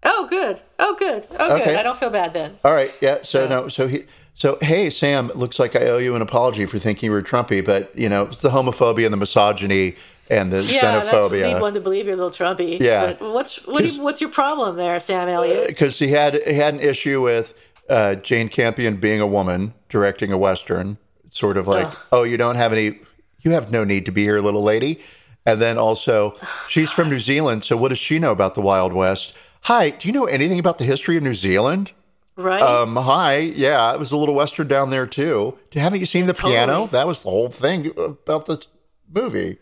Oh, 0.04 0.28
good. 0.30 0.62
Oh, 0.78 0.94
good. 0.96 1.26
Oh, 1.38 1.56
okay. 1.56 1.64
good. 1.64 1.76
I 1.76 1.82
don't 1.82 1.98
feel 1.98 2.10
bad 2.10 2.32
then. 2.32 2.56
All 2.64 2.72
right. 2.72 2.94
Yeah. 3.00 3.18
So 3.22 3.48
no. 3.48 3.66
So 3.66 3.88
he. 3.88 4.04
So 4.36 4.58
hey, 4.62 4.90
Sam. 4.90 5.28
It 5.28 5.36
Looks 5.36 5.58
like 5.58 5.74
I 5.74 5.86
owe 5.86 5.98
you 5.98 6.14
an 6.14 6.22
apology 6.22 6.66
for 6.66 6.78
thinking 6.78 7.08
you 7.08 7.12
were 7.12 7.22
Trumpy, 7.22 7.64
but 7.64 7.96
you 7.98 8.08
know 8.08 8.26
it's 8.26 8.42
the 8.42 8.50
homophobia 8.50 9.06
and 9.06 9.12
the 9.12 9.18
misogyny 9.18 9.96
and 10.30 10.52
the 10.52 10.62
yeah, 10.62 11.00
xenophobia. 11.00 11.40
Yeah, 11.40 11.48
that's 11.48 11.60
one 11.60 11.74
to 11.74 11.80
believe 11.80 12.06
you're 12.06 12.14
a 12.14 12.16
little 12.16 12.30
Trumpy. 12.30 12.78
Yeah. 12.78 13.14
But 13.14 13.34
what's 13.34 13.66
what 13.66 13.84
you, 13.84 14.00
what's 14.00 14.20
your 14.20 14.30
problem 14.30 14.76
there, 14.76 15.00
Sam 15.00 15.28
Elliott? 15.28 15.66
Because 15.66 15.98
he 15.98 16.12
had 16.12 16.34
he 16.46 16.54
had 16.54 16.74
an 16.74 16.80
issue 16.80 17.20
with 17.20 17.54
uh, 17.90 18.14
Jane 18.14 18.48
Campion 18.48 18.96
being 18.96 19.20
a 19.20 19.26
woman 19.26 19.74
directing 19.88 20.32
a 20.32 20.38
western, 20.38 20.96
sort 21.28 21.56
of 21.56 21.66
like, 21.66 21.86
Ugh. 21.86 21.96
oh, 22.12 22.22
you 22.22 22.36
don't 22.36 22.54
have 22.54 22.72
any, 22.72 23.00
you 23.40 23.50
have 23.50 23.72
no 23.72 23.84
need 23.84 24.06
to 24.06 24.12
be 24.12 24.22
here, 24.22 24.40
little 24.40 24.62
lady. 24.62 25.02
And 25.44 25.60
then 25.60 25.76
also, 25.76 26.36
she's 26.68 26.90
from 26.90 27.10
New 27.10 27.20
Zealand, 27.20 27.64
so 27.64 27.76
what 27.76 27.88
does 27.88 27.98
she 27.98 28.18
know 28.18 28.30
about 28.30 28.54
the 28.54 28.60
Wild 28.60 28.92
West? 28.92 29.32
Hi, 29.62 29.90
do 29.90 30.06
you 30.06 30.14
know 30.14 30.26
anything 30.26 30.58
about 30.58 30.78
the 30.78 30.84
history 30.84 31.16
of 31.16 31.22
New 31.22 31.34
Zealand? 31.34 31.92
Right. 32.36 32.62
Um, 32.62 32.96
hi, 32.96 33.38
yeah, 33.38 33.92
it 33.92 33.98
was 33.98 34.12
a 34.12 34.16
little 34.16 34.34
western 34.34 34.68
down 34.68 34.90
there 34.90 35.06
too. 35.06 35.58
Haven't 35.72 36.00
you 36.00 36.06
seen 36.06 36.26
the 36.26 36.32
Totally. 36.32 36.54
piano? 36.54 36.86
That 36.86 37.06
was 37.06 37.22
the 37.22 37.30
whole 37.30 37.50
thing 37.50 37.92
about 37.98 38.46
the 38.46 38.64
movie. 39.12 39.58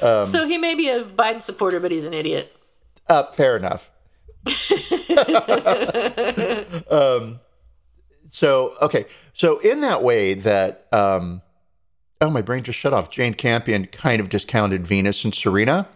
so 0.00 0.46
he 0.46 0.58
may 0.58 0.74
be 0.74 0.88
a 0.88 1.04
Biden 1.04 1.40
supporter, 1.40 1.80
but 1.80 1.92
he's 1.92 2.04
an 2.04 2.12
idiot. 2.12 2.54
Uh, 3.06 3.30
fair 3.32 3.56
enough. 3.56 3.90
um, 6.90 7.40
so 8.28 8.74
okay, 8.80 9.06
so 9.32 9.58
in 9.58 9.80
that 9.80 10.02
way 10.02 10.34
that 10.34 10.86
um, 10.92 11.42
oh 12.20 12.30
my 12.30 12.42
brain 12.42 12.62
just 12.62 12.78
shut 12.78 12.92
off. 12.92 13.10
Jane 13.10 13.34
Campion 13.34 13.86
kind 13.86 14.20
of 14.20 14.28
discounted 14.28 14.86
Venus 14.86 15.24
and 15.24 15.34
Serena. 15.34 15.88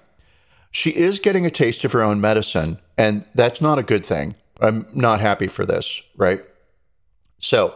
She 0.71 0.91
is 0.91 1.19
getting 1.19 1.45
a 1.45 1.51
taste 1.51 1.85
of 1.85 1.93
her 1.93 2.03
own 2.03 2.21
medicine, 2.21 2.79
and 2.97 3.27
that's 3.35 3.61
not 3.61 3.79
a 3.79 3.83
good 3.83 4.07
thing. 4.07 4.35
I'm 4.61 4.87
not 4.95 5.21
happy 5.21 5.49
for 5.49 5.67
this, 5.67 6.01
right? 6.17 6.43
So, 7.39 7.75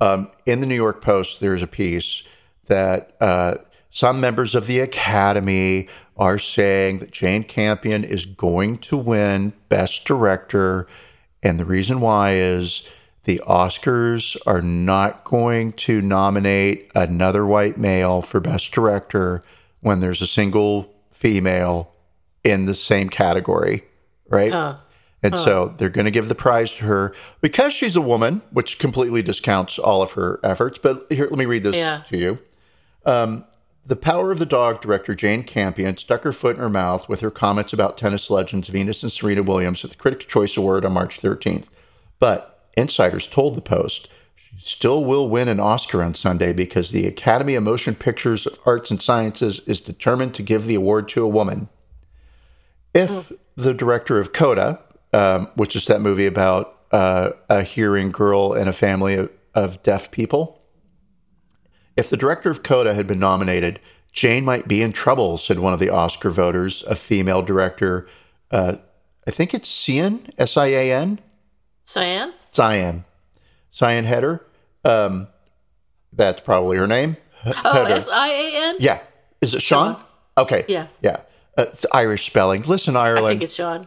um, 0.00 0.30
in 0.44 0.60
the 0.60 0.66
New 0.66 0.74
York 0.74 1.00
Post, 1.00 1.40
there's 1.40 1.62
a 1.62 1.68
piece 1.68 2.22
that 2.66 3.16
uh, 3.20 3.56
some 3.90 4.20
members 4.20 4.54
of 4.54 4.66
the 4.66 4.80
Academy 4.80 5.88
are 6.16 6.38
saying 6.38 6.98
that 6.98 7.10
Jane 7.10 7.44
Campion 7.44 8.04
is 8.04 8.26
going 8.26 8.78
to 8.78 8.96
win 8.96 9.52
Best 9.68 10.04
Director. 10.04 10.86
And 11.42 11.60
the 11.60 11.64
reason 11.64 12.00
why 12.00 12.34
is 12.34 12.82
the 13.26 13.40
Oscars 13.46 14.36
are 14.46 14.62
not 14.62 15.24
going 15.24 15.72
to 15.72 16.00
nominate 16.00 16.90
another 16.94 17.44
white 17.44 17.76
male 17.76 18.22
for 18.22 18.38
Best 18.40 18.70
Director 18.72 19.42
when 19.80 19.98
there's 20.00 20.22
a 20.22 20.26
single 20.28 20.94
female 21.10 21.92
in 22.44 22.66
the 22.66 22.74
same 22.74 23.08
category, 23.08 23.84
right? 24.28 24.52
And 25.22 25.36
so 25.38 25.74
they're 25.76 25.88
going 25.88 26.04
to 26.04 26.12
give 26.12 26.28
the 26.28 26.36
prize 26.36 26.70
to 26.72 26.84
her 26.84 27.12
because 27.40 27.72
she's 27.72 27.96
a 27.96 28.00
woman, 28.00 28.42
which 28.52 28.78
completely 28.78 29.22
discounts 29.22 29.76
all 29.76 30.02
of 30.02 30.12
her 30.12 30.38
efforts. 30.44 30.78
But 30.78 31.06
here, 31.10 31.26
let 31.28 31.36
me 31.38 31.46
read 31.46 31.64
this 31.64 31.74
Yeah. 31.74 32.02
to 32.08 32.16
you. 32.16 32.38
Um, 33.04 33.44
the 33.84 33.96
Power 33.96 34.30
of 34.30 34.38
the 34.38 34.46
Dog 34.46 34.80
director 34.80 35.16
Jane 35.16 35.42
Campion 35.42 35.96
stuck 35.96 36.22
her 36.22 36.32
foot 36.32 36.56
in 36.56 36.62
her 36.62 36.68
mouth 36.68 37.08
with 37.08 37.20
her 37.22 37.30
comments 37.32 37.72
about 37.72 37.98
tennis 37.98 38.30
legends 38.30 38.68
Venus 38.68 39.02
and 39.02 39.10
Serena 39.10 39.42
Williams 39.42 39.84
at 39.84 39.90
the 39.90 39.96
Critics' 39.96 40.26
Choice 40.26 40.56
Award 40.56 40.84
on 40.84 40.92
March 40.92 41.20
13th. 41.20 41.66
But 42.20 42.55
insiders 42.76 43.26
told 43.26 43.54
the 43.54 43.60
Post 43.60 44.08
she 44.36 44.56
still 44.60 45.04
will 45.04 45.28
win 45.28 45.48
an 45.48 45.60
Oscar 45.60 46.02
on 46.02 46.14
Sunday 46.14 46.52
because 46.52 46.90
the 46.90 47.06
Academy 47.06 47.54
of 47.54 47.64
Motion 47.64 47.94
Pictures 47.94 48.46
of 48.46 48.58
Arts 48.64 48.90
and 48.90 49.02
Sciences 49.02 49.60
is 49.60 49.80
determined 49.80 50.34
to 50.34 50.42
give 50.42 50.66
the 50.66 50.74
award 50.74 51.08
to 51.08 51.24
a 51.24 51.28
woman. 51.28 51.68
If 52.94 53.32
the 53.56 53.74
director 53.74 54.20
of 54.20 54.32
Coda, 54.32 54.80
um, 55.12 55.50
which 55.54 55.74
is 55.74 55.84
that 55.86 56.00
movie 56.00 56.26
about 56.26 56.78
uh, 56.92 57.30
a 57.48 57.62
hearing 57.62 58.10
girl 58.10 58.52
and 58.52 58.68
a 58.68 58.72
family 58.72 59.14
of, 59.14 59.30
of 59.54 59.82
deaf 59.82 60.10
people, 60.10 60.62
if 61.96 62.08
the 62.10 62.16
director 62.16 62.50
of 62.50 62.62
Coda 62.62 62.94
had 62.94 63.06
been 63.06 63.18
nominated, 63.18 63.80
Jane 64.12 64.44
might 64.44 64.68
be 64.68 64.80
in 64.82 64.92
trouble, 64.92 65.38
said 65.38 65.58
one 65.58 65.72
of 65.72 65.78
the 65.78 65.90
Oscar 65.90 66.30
voters, 66.30 66.82
a 66.86 66.94
female 66.94 67.42
director. 67.42 68.06
Uh, 68.50 68.76
I 69.26 69.30
think 69.30 69.52
it's 69.52 69.68
Cian, 69.68 70.32
S 70.38 70.56
I 70.56 70.66
A 70.66 70.92
N, 70.92 71.18
Cyan? 71.84 72.32
Cyan, 72.56 73.04
Cyan 73.70 74.04
Heder. 74.06 74.44
Um, 74.84 75.28
that's 76.12 76.40
probably 76.40 76.78
her 76.78 76.86
name. 76.86 77.16
Oh, 77.64 77.84
S 77.84 78.08
I 78.08 78.28
A 78.28 78.68
N? 78.70 78.76
Yeah. 78.80 79.00
Is 79.40 79.54
it 79.54 79.62
Sean? 79.62 79.96
Sean. 79.96 80.04
Okay. 80.38 80.64
Yeah. 80.68 80.86
Yeah. 81.02 81.20
Uh, 81.56 81.66
it's 81.68 81.84
Irish 81.92 82.26
spelling. 82.26 82.62
Listen, 82.62 82.96
Ireland. 82.96 83.26
I 83.26 83.30
think 83.30 83.42
it's 83.42 83.54
Sean. 83.54 83.86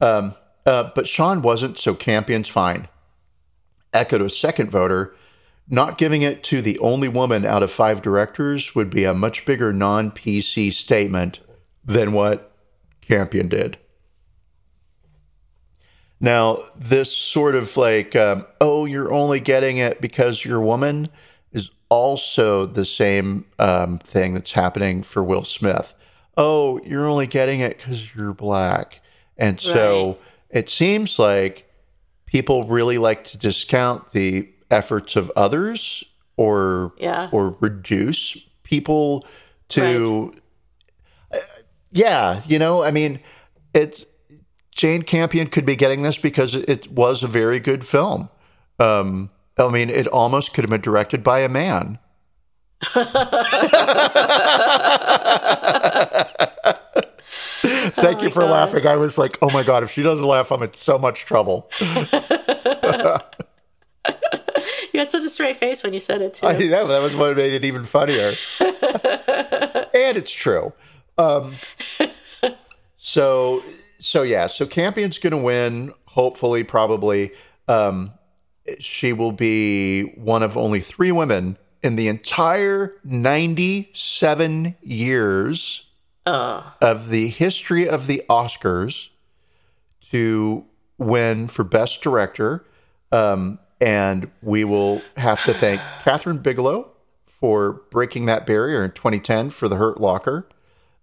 Um, 0.00 0.34
Uh, 0.66 0.90
but 0.94 1.08
Sean 1.08 1.40
wasn't, 1.40 1.78
so 1.78 1.94
Campion's 1.94 2.48
fine. 2.48 2.88
Echoed 3.94 4.20
a 4.22 4.28
second 4.28 4.70
voter. 4.70 5.14
Not 5.68 5.96
giving 5.98 6.22
it 6.22 6.42
to 6.44 6.60
the 6.60 6.78
only 6.78 7.08
woman 7.08 7.44
out 7.46 7.62
of 7.62 7.70
five 7.70 8.02
directors 8.02 8.74
would 8.74 8.90
be 8.90 9.04
a 9.04 9.14
much 9.14 9.44
bigger 9.46 9.72
non 9.72 10.10
PC 10.10 10.72
statement 10.72 11.40
than 11.84 12.12
what 12.12 12.52
Campion 13.00 13.48
did. 13.48 13.78
Now, 16.20 16.64
this 16.76 17.16
sort 17.16 17.54
of 17.54 17.76
like, 17.76 18.16
um, 18.16 18.44
oh, 18.60 18.84
you're 18.86 19.12
only 19.12 19.40
getting 19.40 19.76
it 19.78 20.00
because 20.00 20.44
you're 20.44 20.60
a 20.60 20.64
woman 20.64 21.08
is 21.52 21.70
also 21.88 22.66
the 22.66 22.84
same 22.84 23.44
um, 23.58 23.98
thing 23.98 24.34
that's 24.34 24.52
happening 24.52 25.02
for 25.02 25.22
Will 25.22 25.44
Smith. 25.44 25.94
Oh, 26.36 26.80
you're 26.84 27.06
only 27.06 27.26
getting 27.26 27.60
it 27.60 27.78
because 27.78 28.14
you're 28.14 28.32
black. 28.34 29.00
And 29.36 29.60
so 29.60 30.06
Right. 30.06 30.18
it 30.50 30.68
seems 30.68 31.18
like 31.18 31.70
people 32.26 32.64
really 32.64 32.98
like 32.98 33.24
to 33.24 33.38
discount 33.38 34.10
the 34.10 34.48
efforts 34.70 35.14
of 35.16 35.30
others 35.36 36.04
or 36.36 36.92
Yeah. 36.98 37.28
or 37.32 37.56
reduce 37.60 38.36
people 38.64 39.24
to 39.70 40.34
Uh, 41.32 41.38
yeah 41.90 42.42
you 42.46 42.58
know 42.58 42.82
i 42.82 42.90
mean 42.90 43.18
it's 43.74 44.04
jane 44.78 45.02
campion 45.02 45.48
could 45.48 45.66
be 45.66 45.76
getting 45.76 46.02
this 46.02 46.16
because 46.16 46.54
it 46.54 46.90
was 46.90 47.22
a 47.22 47.28
very 47.28 47.60
good 47.60 47.84
film 47.84 48.30
um 48.78 49.28
i 49.58 49.68
mean 49.68 49.90
it 49.90 50.06
almost 50.06 50.54
could 50.54 50.64
have 50.64 50.70
been 50.70 50.80
directed 50.80 51.22
by 51.22 51.40
a 51.40 51.48
man 51.48 51.98
Thank 57.90 58.22
you 58.22 58.30
for 58.30 58.42
God. 58.42 58.50
laughing. 58.50 58.86
I 58.86 58.94
was 58.94 59.18
like, 59.18 59.36
oh 59.42 59.50
my 59.50 59.64
God, 59.64 59.82
if 59.82 59.90
she 59.90 60.02
doesn't 60.02 60.24
laugh, 60.24 60.52
I'm 60.52 60.62
in 60.62 60.72
so 60.74 60.98
much 60.98 61.24
trouble. 61.24 61.68
You 64.92 65.00
had 65.00 65.10
such 65.10 65.24
a 65.24 65.28
straight 65.28 65.58
face 65.58 65.84
when 65.84 65.92
you 65.92 66.00
said 66.00 66.22
it, 66.22 66.34
too. 66.34 66.46
I 66.46 66.58
know 66.58 66.86
that 66.88 67.00
was 67.00 67.14
what 67.14 67.36
made 67.36 67.52
it 67.52 67.64
even 67.64 67.84
funnier. 67.84 68.32
and 68.58 70.16
it's 70.16 70.32
true. 70.32 70.72
Um, 71.16 71.54
so, 72.96 73.62
so 74.00 74.22
yeah, 74.22 74.46
so 74.46 74.66
Campion's 74.66 75.18
going 75.18 75.32
to 75.32 75.36
win. 75.36 75.92
Hopefully, 76.06 76.64
probably, 76.64 77.32
um, 77.66 78.12
she 78.78 79.12
will 79.12 79.32
be 79.32 80.02
one 80.16 80.42
of 80.42 80.56
only 80.56 80.80
three 80.80 81.12
women 81.12 81.56
in 81.82 81.96
the 81.96 82.08
entire 82.08 82.94
97 83.04 84.76
years 84.82 85.86
of 86.80 87.08
the 87.08 87.28
history 87.28 87.88
of 87.88 88.06
the 88.06 88.22
Oscars 88.28 89.08
to 90.10 90.64
win 90.98 91.48
for 91.48 91.64
Best 91.64 92.02
Director. 92.02 92.64
Um, 93.12 93.58
and 93.80 94.30
we 94.42 94.64
will 94.64 95.02
have 95.16 95.42
to 95.44 95.54
thank 95.54 95.80
Kathryn 96.02 96.42
Bigelow 96.42 96.90
for 97.26 97.84
breaking 97.90 98.26
that 98.26 98.46
barrier 98.46 98.84
in 98.84 98.90
2010 98.90 99.50
for 99.50 99.68
The 99.68 99.76
Hurt 99.76 100.00
Locker. 100.00 100.46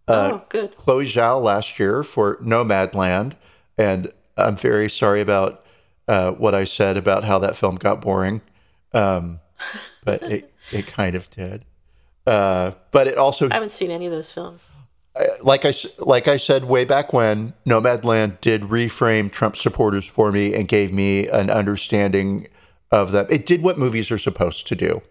Oh, 0.08 0.44
good. 0.50 0.76
Chloe 0.76 1.06
Zhao 1.06 1.42
last 1.42 1.80
year 1.80 2.04
for 2.04 2.38
Nomadland. 2.38 3.34
And 3.78 4.12
I'm 4.38 4.56
very 4.56 4.90
sorry 4.90 5.22
about 5.22 5.66
uh, 6.08 6.32
what 6.32 6.54
I 6.54 6.64
said 6.64 6.98
about 6.98 7.24
how 7.24 7.40
that 7.40 7.58
film 7.58 7.76
got 7.76 8.02
boring. 8.02 8.42
Um, 8.94 9.40
but 10.04 10.24
it, 10.24 10.54
it 10.72 10.88
kind 10.88 11.16
of 11.16 11.30
did. 11.30 11.66
Uh, 12.26 12.72
but 12.92 13.08
it 13.08 13.18
also 13.18 13.50
I 13.50 13.56
haven't 13.56 13.72
seen 13.72 13.92
any 13.92 14.06
of 14.06 14.12
those 14.12 14.32
films. 14.32 14.70
like 15.44 15.64
I 15.64 15.74
like 16.00 16.28
I 16.28 16.38
said 16.38 16.66
way 16.66 16.86
back 16.86 17.14
when, 17.14 17.54
Nomadland 17.66 18.42
did 18.42 18.64
reframe 18.64 19.32
Trump 19.32 19.56
supporters 19.56 20.06
for 20.06 20.32
me 20.32 20.54
and 20.54 20.68
gave 20.68 20.92
me 20.92 21.28
an 21.28 21.50
understanding 21.50 22.48
of 22.92 23.12
them. 23.12 23.28
It 23.30 23.46
did 23.46 23.62
what 23.62 23.78
movies 23.78 24.10
are 24.10 24.18
supposed 24.18 24.68
to 24.68 24.76
do. 24.76 25.02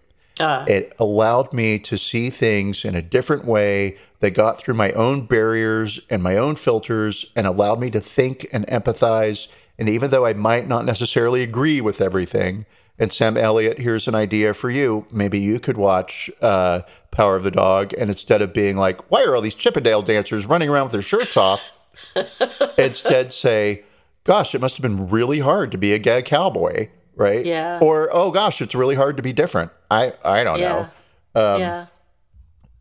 Uh, 0.41 0.65
It 0.69 0.95
allowed 0.99 1.53
me 1.53 1.79
to 1.81 1.97
see 1.97 2.31
things 2.31 2.85
in 2.85 2.95
a 2.95 3.03
different 3.03 3.45
way 3.45 3.97
that 4.21 4.33
got 4.33 4.59
through 4.59 4.75
my 4.75 4.91
own 4.93 5.27
barriers 5.27 6.01
and 6.11 6.23
my 6.23 6.37
own 6.37 6.57
filters 6.57 7.27
and 7.37 7.47
allowed 7.47 7.79
me 7.81 7.91
to 7.91 8.01
think 8.01 8.47
and 8.53 8.67
empathize. 8.67 9.47
And 9.79 9.89
even 9.89 10.11
though 10.11 10.27
I 10.27 10.33
might 10.35 10.67
not 10.67 10.85
necessarily 10.85 11.43
agree 11.43 11.81
with 11.81 12.01
everything, 12.01 12.67
and 12.99 13.13
Sam 13.13 13.37
Elliott, 13.37 13.79
here's 13.81 14.07
an 14.07 14.15
idea 14.15 14.55
for 14.55 14.71
you. 14.71 15.07
Maybe 15.11 15.41
you 15.41 15.59
could 15.59 15.77
watch 15.77 16.31
uh, 16.41 16.83
Power 17.11 17.37
of 17.37 17.43
the 17.43 17.51
Dog, 17.51 17.93
and 17.99 18.09
instead 18.09 18.41
of 18.41 18.53
being 18.53 18.77
like, 18.77 19.11
why 19.11 19.25
are 19.25 19.35
all 19.35 19.43
these 19.43 19.55
Chippendale 19.55 20.03
dancers 20.03 20.47
running 20.47 20.69
around 20.69 20.85
with 20.85 20.93
their 20.93 21.03
shirts 21.03 21.37
off? 21.37 21.77
instead 22.79 23.33
say, 23.33 23.85
gosh, 24.25 24.55
it 24.55 24.61
must 24.61 24.77
have 24.77 24.83
been 24.83 25.09
really 25.09 25.41
hard 25.41 25.71
to 25.73 25.79
be 25.79 25.93
a 25.93 25.99
gay 25.99 26.23
cowboy, 26.23 26.89
right? 27.17 27.45
Yeah. 27.45 27.79
Or, 27.81 28.11
oh 28.13 28.31
gosh, 28.31 28.61
it's 28.61 28.75
really 28.75 28.95
hard 28.95 29.17
to 29.17 29.23
be 29.23 29.33
different. 29.33 29.71
I, 29.91 30.13
I 30.25 30.45
don't 30.45 30.61
know. 30.61 30.89
yeah. 31.37 31.43
Um, 31.43 31.61
yeah. 31.61 31.87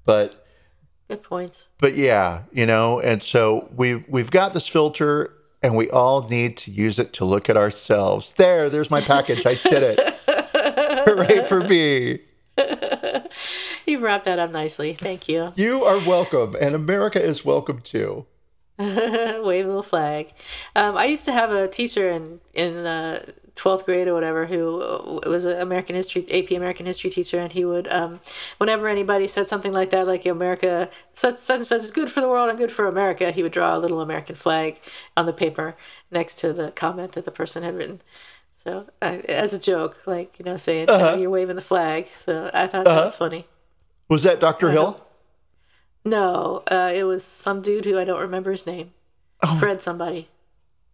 But 0.05 0.45
Good 1.07 1.23
point. 1.23 1.67
but 1.79 1.95
yeah, 1.95 2.43
you 2.51 2.65
know, 2.65 2.99
and 2.99 3.21
so 3.23 3.69
we've 3.75 4.05
we've 4.09 4.31
got 4.31 4.53
this 4.53 4.67
filter 4.67 5.33
and 5.61 5.75
we 5.77 5.89
all 5.89 6.27
need 6.27 6.57
to 6.57 6.71
use 6.71 6.99
it 6.99 7.13
to 7.13 7.25
look 7.25 7.49
at 7.49 7.55
ourselves. 7.57 8.33
There, 8.33 8.69
there's 8.69 8.91
my 8.91 8.99
package. 9.01 9.45
I 9.45 9.53
did 9.53 9.83
it. 9.97 10.13
Hooray 11.07 11.43
for 11.43 11.61
me. 11.61 12.19
You 13.85 13.99
wrapped 13.99 14.25
that 14.25 14.39
up 14.39 14.53
nicely. 14.53 14.93
Thank 14.93 15.27
you. 15.27 15.51
You 15.55 15.83
are 15.83 15.97
welcome, 16.07 16.55
and 16.61 16.73
America 16.73 17.21
is 17.21 17.43
welcome 17.43 17.81
too. 17.81 18.25
Wave 18.79 18.89
a 18.89 19.41
little 19.41 19.83
flag. 19.83 20.31
Um, 20.75 20.95
I 20.97 21.05
used 21.05 21.25
to 21.25 21.33
have 21.33 21.51
a 21.51 21.67
teacher 21.67 22.09
in 22.09 22.39
in 22.53 22.85
uh, 22.85 23.25
12th 23.55 23.85
grade 23.85 24.07
or 24.07 24.13
whatever 24.13 24.47
who 24.47 25.21
was 25.25 25.45
an 25.45 25.59
American 25.61 25.95
history 25.95 26.25
AP 26.31 26.51
American 26.51 26.87
history 26.87 27.09
teacher 27.09 27.39
and 27.39 27.51
he 27.51 27.63
would 27.63 27.87
um, 27.89 28.19
whenever 28.57 28.87
anybody 28.87 29.27
said 29.27 29.47
something 29.47 29.71
like 29.71 29.91
that 29.91 30.07
like 30.07 30.25
America 30.25 30.89
such 31.13 31.37
such 31.37 31.57
and 31.57 31.67
such 31.67 31.81
is 31.81 31.91
good 31.91 32.09
for 32.09 32.19
the 32.19 32.27
world 32.27 32.49
and 32.49 32.57
good 32.57 32.71
for 32.71 32.87
America 32.87 33.31
he 33.31 33.43
would 33.43 33.51
draw 33.51 33.77
a 33.77 33.79
little 33.79 34.01
American 34.01 34.35
flag 34.35 34.79
on 35.15 35.27
the 35.27 35.33
paper 35.33 35.75
next 36.09 36.35
to 36.35 36.51
the 36.51 36.71
comment 36.71 37.11
that 37.11 37.25
the 37.25 37.31
person 37.31 37.61
had 37.61 37.75
written 37.75 38.01
so 38.63 38.87
uh, 39.03 39.19
as 39.29 39.53
a 39.53 39.59
joke 39.59 40.07
like 40.07 40.39
you 40.39 40.45
know 40.45 40.57
saying 40.57 40.89
uh-huh. 40.89 41.15
you're 41.17 41.29
waving 41.29 41.55
the 41.55 41.61
flag 41.61 42.07
so 42.25 42.49
I 42.53 42.65
thought 42.65 42.87
uh-huh. 42.87 42.95
that 42.95 43.05
was 43.05 43.17
funny 43.17 43.45
was 44.09 44.23
that 44.23 44.39
Dr. 44.39 44.71
Hill 44.71 44.99
no 46.03 46.63
uh, 46.71 46.91
it 46.93 47.03
was 47.03 47.23
some 47.23 47.61
dude 47.61 47.85
who 47.85 47.99
I 47.99 48.03
don't 48.03 48.19
remember 48.19 48.49
his 48.49 48.65
name 48.65 48.93
oh. 49.43 49.55
Fred 49.57 49.79
somebody 49.79 50.29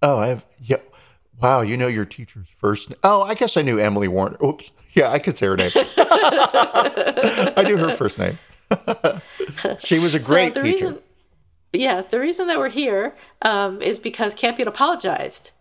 oh 0.01 0.20
I 0.20 0.28
have 0.28 0.45
yeah 0.62 0.78
Wow, 1.42 1.62
you 1.62 1.78
know 1.78 1.88
your 1.88 2.06
teacher's 2.06 2.48
first. 2.58 2.94
Oh, 3.04 3.22
I 3.22 3.34
guess 3.34 3.56
I 3.56 3.62
knew 3.62 3.80
Emily 3.80 4.08
Warner. 4.08 4.38
Oops. 4.44 4.70
Yeah, 4.94 5.12
I 5.12 5.20
could 5.20 5.38
say 5.38 5.46
her 5.48 5.56
name. 5.56 5.72
I 5.76 7.64
knew 7.66 7.78
her 7.78 7.96
first 7.96 8.18
name. 8.18 8.38
she 9.80 10.00
was 10.00 10.16
a 10.16 10.20
great 10.20 10.54
so 10.54 10.64
teacher. 10.64 10.88
Reason, 10.88 11.00
yeah, 11.74 12.02
the 12.02 12.20
reason 12.20 12.48
that 12.48 12.58
we're 12.58 12.70
here 12.70 13.16
um, 13.42 13.82
is 13.82 14.00
because 14.00 14.34
Campion 14.34 14.68
apologized. 14.68 15.52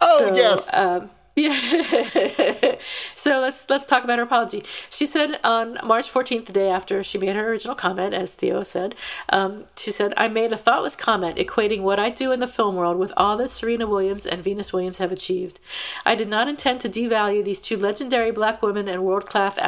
Oh, 0.00 0.18
so, 0.18 0.36
yes. 0.36 0.68
Um, 0.72 1.10
yeah. 1.36 2.76
so 3.14 3.40
let's 3.40 3.68
let's 3.68 3.86
talk 3.86 4.04
about 4.04 4.18
her 4.18 4.24
apology. 4.24 4.62
She 4.88 5.04
said 5.04 5.38
on 5.44 5.78
March 5.84 6.10
14th, 6.10 6.46
the 6.46 6.52
day 6.54 6.70
after 6.70 7.04
she 7.04 7.18
made 7.18 7.36
her 7.36 7.50
original 7.50 7.74
comment, 7.74 8.14
as 8.14 8.32
Theo 8.32 8.62
said, 8.62 8.94
um, 9.28 9.66
she 9.76 9.90
said, 9.90 10.14
"I 10.16 10.28
made 10.28 10.54
a 10.54 10.56
thoughtless 10.56 10.96
comment 10.96 11.36
equating 11.36 11.82
what 11.82 11.98
I 11.98 12.08
do 12.08 12.32
in 12.32 12.40
the 12.40 12.48
film 12.48 12.74
world 12.74 12.96
with 12.96 13.12
all 13.18 13.36
that 13.36 13.50
Serena 13.50 13.86
Williams 13.86 14.24
and 14.24 14.42
Venus 14.42 14.72
Williams 14.72 14.96
have 14.96 15.12
achieved. 15.12 15.60
I 16.06 16.14
did 16.14 16.30
not 16.30 16.48
intend 16.48 16.80
to 16.80 16.88
devalue 16.88 17.44
these 17.44 17.60
two 17.60 17.76
legendary 17.76 18.30
black 18.30 18.62
women 18.62 18.88
and 18.88 19.04
world 19.04 19.26
class." 19.26 19.58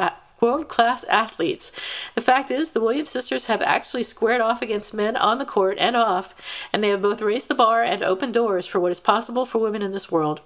world 0.41 0.69
class 0.69 1.03
athletes. 1.05 1.73
The 2.14 2.21
fact 2.21 2.53
is, 2.53 2.71
the 2.71 2.81
Williams 2.81 3.11
sisters 3.11 3.47
have 3.47 3.61
actually 3.62 4.05
squared 4.05 4.41
off 4.41 4.62
against 4.62 4.95
men 4.95 5.16
on 5.16 5.39
the 5.39 5.45
court 5.45 5.77
and 5.81 5.97
off, 5.97 6.33
and 6.73 6.83
they 6.83 6.91
have 6.91 7.03
both 7.03 7.21
raised 7.21 7.49
the 7.49 7.57
bar 7.57 7.83
and 7.83 8.05
opened 8.05 8.35
doors 8.35 8.64
for 8.64 8.79
what 8.79 8.93
is 8.93 9.01
possible 9.01 9.45
for 9.45 9.59
women 9.59 9.83
in 9.83 9.91
this 9.91 10.12
world. 10.12 10.41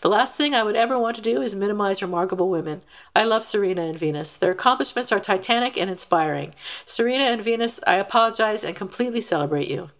The 0.00 0.08
last 0.08 0.34
thing 0.34 0.54
I 0.54 0.62
would 0.62 0.76
ever 0.76 0.98
want 0.98 1.16
to 1.16 1.22
do 1.22 1.42
is 1.42 1.54
minimize 1.54 2.02
remarkable 2.02 2.48
women. 2.48 2.82
I 3.14 3.24
love 3.24 3.44
Serena 3.44 3.82
and 3.82 3.98
Venus. 3.98 4.36
Their 4.36 4.52
accomplishments 4.52 5.12
are 5.12 5.20
titanic 5.20 5.76
and 5.76 5.90
inspiring. 5.90 6.54
Serena 6.86 7.24
and 7.24 7.42
Venus, 7.42 7.80
I 7.86 7.94
apologize 7.94 8.64
and 8.64 8.76
completely 8.76 9.20
celebrate 9.20 9.68
you. 9.68 9.90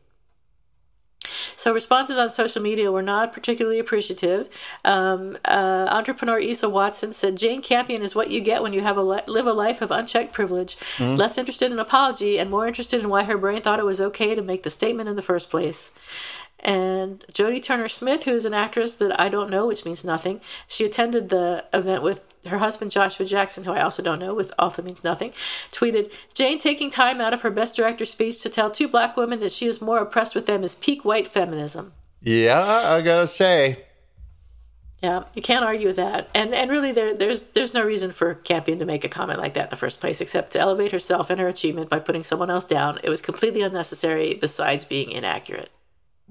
So 1.56 1.74
responses 1.74 2.16
on 2.16 2.30
social 2.30 2.62
media 2.62 2.92
were 2.92 3.02
not 3.02 3.32
particularly 3.32 3.80
appreciative. 3.80 4.48
Um, 4.84 5.36
uh, 5.44 5.88
entrepreneur 5.90 6.38
Isa 6.38 6.68
Watson 6.68 7.12
said, 7.12 7.36
"Jane 7.36 7.60
Campion 7.62 8.02
is 8.02 8.14
what 8.14 8.30
you 8.30 8.40
get 8.40 8.62
when 8.62 8.72
you 8.72 8.82
have 8.82 8.96
a 8.96 9.02
li- 9.02 9.22
live 9.26 9.46
a 9.46 9.52
life 9.52 9.82
of 9.82 9.90
unchecked 9.90 10.32
privilege, 10.32 10.76
mm-hmm. 10.76 11.16
less 11.16 11.36
interested 11.36 11.72
in 11.72 11.80
apology 11.80 12.38
and 12.38 12.50
more 12.50 12.68
interested 12.68 13.02
in 13.02 13.08
why 13.08 13.24
her 13.24 13.36
brain 13.36 13.60
thought 13.60 13.80
it 13.80 13.84
was 13.84 14.00
okay 14.00 14.36
to 14.36 14.42
make 14.42 14.62
the 14.62 14.70
statement 14.70 15.08
in 15.08 15.16
the 15.16 15.22
first 15.22 15.50
place." 15.50 15.90
And 16.61 17.24
Jodie 17.32 17.62
Turner 17.62 17.88
Smith, 17.88 18.24
who 18.24 18.32
is 18.32 18.44
an 18.44 18.54
actress 18.54 18.94
that 18.96 19.18
I 19.20 19.28
don't 19.28 19.50
know, 19.50 19.66
which 19.66 19.84
means 19.84 20.04
nothing. 20.04 20.40
She 20.66 20.84
attended 20.84 21.28
the 21.28 21.64
event 21.72 22.02
with 22.02 22.26
her 22.46 22.59
husband 22.59 22.90
Joshua 22.90 23.26
Jackson, 23.26 23.64
who 23.64 23.72
I 23.72 23.82
also 23.82 24.02
don't 24.02 24.18
know, 24.18 24.34
with 24.34 24.52
also 24.59 24.82
means 24.82 25.04
nothing. 25.04 25.30
Tweeted 25.70 26.12
Jane 26.34 26.59
taking 26.59 26.90
time 26.90 27.20
out 27.20 27.34
of 27.34 27.42
her 27.42 27.50
Best 27.50 27.76
Director 27.76 28.04
speech 28.04 28.42
to 28.42 28.48
tell 28.48 28.70
two 28.70 28.88
black 28.88 29.16
women 29.16 29.40
that 29.40 29.52
she 29.52 29.66
is 29.66 29.80
more 29.80 29.98
oppressed 29.98 30.34
with 30.34 30.46
them 30.46 30.64
is 30.64 30.74
peak 30.74 31.04
white 31.04 31.26
feminism. 31.26 31.92
Yeah, 32.20 32.61
I 32.61 33.00
gotta 33.02 33.28
say. 33.28 33.84
Yeah, 35.02 35.24
you 35.32 35.42
can't 35.42 35.64
argue 35.64 35.86
with 35.86 35.96
that, 35.96 36.28
and 36.34 36.52
and 36.52 36.72
really, 36.72 36.90
there 36.90 37.14
there's 37.14 37.42
there's 37.42 37.72
no 37.72 37.84
reason 37.84 38.11
for 38.11 38.34
Campion 38.34 38.80
to 38.80 38.84
make 38.84 39.04
a 39.04 39.09
comment 39.09 39.38
like 39.38 39.54
that 39.54 39.64
in 39.66 39.70
the 39.70 39.76
first 39.76 40.00
place, 40.00 40.20
except 40.20 40.50
to 40.52 40.59
elevate 40.59 40.90
herself 40.90 41.30
and 41.30 41.38
her 41.38 41.46
achievement 41.46 41.88
by 41.88 42.00
putting 42.00 42.24
someone 42.24 42.50
else 42.50 42.64
down. 42.64 42.98
It 43.04 43.09
was 43.09 43.22
completely 43.22 43.62
unnecessary, 43.62 44.34
besides 44.34 44.84
being 44.84 45.12
inaccurate. 45.12 45.70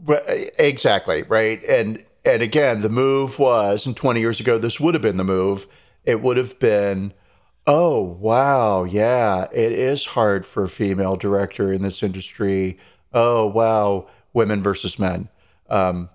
Exactly 0.05 1.23
right, 1.23 1.63
and 1.63 2.03
and 2.23 2.41
again, 2.41 2.81
the 2.81 2.89
move 2.89 3.39
was, 3.39 3.85
and 3.85 3.95
20 3.95 4.19
years 4.19 4.39
ago, 4.39 4.57
this 4.57 4.79
would 4.79 4.93
have 4.93 5.01
been 5.01 5.17
the 5.17 5.23
move. 5.23 5.65
It 6.03 6.21
would 6.21 6.35
have 6.35 6.59
been, 6.59 7.13
oh 7.65 8.01
wow, 8.01 8.83
yeah, 8.83 9.47
it 9.53 9.71
is 9.71 10.05
hard 10.05 10.45
for 10.45 10.65
a 10.65 10.69
female 10.69 11.15
director 11.15 11.71
in 11.71 11.81
this 11.83 12.03
industry. 12.03 12.77
Oh 13.13 13.47
wow, 13.47 14.07
women 14.33 14.61
versus 14.61 14.99
men. 14.99 15.29
Um, 15.69 16.09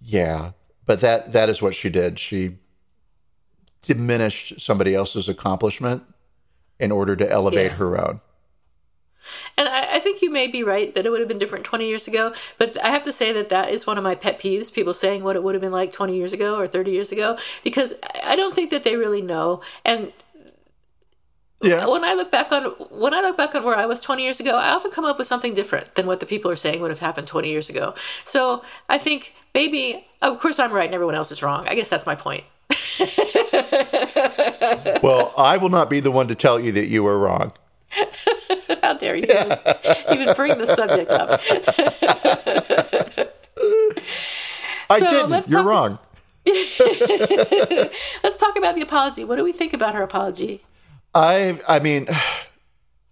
yeah, 0.00 0.52
but 0.84 1.00
that 1.00 1.32
that 1.32 1.48
is 1.48 1.62
what 1.62 1.74
she 1.74 1.88
did. 1.88 2.18
She 2.18 2.58
diminished 3.82 4.60
somebody 4.60 4.94
else's 4.94 5.28
accomplishment 5.28 6.04
in 6.78 6.92
order 6.92 7.16
to 7.16 7.30
elevate 7.30 7.72
yeah. 7.72 7.76
her 7.76 7.98
own. 7.98 8.20
And 9.56 9.68
I, 9.68 9.81
I, 9.81 9.81
think 9.81 9.81
you 9.81 9.81
may 10.32 10.46
be 10.46 10.62
right 10.62 10.94
that 10.94 11.06
it 11.06 11.10
would 11.10 11.20
have 11.20 11.28
been 11.28 11.38
different 11.38 11.64
20 11.64 11.86
years 11.86 12.08
ago. 12.08 12.32
But 12.58 12.82
I 12.82 12.88
have 12.88 13.02
to 13.04 13.12
say 13.12 13.32
that 13.32 13.48
that 13.50 13.70
is 13.70 13.86
one 13.86 13.98
of 13.98 14.04
my 14.04 14.14
pet 14.14 14.40
peeves 14.40 14.72
people 14.72 14.94
saying 14.94 15.22
what 15.22 15.36
it 15.36 15.42
would 15.42 15.54
have 15.54 15.62
been 15.62 15.72
like 15.72 15.92
20 15.92 16.16
years 16.16 16.32
ago 16.32 16.56
or 16.56 16.66
30 16.66 16.90
years 16.90 17.12
ago, 17.12 17.38
because 17.62 17.94
I 18.24 18.34
don't 18.34 18.54
think 18.54 18.70
that 18.70 18.84
they 18.84 18.96
really 18.96 19.22
know. 19.22 19.60
And 19.84 20.12
yeah. 21.62 21.86
When 21.86 22.02
I 22.02 22.14
look 22.14 22.32
back 22.32 22.50
on 22.50 22.64
when 22.90 23.14
I 23.14 23.20
look 23.20 23.36
back 23.36 23.54
on 23.54 23.62
where 23.62 23.76
I 23.76 23.86
was 23.86 24.00
20 24.00 24.22
years 24.22 24.40
ago, 24.40 24.56
I 24.56 24.70
often 24.70 24.90
come 24.90 25.04
up 25.04 25.16
with 25.16 25.28
something 25.28 25.54
different 25.54 25.94
than 25.94 26.06
what 26.06 26.18
the 26.18 26.26
people 26.26 26.50
are 26.50 26.56
saying 26.56 26.80
would 26.80 26.90
have 26.90 26.98
happened 26.98 27.28
20 27.28 27.48
years 27.48 27.70
ago. 27.70 27.94
So 28.24 28.64
I 28.88 28.98
think 28.98 29.34
maybe, 29.54 30.04
of 30.20 30.40
course, 30.40 30.58
I'm 30.58 30.72
right 30.72 30.86
and 30.86 30.94
everyone 30.94 31.14
else 31.14 31.30
is 31.30 31.42
wrong. 31.42 31.66
I 31.68 31.76
guess 31.76 31.88
that's 31.88 32.04
my 32.04 32.16
point. 32.16 32.44
well, 35.02 35.32
I 35.38 35.56
will 35.56 35.68
not 35.68 35.88
be 35.88 36.00
the 36.00 36.10
one 36.10 36.26
to 36.28 36.34
tell 36.34 36.58
you 36.58 36.72
that 36.72 36.88
you 36.88 37.04
were 37.04 37.18
wrong. 37.18 37.52
How 38.92 38.98
dare 38.98 39.16
you 39.16 39.24
even 40.12 40.34
bring 40.34 40.58
the 40.58 40.66
subject 40.66 41.10
up? 41.10 41.40
I 44.90 44.98
so 44.98 45.28
didn't. 45.28 45.48
You're 45.48 45.62
wrong. 45.62 45.98
let's 46.46 48.36
talk 48.36 48.56
about 48.58 48.74
the 48.74 48.82
apology. 48.82 49.24
What 49.24 49.36
do 49.36 49.44
we 49.44 49.52
think 49.52 49.72
about 49.72 49.94
her 49.94 50.02
apology? 50.02 50.62
I 51.14 51.58
I 51.66 51.78
mean, 51.78 52.06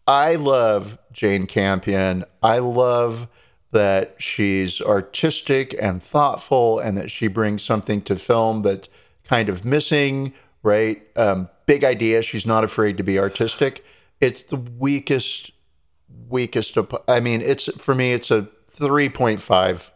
I 0.07 0.35
love 0.35 0.99
Jane 1.13 1.47
Campion. 1.47 2.25
I 2.43 2.59
love 2.59 3.27
that 3.73 4.17
she's 4.19 4.83
artistic 4.83 5.75
and 5.81 6.03
thoughtful, 6.03 6.79
and 6.79 6.99
that 6.99 7.11
she 7.11 7.27
brings 7.27 7.63
something 7.63 8.03
to 8.03 8.17
film 8.17 8.61
that's 8.63 8.91
kind 9.25 9.49
of 9.49 9.65
missing. 9.65 10.35
Right, 10.63 11.01
um, 11.17 11.49
big 11.65 11.85
idea. 11.85 12.21
She's 12.21 12.45
not 12.45 12.65
afraid 12.65 12.99
to 12.99 13.03
be 13.03 13.19
artistic 13.19 13.83
it's 14.21 14.43
the 14.43 14.57
weakest, 14.57 15.51
weakest. 16.29 16.77
I 17.09 17.21
mean, 17.21 17.41
it's 17.41 17.67
for 17.77 17.95
me, 17.95 18.13
it's 18.13 18.31
a 18.31 18.49
three 18.69 19.09
point 19.09 19.43
five. 19.43 19.91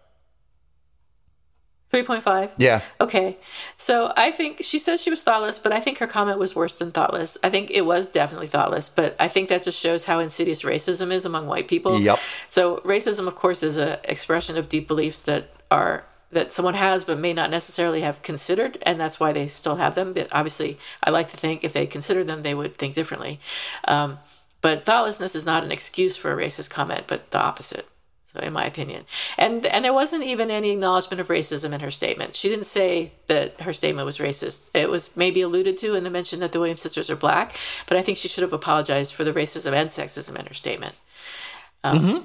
3.5? 1.94 2.50
Yeah. 2.58 2.80
Okay. 3.00 3.38
So 3.76 4.12
I 4.16 4.32
think 4.32 4.62
she 4.62 4.80
says 4.80 5.00
she 5.00 5.10
was 5.10 5.22
thoughtless, 5.22 5.60
but 5.60 5.72
I 5.72 5.78
think 5.78 5.98
her 5.98 6.08
comment 6.08 6.40
was 6.40 6.56
worse 6.56 6.74
than 6.74 6.90
thoughtless. 6.90 7.38
I 7.44 7.50
think 7.50 7.70
it 7.70 7.82
was 7.82 8.06
definitely 8.06 8.48
thoughtless, 8.48 8.88
but 8.88 9.14
I 9.20 9.28
think 9.28 9.48
that 9.48 9.62
just 9.62 9.80
shows 9.80 10.06
how 10.06 10.18
insidious 10.18 10.62
racism 10.62 11.12
is 11.12 11.24
among 11.24 11.46
white 11.46 11.68
people. 11.68 12.00
Yep. 12.00 12.18
So 12.48 12.78
racism, 12.78 13.28
of 13.28 13.36
course, 13.36 13.62
is 13.62 13.76
an 13.76 13.98
expression 14.04 14.56
of 14.56 14.68
deep 14.68 14.88
beliefs 14.88 15.22
that 15.22 15.50
are 15.70 16.04
that 16.32 16.52
someone 16.52 16.74
has 16.74 17.04
but 17.04 17.16
may 17.16 17.32
not 17.32 17.48
necessarily 17.48 18.00
have 18.00 18.20
considered 18.22 18.76
and 18.82 18.98
that's 18.98 19.20
why 19.20 19.32
they 19.32 19.46
still 19.46 19.76
have 19.76 19.94
them 19.94 20.12
but 20.12 20.26
obviously 20.32 20.76
i 21.04 21.08
like 21.08 21.30
to 21.30 21.36
think 21.36 21.62
if 21.62 21.72
they 21.72 21.86
considered 21.86 22.26
them 22.26 22.42
they 22.42 22.54
would 22.54 22.76
think 22.76 22.92
differently 22.92 23.38
um, 23.86 24.18
but 24.64 24.86
thoughtlessness 24.86 25.34
is 25.34 25.44
not 25.44 25.62
an 25.62 25.70
excuse 25.70 26.16
for 26.16 26.32
a 26.32 26.42
racist 26.42 26.70
comment 26.70 27.04
but 27.06 27.30
the 27.32 27.38
opposite. 27.38 27.86
So 28.24 28.40
in 28.40 28.54
my 28.54 28.64
opinion. 28.64 29.04
And 29.36 29.66
and 29.66 29.84
there 29.84 29.92
wasn't 29.92 30.24
even 30.24 30.50
any 30.50 30.70
acknowledgement 30.70 31.20
of 31.20 31.28
racism 31.28 31.74
in 31.74 31.80
her 31.80 31.90
statement. 31.90 32.34
She 32.34 32.48
didn't 32.48 32.64
say 32.64 33.12
that 33.26 33.60
her 33.60 33.74
statement 33.74 34.06
was 34.06 34.16
racist. 34.16 34.70
It 34.72 34.88
was 34.88 35.14
maybe 35.14 35.42
alluded 35.42 35.76
to 35.78 35.94
in 35.94 36.02
the 36.02 36.08
mention 36.08 36.40
that 36.40 36.52
the 36.52 36.60
williams 36.60 36.80
sisters 36.80 37.10
are 37.10 37.16
black 37.16 37.54
but 37.86 37.98
i 37.98 38.02
think 38.02 38.16
she 38.16 38.26
should 38.26 38.40
have 38.40 38.54
apologized 38.54 39.12
for 39.12 39.22
the 39.22 39.34
racism 39.34 39.74
and 39.74 39.90
sexism 39.90 40.38
in 40.38 40.46
her 40.46 40.54
statement. 40.54 40.98
Um, 41.84 41.98
mm-hmm. 41.98 42.22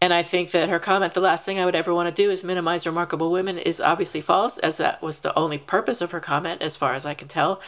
And 0.00 0.14
I 0.14 0.22
think 0.22 0.52
that 0.52 0.68
her 0.70 0.78
comment, 0.78 1.14
the 1.14 1.20
last 1.20 1.44
thing 1.44 1.58
I 1.58 1.64
would 1.66 1.74
ever 1.74 1.92
want 1.92 2.14
to 2.14 2.22
do 2.22 2.30
is 2.30 2.44
minimize 2.44 2.86
remarkable 2.86 3.30
women, 3.30 3.58
is 3.58 3.80
obviously 3.80 4.20
false, 4.20 4.58
as 4.58 4.76
that 4.76 5.02
was 5.02 5.20
the 5.20 5.36
only 5.38 5.58
purpose 5.58 6.00
of 6.00 6.12
her 6.12 6.20
comment, 6.20 6.62
as 6.62 6.76
far 6.76 6.94
as 6.94 7.04
I 7.04 7.14
can 7.14 7.28
tell. 7.28 7.60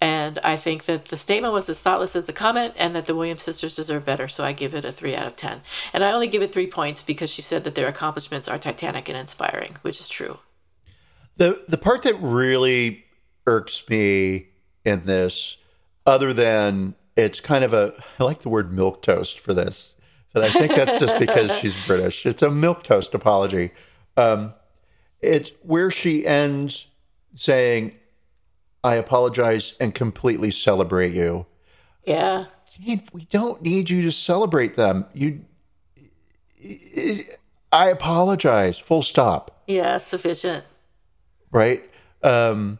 And 0.00 0.38
I 0.42 0.56
think 0.56 0.84
that 0.84 1.06
the 1.06 1.16
statement 1.16 1.52
was 1.52 1.68
as 1.68 1.82
thoughtless 1.82 2.16
as 2.16 2.24
the 2.24 2.32
comment, 2.32 2.74
and 2.76 2.94
that 2.96 3.06
the 3.06 3.14
Williams 3.14 3.42
sisters 3.42 3.76
deserve 3.76 4.04
better. 4.04 4.28
So 4.28 4.44
I 4.44 4.52
give 4.52 4.74
it 4.74 4.84
a 4.84 4.92
three 4.92 5.14
out 5.14 5.26
of 5.26 5.36
10. 5.36 5.60
And 5.92 6.02
I 6.02 6.12
only 6.12 6.26
give 6.26 6.42
it 6.42 6.52
three 6.52 6.66
points 6.66 7.02
because 7.02 7.30
she 7.30 7.42
said 7.42 7.64
that 7.64 7.74
their 7.74 7.88
accomplishments 7.88 8.48
are 8.48 8.58
titanic 8.58 9.08
and 9.08 9.18
inspiring, 9.18 9.76
which 9.82 10.00
is 10.00 10.08
true. 10.08 10.38
The, 11.36 11.62
the 11.68 11.78
part 11.78 12.02
that 12.02 12.14
really 12.14 13.04
irks 13.46 13.82
me 13.88 14.48
in 14.84 15.04
this, 15.04 15.58
other 16.06 16.32
than 16.32 16.94
it's 17.16 17.40
kind 17.40 17.64
of 17.64 17.74
a, 17.74 17.92
I 18.18 18.24
like 18.24 18.40
the 18.40 18.48
word 18.48 18.72
milk 18.72 19.02
toast 19.02 19.38
for 19.38 19.52
this 19.52 19.94
but 20.32 20.44
I 20.44 20.50
think 20.50 20.74
that's 20.74 21.00
just 21.00 21.18
because 21.18 21.50
she's 21.58 21.74
British. 21.86 22.24
It's 22.24 22.42
a 22.42 22.50
milk 22.50 22.84
toast 22.84 23.14
apology. 23.14 23.72
Um, 24.16 24.54
it's 25.20 25.50
where 25.62 25.90
she 25.90 26.26
ends 26.26 26.86
saying, 27.34 27.96
"I 28.82 28.94
apologize 28.94 29.74
and 29.80 29.94
completely 29.94 30.50
celebrate 30.50 31.12
you." 31.12 31.46
Yeah. 32.04 32.46
We 33.12 33.26
don't 33.28 33.60
need 33.60 33.90
you 33.90 34.00
to 34.02 34.12
celebrate 34.12 34.74
them. 34.76 35.04
You, 35.12 35.42
I 37.72 37.88
apologize. 37.88 38.78
Full 38.78 39.02
stop. 39.02 39.62
Yeah, 39.66 39.98
sufficient. 39.98 40.64
Right. 41.52 41.88
Um, 42.22 42.78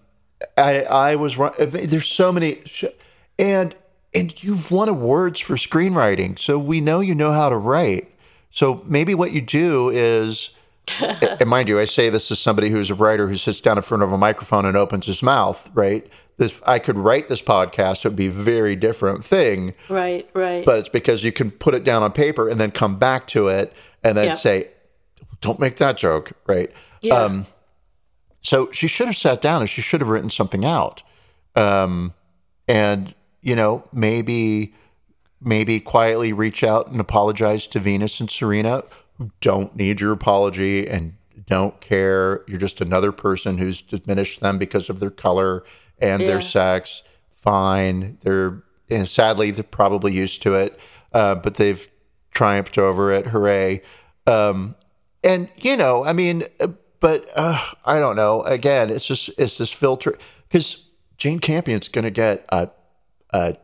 I 0.56 0.82
I 0.84 1.16
was 1.16 1.36
wrong. 1.36 1.52
There's 1.58 2.08
so 2.08 2.32
many, 2.32 2.62
and 3.38 3.74
and 4.14 4.42
you've 4.42 4.70
won 4.70 4.88
awards 4.88 5.40
for 5.40 5.56
screenwriting, 5.56 6.38
so 6.38 6.58
we 6.58 6.80
know 6.80 7.00
you 7.00 7.14
know 7.14 7.32
how 7.32 7.48
to 7.48 7.56
write. 7.56 8.12
So 8.50 8.82
maybe 8.86 9.14
what 9.14 9.32
you 9.32 9.40
do 9.40 9.90
is, 9.90 10.50
and 11.00 11.48
mind 11.48 11.68
you, 11.68 11.78
I 11.78 11.84
say 11.84 12.10
this 12.10 12.30
as 12.30 12.38
somebody 12.38 12.70
who's 12.70 12.90
a 12.90 12.94
writer 12.94 13.28
who 13.28 13.36
sits 13.36 13.60
down 13.60 13.76
in 13.76 13.82
front 13.82 14.02
of 14.02 14.12
a 14.12 14.18
microphone 14.18 14.66
and 14.66 14.76
opens 14.76 15.06
his 15.06 15.22
mouth. 15.22 15.70
Right. 15.74 16.06
This 16.36 16.60
I 16.66 16.78
could 16.78 16.96
write 16.96 17.28
this 17.28 17.42
podcast; 17.42 17.98
it 18.04 18.08
would 18.08 18.16
be 18.16 18.26
a 18.26 18.30
very 18.32 18.74
different 18.76 19.24
thing. 19.24 19.74
Right. 19.88 20.28
Right. 20.34 20.64
But 20.64 20.78
it's 20.80 20.88
because 20.88 21.22
you 21.22 21.32
can 21.32 21.50
put 21.50 21.74
it 21.74 21.84
down 21.84 22.02
on 22.02 22.12
paper 22.12 22.48
and 22.48 22.58
then 22.60 22.70
come 22.70 22.98
back 22.98 23.26
to 23.28 23.48
it 23.48 23.72
and 24.02 24.16
then 24.16 24.24
Yeah. 24.28 24.34
say, 24.34 24.68
"Don't 25.40 25.60
make 25.60 25.76
that 25.76 25.96
joke." 25.96 26.32
Right. 26.46 26.72
yeah. 27.02 27.14
Um, 27.14 27.46
so 28.42 28.70
she 28.72 28.86
should 28.88 29.06
have 29.06 29.16
sat 29.16 29.42
down 29.42 29.60
and 29.60 29.68
she 29.68 29.82
should 29.82 30.00
have 30.00 30.08
written 30.08 30.30
something 30.30 30.64
out. 30.64 31.02
Um, 31.54 32.14
and, 32.66 33.14
you 33.42 33.54
know, 33.54 33.84
maybe, 33.92 34.74
maybe 35.42 35.78
quietly 35.78 36.32
reach 36.32 36.64
out 36.64 36.88
and 36.88 37.00
apologize 37.00 37.66
to 37.66 37.78
Venus 37.80 38.18
and 38.18 38.30
Serena, 38.30 38.84
don't 39.40 39.76
need 39.76 40.00
your 40.00 40.12
apology 40.12 40.88
and 40.88 41.14
don't 41.46 41.80
care. 41.80 42.44
You're 42.46 42.58
just 42.58 42.80
another 42.80 43.12
person 43.12 43.58
who's 43.58 43.82
diminished 43.82 44.40
them 44.40 44.58
because 44.58 44.88
of 44.88 45.00
their 45.00 45.10
color 45.10 45.64
and 45.98 46.22
their 46.22 46.40
sex. 46.40 47.02
Fine. 47.30 48.18
They're, 48.22 48.62
and 48.88 49.08
sadly, 49.08 49.50
they're 49.50 49.64
probably 49.64 50.12
used 50.12 50.42
to 50.42 50.54
it, 50.54 50.78
uh, 51.12 51.34
but 51.36 51.54
they've 51.56 51.88
triumphed 52.32 52.78
over 52.78 53.12
it. 53.12 53.28
Hooray. 53.28 53.82
Um, 54.26 54.74
and 55.22 55.48
you 55.56 55.76
know, 55.76 56.04
I 56.04 56.12
mean, 56.12 56.44
uh, 56.60 56.68
but 57.00 57.28
uh, 57.34 57.60
I 57.84 57.98
don't 57.98 58.16
know. 58.16 58.42
Again, 58.42 58.90
it's 58.90 59.06
just 59.06 59.30
it's 59.38 59.58
this 59.58 59.70
filter 59.70 60.16
because 60.48 60.86
Jane 61.16 61.40
Campion's 61.40 61.88
going 61.88 62.04
to 62.04 62.10
get 62.10 62.44
a 62.50 62.70
a 63.30 63.56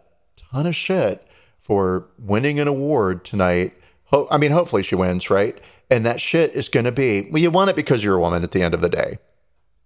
ton 0.50 0.66
of 0.66 0.76
shit 0.76 1.26
for 1.60 2.08
winning 2.18 2.60
an 2.60 2.68
award 2.68 3.24
tonight. 3.24 3.74
Ho- 4.06 4.28
I 4.30 4.38
mean, 4.38 4.52
hopefully 4.52 4.82
she 4.82 4.94
wins, 4.94 5.30
right? 5.30 5.58
And 5.90 6.04
that 6.04 6.20
shit 6.20 6.52
is 6.54 6.68
going 6.68 6.84
to 6.84 6.92
be 6.92 7.28
well. 7.30 7.40
You 7.42 7.50
want 7.50 7.70
it 7.70 7.76
because 7.76 8.02
you're 8.02 8.16
a 8.16 8.20
woman 8.20 8.42
at 8.42 8.50
the 8.50 8.62
end 8.62 8.74
of 8.74 8.80
the 8.80 8.88
day, 8.88 9.18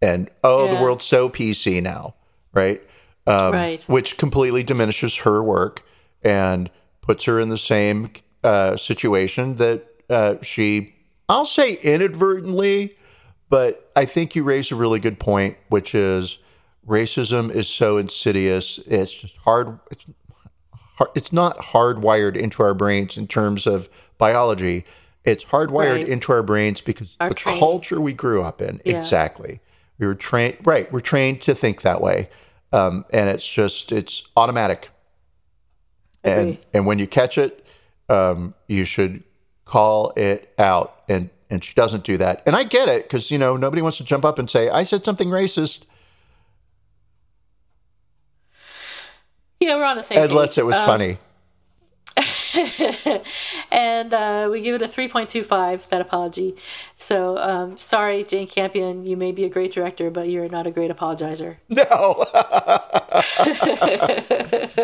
and 0.01 0.31
oh, 0.43 0.67
the 0.75 0.81
world's 0.83 1.05
so 1.05 1.29
PC 1.29 1.83
now, 1.83 2.15
right? 2.53 2.83
Um, 3.27 3.53
Right. 3.53 3.83
Which 3.85 4.17
completely 4.17 4.63
diminishes 4.63 5.17
her 5.17 5.43
work 5.43 5.85
and 6.23 6.71
puts 7.03 7.25
her 7.25 7.39
in 7.39 7.49
the 7.51 7.59
same 7.59 8.11
uh, 8.43 8.77
situation 8.77 9.57
that 9.57 9.87
uh, 10.09 10.37
she, 10.43 10.95
I'll 11.29 11.45
say 11.47 11.75
inadvertently, 11.83 12.97
but 13.51 13.91
I 13.95 14.05
think 14.07 14.35
you 14.35 14.43
raise 14.43 14.71
a 14.73 14.77
really 14.77 15.01
good 15.01 15.19
point, 15.21 15.57
which 15.69 15.95
is 15.95 16.39
racism 16.87 17.51
is 17.51 17.69
so 17.69 17.99
insidious. 17.99 18.79
It's 18.87 19.13
just 19.13 19.37
hard. 19.39 19.79
It's 19.91 20.05
hard, 20.05 20.15
it's 21.15 21.33
not 21.33 21.57
hardwired 21.59 22.37
into 22.37 22.63
our 22.63 22.75
brains 22.75 23.17
in 23.17 23.27
terms 23.27 23.67
of 23.67 23.89
biology. 24.19 24.85
It's 25.25 25.45
hardwired 25.45 25.93
Right. 25.97 26.09
into 26.09 26.33
our 26.33 26.43
brains 26.43 26.81
because 26.81 27.17
Our 27.21 27.29
the 27.31 27.35
training. 27.35 27.61
culture 27.61 28.01
we 28.01 28.13
grew 28.13 28.43
up 28.43 28.61
in. 28.63 28.81
Yeah. 28.85 28.97
Exactly. 28.97 29.61
We 29.99 30.07
were 30.07 30.15
trained. 30.15 30.57
Right. 30.65 30.91
We're 30.93 31.01
trained 31.01 31.43
to 31.43 31.55
think 31.55 31.83
that 31.83 32.01
way, 32.01 32.31
um, 32.73 33.05
and 33.11 33.29
it's 33.29 33.47
just 33.47 33.93
it's 33.93 34.23
automatic. 34.37 34.91
And 36.25 36.59
and 36.75 36.87
when 36.87 36.99
you 36.99 37.07
catch 37.07 37.39
it, 37.39 37.65
um, 38.09 38.55
you 38.69 38.85
should 38.85 39.23
call 39.65 40.13
it 40.17 40.53
out. 40.59 41.03
And 41.09 41.31
and 41.49 41.65
she 41.65 41.75
doesn't 41.75 42.05
do 42.05 42.17
that. 42.19 42.43
And 42.47 42.55
I 42.57 42.65
get 42.65 42.89
it 42.89 43.05
because 43.05 43.31
you 43.31 43.39
know 43.39 43.57
nobody 43.57 43.83
wants 43.83 43.99
to 43.99 44.05
jump 44.05 44.25
up 44.25 44.39
and 44.39 44.49
say 44.51 44.69
I 44.71 44.85
said 44.85 45.05
something 45.05 45.29
racist 45.29 45.81
yeah, 49.69 49.77
we're 49.77 49.85
on 49.85 49.97
the 49.97 50.03
same 50.03 50.19
page. 50.19 50.31
unless 50.31 50.55
page. 50.55 50.59
it 50.59 50.67
was 50.67 50.77
Um, 50.77 50.87
funny. 50.87 51.19
and 53.71 54.13
uh, 54.13 54.49
we 54.51 54.61
give 54.61 54.75
it 54.75 54.83
a 54.83 54.87
3.25 54.87 55.89
that 55.89 56.01
apology 56.01 56.57
so 56.97 57.39
um, 57.39 57.79
sorry 57.79 58.25
jane 58.25 58.49
campion 58.49 59.07
you 59.07 59.17
may 59.17 59.31
be 59.31 59.45
a 59.45 59.49
great 59.49 59.71
director 59.73 60.11
but 60.11 60.29
you're 60.29 60.49
not 60.49 60.67
a 60.67 60.71
great 60.73 60.91
apologizer 60.91 61.57
No. 61.69 62.27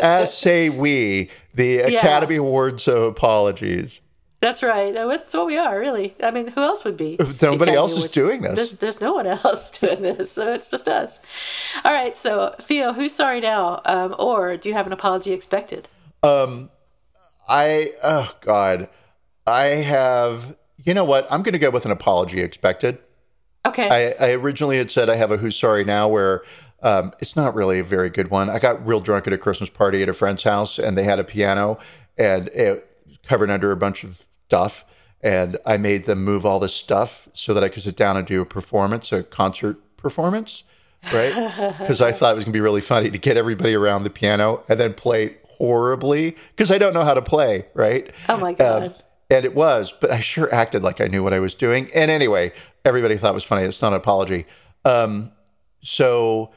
As 0.01 0.37
say 0.37 0.68
we, 0.68 1.29
the 1.55 1.79
Academy 1.79 2.37
Awards 2.37 2.87
of 2.87 3.03
apologies. 3.03 4.03
That's 4.47 4.63
right 4.63 4.95
that's 4.95 5.35
what 5.35 5.47
we 5.47 5.57
are 5.59 5.79
really 5.79 6.15
i 6.23 6.31
mean 6.31 6.47
who 6.49 6.63
else 6.63 6.85
would 6.85 6.97
be 6.97 7.19
Nobody 7.43 7.73
else 7.73 7.93
is 7.97 8.13
doing 8.13 8.43
this. 8.43 8.55
there's, 8.57 8.73
there's 8.79 9.01
no 9.01 9.13
one 9.15 9.27
else 9.45 9.71
doing 9.71 10.03
this 10.03 10.31
so 10.33 10.53
it's 10.53 10.71
just 10.71 10.87
us 10.89 11.21
all 11.85 11.93
right 11.93 12.17
so 12.17 12.55
theo 12.61 12.93
who's 12.93 13.15
sorry 13.15 13.41
now 13.41 13.81
um, 13.85 14.15
or 14.19 14.57
do 14.57 14.69
you 14.69 14.75
have 14.75 14.87
an 14.87 14.93
apology 14.93 15.33
expected 15.33 15.89
Um, 16.23 16.71
I 17.49 17.93
oh 18.03 18.33
god, 18.41 18.89
I 19.47 19.65
have. 19.67 20.57
You 20.85 20.95
know 20.95 21.05
what? 21.05 21.27
I'm 21.31 21.43
going 21.43 21.53
to 21.53 21.59
go 21.59 21.71
with 21.71 21.85
an 21.85 21.93
apology 21.93 22.41
expected. 22.41 22.99
okay 23.65 24.15
I, 24.19 24.29
I 24.29 24.33
originally 24.33 24.79
had 24.79 24.91
said 24.91 25.09
I 25.09 25.17
have 25.17 25.31
a 25.31 25.37
who's 25.37 25.57
sorry 25.57 25.85
now, 25.85 26.09
where 26.09 26.43
um, 26.83 27.13
it's 27.21 27.37
not 27.37 27.55
really 27.55 27.79
a 27.79 27.85
very 27.85 28.11
good 28.11 28.31
one. 28.31 28.51
I 28.51 28.59
got 28.59 28.85
real 28.85 29.01
drunk 29.01 29.27
at 29.29 29.33
a 29.33 29.39
Christmas 29.39 29.71
party 29.71 30.03
at 30.03 30.09
a 30.09 30.13
friend's 30.15 30.43
house, 30.43 30.79
and 30.79 30.99
they 30.99 31.05
had 31.05 31.19
a 31.21 31.25
piano, 31.25 31.79
and 32.19 32.49
it 32.49 32.89
covered 33.25 33.51
under 33.51 33.71
a 33.71 33.77
bunch 33.77 34.03
of 34.05 34.26
stuff. 34.47 34.85
And 35.21 35.57
I 35.65 35.77
made 35.77 36.07
them 36.07 36.23
move 36.25 36.47
all 36.47 36.61
this 36.61 36.75
stuff 36.75 37.29
so 37.33 37.53
that 37.55 37.65
I 37.65 37.69
could 37.69 37.83
sit 37.83 37.97
down 37.97 38.17
and 38.17 38.27
do 38.27 38.41
a 38.41 38.47
performance, 38.47 39.13
a 39.13 39.23
concert 39.23 39.97
performance, 39.97 40.63
right? 41.13 41.33
Because 41.79 42.01
I 42.01 42.13
thought 42.13 42.33
it 42.33 42.37
was 42.37 42.45
going 42.45 42.53
to 42.53 42.57
be 42.57 42.61
really 42.61 42.81
funny 42.81 43.11
to 43.11 43.19
get 43.19 43.37
everybody 43.37 43.75
around 43.75 44.05
the 44.05 44.11
piano 44.11 44.63
and 44.69 44.79
then 44.79 44.93
play 44.93 45.39
horribly 45.59 46.37
because 46.51 46.71
I 46.71 46.79
don't 46.79 46.93
know 46.93 47.05
how 47.05 47.15
to 47.15 47.23
play, 47.23 47.67
right? 47.75 48.13
Oh 48.29 48.37
my 48.37 48.53
God. 48.53 48.83
Um, 48.83 48.95
and 49.31 49.45
it 49.45 49.55
was, 49.55 49.93
but 50.01 50.11
I 50.11 50.21
sure 50.21 50.53
acted 50.55 50.83
like 50.83 51.01
I 51.01 51.07
knew 51.07 51.23
what 51.23 51.33
I 51.33 51.41
was 51.41 51.55
doing. 51.55 51.91
And 51.93 52.11
anyway, 52.11 52.53
everybody 52.85 53.17
thought 53.17 53.31
it 53.31 53.35
was 53.35 53.45
funny. 53.45 53.65
It's 53.65 53.83
not 53.83 53.93
an 53.93 53.97
apology. 53.97 54.47
Um, 54.85 55.33
so 55.83 56.53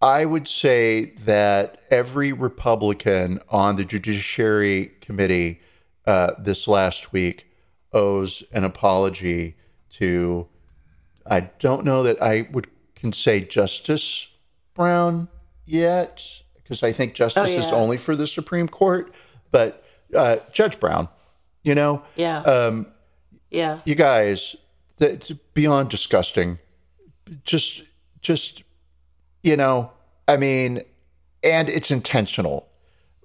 I 0.00 0.24
would 0.24 0.48
say 0.48 1.12
that 1.24 1.80
every 1.90 2.32
Republican 2.32 3.40
on 3.48 3.76
the 3.76 3.84
Judiciary 3.84 4.92
Committee 5.00 5.60
uh, 6.08 6.32
this 6.38 6.66
last 6.66 7.12
week 7.12 7.46
owes 7.92 8.42
an 8.50 8.64
apology 8.64 9.56
to, 9.90 10.48
I 11.26 11.50
don't 11.58 11.84
know 11.84 12.02
that 12.02 12.20
I 12.22 12.48
would 12.50 12.66
can 12.94 13.12
say 13.12 13.40
Justice 13.42 14.28
Brown 14.74 15.28
yet, 15.66 16.24
because 16.56 16.82
I 16.82 16.92
think 16.92 17.14
justice 17.14 17.50
is 17.50 17.66
yeah. 17.66 17.74
only 17.74 17.98
for 17.98 18.16
the 18.16 18.26
Supreme 18.26 18.68
Court, 18.68 19.14
but 19.50 19.84
uh, 20.16 20.36
Judge 20.50 20.80
Brown, 20.80 21.08
you 21.62 21.74
know, 21.74 22.02
yeah 22.16 22.38
um, 22.40 22.86
yeah 23.50 23.80
you 23.84 23.94
guys, 23.94 24.56
that's 24.96 25.30
beyond 25.52 25.90
disgusting. 25.90 26.58
Just, 27.44 27.82
just, 28.22 28.62
you 29.42 29.56
know, 29.56 29.92
I 30.26 30.38
mean, 30.38 30.80
and 31.42 31.68
it's 31.68 31.90
intentional, 31.90 32.66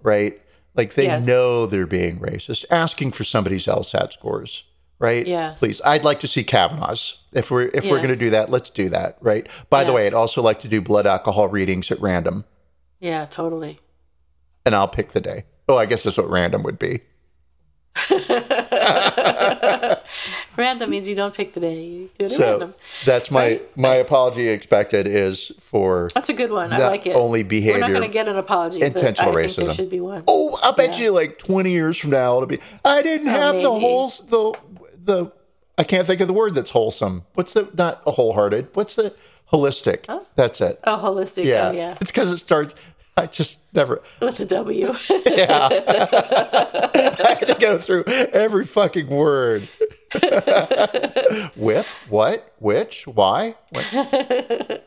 right? 0.01 0.39
Like 0.75 0.95
they 0.95 1.05
Yes. 1.05 1.25
know 1.25 1.65
they're 1.65 1.85
being 1.85 2.19
racist, 2.19 2.65
asking 2.69 3.11
for 3.11 3.23
somebody's 3.23 3.65
LSAT 3.65 4.13
scores, 4.13 4.63
right? 4.99 5.25
Yeah. 5.27 5.55
Please, 5.57 5.79
I'd 5.85 6.03
like 6.03 6.19
to 6.21 6.27
see 6.27 6.43
Kavanaugh's. 6.43 7.19
If 7.31 7.51
we're 7.51 7.69
if 7.73 7.85
we're 7.85 7.97
going 7.97 8.09
to 8.09 8.15
do 8.15 8.29
that, 8.31 8.49
let's 8.49 8.69
do 8.69 8.89
that, 8.89 9.17
right? 9.21 9.47
By 9.69 9.83
the 9.83 9.93
way, 9.93 10.07
I'd 10.07 10.13
also 10.13 10.41
like 10.41 10.59
to 10.61 10.67
do 10.67 10.81
blood 10.81 11.05
alcohol 11.07 11.47
readings 11.47 11.91
at 11.91 11.99
random, 12.01 12.45
yeah 12.99 13.25
totally 13.25 13.79
and 14.65 14.73
I'll 14.73 14.87
pick 14.87 15.11
the 15.11 15.19
day. 15.19 15.43
Oh, 15.67 15.77
I 15.77 15.85
guess 15.85 16.03
that's 16.03 16.17
what 16.17 16.29
random 16.29 16.63
would 16.63 16.79
be. 16.79 17.01
random 20.57 20.89
means 20.89 21.07
you 21.07 21.15
don't 21.15 21.34
pick 21.34 21.53
the 21.53 21.59
day 21.59 21.84
you 21.84 22.09
do 22.17 22.25
it 22.25 22.31
So 22.31 22.49
random 22.51 22.75
that's 23.05 23.31
my 23.31 23.43
Right. 23.43 23.77
my 23.77 23.95
apology 23.95 24.47
expected 24.49 25.07
is 25.07 25.51
for 25.59 26.09
That's 26.13 26.30
a 26.30 26.34
good 26.34 26.51
one. 26.51 26.71
I 26.73 26.88
like 26.88 27.05
it. 27.07 27.15
only 27.15 27.43
behavior. 27.43 27.73
We're 27.75 27.80
not 27.80 27.89
going 27.91 28.01
to 28.03 28.07
get 28.07 28.27
an 28.27 28.38
apology. 28.38 28.80
but 28.80 28.88
intentional 28.95 29.38
I 29.38 29.43
think 29.47 29.55
there 29.55 29.65
racism. 29.67 29.75
should 29.75 29.89
be 29.89 29.99
one. 29.99 30.23
Oh, 30.27 30.59
I 30.63 30.71
bet 30.71 30.97
Yeah. 30.97 31.05
you 31.05 31.11
like 31.11 31.39
20 31.39 31.71
years 31.71 31.97
from 31.97 32.11
now 32.11 32.35
it'll 32.35 32.45
be 32.47 32.59
I 32.85 33.01
didn't 33.01 33.27
oh, 33.30 33.31
have 33.31 33.55
the 33.55 33.71
whole 33.80 34.09
the 34.09 34.53
the 35.05 35.31
I 35.77 35.84
can't 35.84 36.05
think 36.05 36.21
of 36.21 36.27
the 36.27 36.34
word 36.34 36.53
that's 36.55 36.71
wholesome. 36.71 37.23
What's 37.34 37.53
the 37.53 37.67
not 37.73 38.01
a 38.05 38.11
wholehearted? 38.11 38.67
What's 38.73 38.95
the 38.95 39.13
holistic? 39.51 40.05
That's 40.35 40.61
it. 40.61 40.80
Oh, 40.84 40.97
holistic. 40.97 41.45
yeah. 41.45 41.69
Oh, 41.69 41.71
yeah. 41.71 41.97
It's 41.99 42.11
cuz 42.11 42.30
it 42.30 42.38
starts 42.38 42.75
I 43.15 43.27
just 43.27 43.59
never 43.73 44.01
With 44.21 44.38
the 44.38 44.45
W. 44.45 44.93
I 45.09 47.35
had 47.39 47.47
to 47.47 47.55
go 47.59 47.77
through 47.77 48.03
every 48.05 48.65
fucking 48.65 49.07
word. 49.07 49.67
With 51.56 51.88
what? 52.10 52.53
Which? 52.60 53.07
Why? 53.07 53.56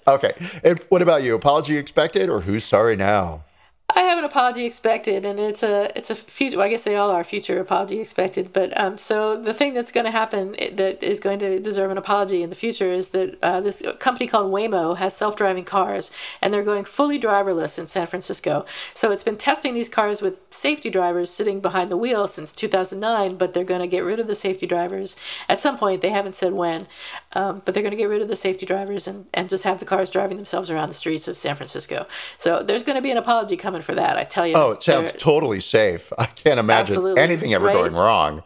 Okay. 0.06 0.32
And 0.62 0.78
what 0.88 1.02
about 1.02 1.22
you? 1.22 1.34
Apology 1.34 1.76
expected 1.78 2.28
or 2.28 2.42
who's 2.42 2.64
sorry 2.64 2.96
now? 2.96 3.45
I 3.94 4.00
have 4.00 4.18
an 4.18 4.24
apology 4.24 4.66
expected, 4.66 5.24
and 5.24 5.38
it's 5.38 5.62
a 5.62 5.96
it's 5.96 6.10
a 6.10 6.16
future. 6.16 6.56
Well, 6.56 6.66
I 6.66 6.70
guess 6.70 6.82
they 6.82 6.96
all 6.96 7.10
are 7.10 7.22
future 7.22 7.60
apology 7.60 8.00
expected. 8.00 8.52
But 8.52 8.76
um, 8.78 8.98
so 8.98 9.40
the 9.40 9.54
thing 9.54 9.74
that's 9.74 9.92
going 9.92 10.06
to 10.06 10.10
happen 10.10 10.56
that 10.72 11.00
is 11.04 11.20
going 11.20 11.38
to 11.38 11.60
deserve 11.60 11.92
an 11.92 11.96
apology 11.96 12.42
in 12.42 12.50
the 12.50 12.56
future 12.56 12.90
is 12.90 13.10
that 13.10 13.38
uh, 13.44 13.60
this 13.60 13.84
company 14.00 14.26
called 14.26 14.52
Waymo 14.52 14.96
has 14.96 15.16
self 15.16 15.36
driving 15.36 15.62
cars, 15.62 16.10
and 16.42 16.52
they're 16.52 16.64
going 16.64 16.84
fully 16.84 17.20
driverless 17.20 17.78
in 17.78 17.86
San 17.86 18.08
Francisco. 18.08 18.66
So 18.92 19.12
it's 19.12 19.22
been 19.22 19.36
testing 19.36 19.72
these 19.74 19.88
cars 19.88 20.20
with 20.20 20.40
safety 20.50 20.90
drivers 20.90 21.30
sitting 21.30 21.60
behind 21.60 21.88
the 21.88 21.96
wheel 21.96 22.26
since 22.26 22.52
2009, 22.52 23.36
but 23.36 23.54
they're 23.54 23.62
going 23.62 23.82
to 23.82 23.86
get 23.86 24.00
rid 24.00 24.18
of 24.18 24.26
the 24.26 24.34
safety 24.34 24.66
drivers 24.66 25.14
at 25.48 25.60
some 25.60 25.78
point. 25.78 26.00
They 26.00 26.10
haven't 26.10 26.34
said 26.34 26.54
when, 26.54 26.88
um, 27.34 27.62
but 27.64 27.72
they're 27.72 27.84
going 27.84 27.92
to 27.92 27.96
get 27.96 28.08
rid 28.08 28.20
of 28.20 28.26
the 28.26 28.36
safety 28.36 28.66
drivers 28.66 29.06
and 29.06 29.26
and 29.32 29.48
just 29.48 29.62
have 29.62 29.78
the 29.78 29.86
cars 29.86 30.10
driving 30.10 30.38
themselves 30.38 30.72
around 30.72 30.88
the 30.88 30.94
streets 30.94 31.28
of 31.28 31.36
San 31.36 31.54
Francisco. 31.54 32.08
So 32.36 32.64
there's 32.64 32.82
going 32.82 32.96
to 32.96 33.02
be 33.02 33.12
an 33.12 33.16
apology 33.16 33.56
coming 33.56 33.75
for 33.84 33.94
that. 33.94 34.16
I 34.16 34.24
tell 34.24 34.46
you. 34.46 34.54
Oh, 34.54 34.72
it 34.72 34.82
sounds 34.82 35.12
totally 35.18 35.60
safe. 35.60 36.12
I 36.18 36.26
can't 36.26 36.58
imagine 36.60 36.96
Absolutely. 36.96 37.22
anything 37.22 37.54
ever 37.54 37.66
right? 37.66 37.74
going 37.74 37.94
wrong 37.94 38.42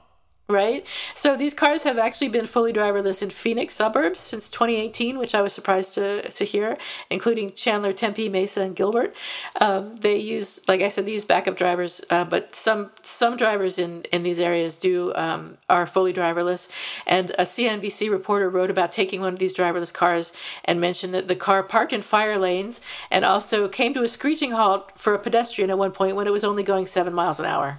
right? 0.50 0.86
So 1.14 1.36
these 1.36 1.54
cars 1.54 1.84
have 1.84 1.98
actually 1.98 2.28
been 2.28 2.46
fully 2.46 2.72
driverless 2.72 3.22
in 3.22 3.30
Phoenix 3.30 3.74
suburbs 3.74 4.20
since 4.20 4.50
2018, 4.50 5.18
which 5.18 5.34
I 5.34 5.42
was 5.42 5.52
surprised 5.52 5.94
to, 5.94 6.28
to 6.30 6.44
hear, 6.44 6.76
including 7.08 7.52
Chandler, 7.52 7.92
Tempe, 7.92 8.28
Mesa, 8.28 8.62
and 8.62 8.76
Gilbert. 8.76 9.14
Um, 9.60 9.96
they 9.96 10.16
use, 10.16 10.66
like 10.68 10.80
I 10.80 10.88
said, 10.88 11.06
they 11.06 11.12
use 11.12 11.24
backup 11.24 11.56
drivers, 11.56 12.02
uh, 12.10 12.24
but 12.24 12.54
some 12.54 12.90
some 13.02 13.36
drivers 13.36 13.78
in, 13.78 14.02
in 14.12 14.22
these 14.22 14.40
areas 14.40 14.76
do 14.78 15.12
um, 15.14 15.58
are 15.68 15.86
fully 15.86 16.12
driverless. 16.12 16.68
And 17.06 17.30
a 17.30 17.42
CNBC 17.42 18.10
reporter 18.10 18.48
wrote 18.48 18.70
about 18.70 18.92
taking 18.92 19.20
one 19.20 19.32
of 19.32 19.38
these 19.38 19.54
driverless 19.54 19.92
cars 19.92 20.32
and 20.64 20.80
mentioned 20.80 21.14
that 21.14 21.28
the 21.28 21.36
car 21.36 21.62
parked 21.62 21.92
in 21.92 22.02
fire 22.02 22.38
lanes 22.38 22.80
and 23.10 23.24
also 23.24 23.68
came 23.68 23.94
to 23.94 24.02
a 24.02 24.08
screeching 24.08 24.52
halt 24.52 24.92
for 24.96 25.14
a 25.14 25.18
pedestrian 25.18 25.70
at 25.70 25.78
one 25.78 25.92
point 25.92 26.16
when 26.16 26.26
it 26.26 26.32
was 26.32 26.44
only 26.44 26.62
going 26.62 26.86
seven 26.86 27.12
miles 27.12 27.40
an 27.40 27.46
hour. 27.46 27.78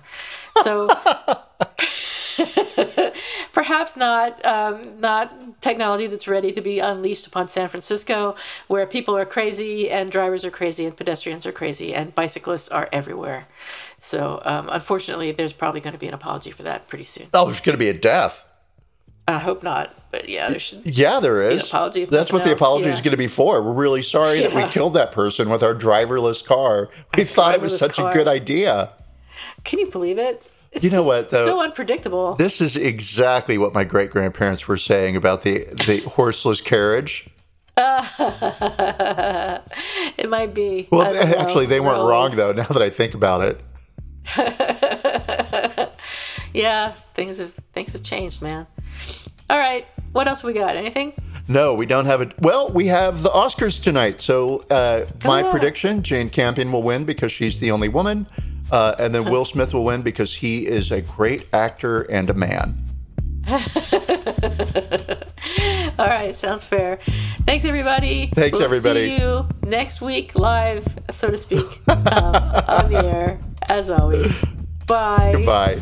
So. 0.63 0.89
perhaps 3.71 3.95
not 3.95 4.45
um, 4.45 4.99
not 4.99 5.61
technology 5.61 6.05
that's 6.05 6.27
ready 6.27 6.51
to 6.51 6.59
be 6.59 6.79
unleashed 6.79 7.25
upon 7.25 7.47
San 7.47 7.69
Francisco, 7.69 8.35
where 8.67 8.85
people 8.85 9.15
are 9.15 9.25
crazy 9.25 9.89
and 9.89 10.11
drivers 10.11 10.43
are 10.43 10.51
crazy 10.51 10.85
and 10.85 10.97
pedestrians 10.97 11.45
are 11.45 11.53
crazy 11.53 11.93
and 11.93 12.13
bicyclists 12.13 12.67
are 12.67 12.89
everywhere. 12.91 13.47
So 13.97 14.41
um, 14.43 14.67
unfortunately, 14.69 15.31
there's 15.31 15.53
probably 15.53 15.79
going 15.79 15.93
to 15.93 15.99
be 15.99 16.07
an 16.09 16.13
apology 16.13 16.51
for 16.51 16.63
that 16.63 16.89
pretty 16.89 17.05
soon. 17.05 17.27
Oh, 17.33 17.45
there's 17.45 17.61
going 17.61 17.77
to 17.77 17.79
be 17.79 17.87
a 17.87 17.93
death. 17.93 18.43
I 19.25 19.39
hope 19.39 19.63
not, 19.63 19.95
but 20.11 20.27
yeah, 20.27 20.49
there 20.49 20.59
should. 20.59 20.85
Yeah, 20.85 21.21
there 21.21 21.41
is. 21.41 21.67
apology. 21.67 22.03
That's 22.03 22.33
what 22.33 22.43
the 22.43 22.51
apology 22.51 22.89
yeah. 22.89 22.95
is 22.95 22.99
going 22.99 23.11
to 23.11 23.17
be 23.17 23.29
for. 23.29 23.61
We're 23.61 23.71
really 23.71 24.01
sorry 24.01 24.41
yeah. 24.41 24.49
that 24.49 24.65
we 24.65 24.69
killed 24.69 24.95
that 24.95 25.13
person 25.13 25.47
with 25.47 25.63
our 25.63 25.73
driverless 25.73 26.43
car. 26.43 26.89
We 27.15 27.23
thought 27.23 27.55
it 27.55 27.61
was 27.61 27.79
such 27.79 27.93
car. 27.93 28.11
a 28.11 28.13
good 28.13 28.27
idea. 28.27 28.89
Can 29.63 29.79
you 29.79 29.89
believe 29.89 30.17
it? 30.17 30.45
It's 30.71 30.85
you 30.85 30.91
know 30.91 31.03
what? 31.03 31.29
Though, 31.29 31.45
so 31.45 31.61
unpredictable. 31.61 32.35
This 32.35 32.61
is 32.61 32.77
exactly 32.77 33.57
what 33.57 33.73
my 33.73 33.83
great 33.83 34.09
grandparents 34.09 34.67
were 34.67 34.77
saying 34.77 35.17
about 35.17 35.41
the 35.41 35.65
the 35.65 35.99
horseless 36.07 36.61
carriage. 36.61 37.29
it 37.77 39.49
might 40.29 40.53
be. 40.53 40.87
Well, 40.91 41.15
actually, 41.15 41.65
they 41.65 41.79
weren't 41.79 42.07
wrong 42.07 42.31
though. 42.31 42.51
Now 42.53 42.65
that 42.65 42.81
I 42.81 42.89
think 42.89 43.13
about 43.13 43.41
it. 43.41 43.61
yeah, 46.53 46.93
things 47.13 47.39
have 47.39 47.53
things 47.73 47.93
have 47.93 48.03
changed, 48.03 48.41
man. 48.41 48.67
All 49.49 49.57
right, 49.57 49.85
what 50.13 50.27
else 50.27 50.43
we 50.43 50.53
got? 50.53 50.75
Anything? 50.75 51.13
No, 51.47 51.73
we 51.73 51.85
don't 51.85 52.05
have 52.05 52.21
it. 52.21 52.39
Well, 52.39 52.69
we 52.69 52.87
have 52.87 53.23
the 53.23 53.29
Oscars 53.29 53.81
tonight. 53.81 54.21
So, 54.21 54.65
uh, 54.69 55.05
my 55.25 55.43
prediction: 55.43 56.03
Jane 56.03 56.29
Campion 56.29 56.71
will 56.71 56.83
win 56.83 57.03
because 57.03 57.31
she's 57.31 57.59
the 57.59 57.71
only 57.71 57.89
woman. 57.89 58.27
Uh, 58.71 58.95
and 58.97 59.13
then 59.13 59.25
Will 59.25 59.45
Smith 59.45 59.73
will 59.73 59.83
win 59.83 60.01
because 60.01 60.33
he 60.33 60.65
is 60.65 60.91
a 60.91 61.01
great 61.01 61.45
actor 61.53 62.01
and 62.03 62.29
a 62.29 62.33
man. 62.33 62.73
All 65.99 66.07
right, 66.07 66.33
sounds 66.35 66.63
fair. 66.63 66.99
Thanks, 67.45 67.65
everybody. 67.65 68.31
Thanks, 68.33 68.57
we'll 68.57 68.63
everybody. 68.65 69.17
See 69.17 69.21
you 69.21 69.47
next 69.63 69.99
week, 69.99 70.37
live, 70.37 70.85
so 71.09 71.29
to 71.31 71.37
speak, 71.37 71.65
um, 71.89 72.35
on 72.35 72.91
the 72.91 73.01
air, 73.03 73.39
as 73.67 73.89
always. 73.89 74.41
Bye. 74.87 75.33
Goodbye. 75.35 75.81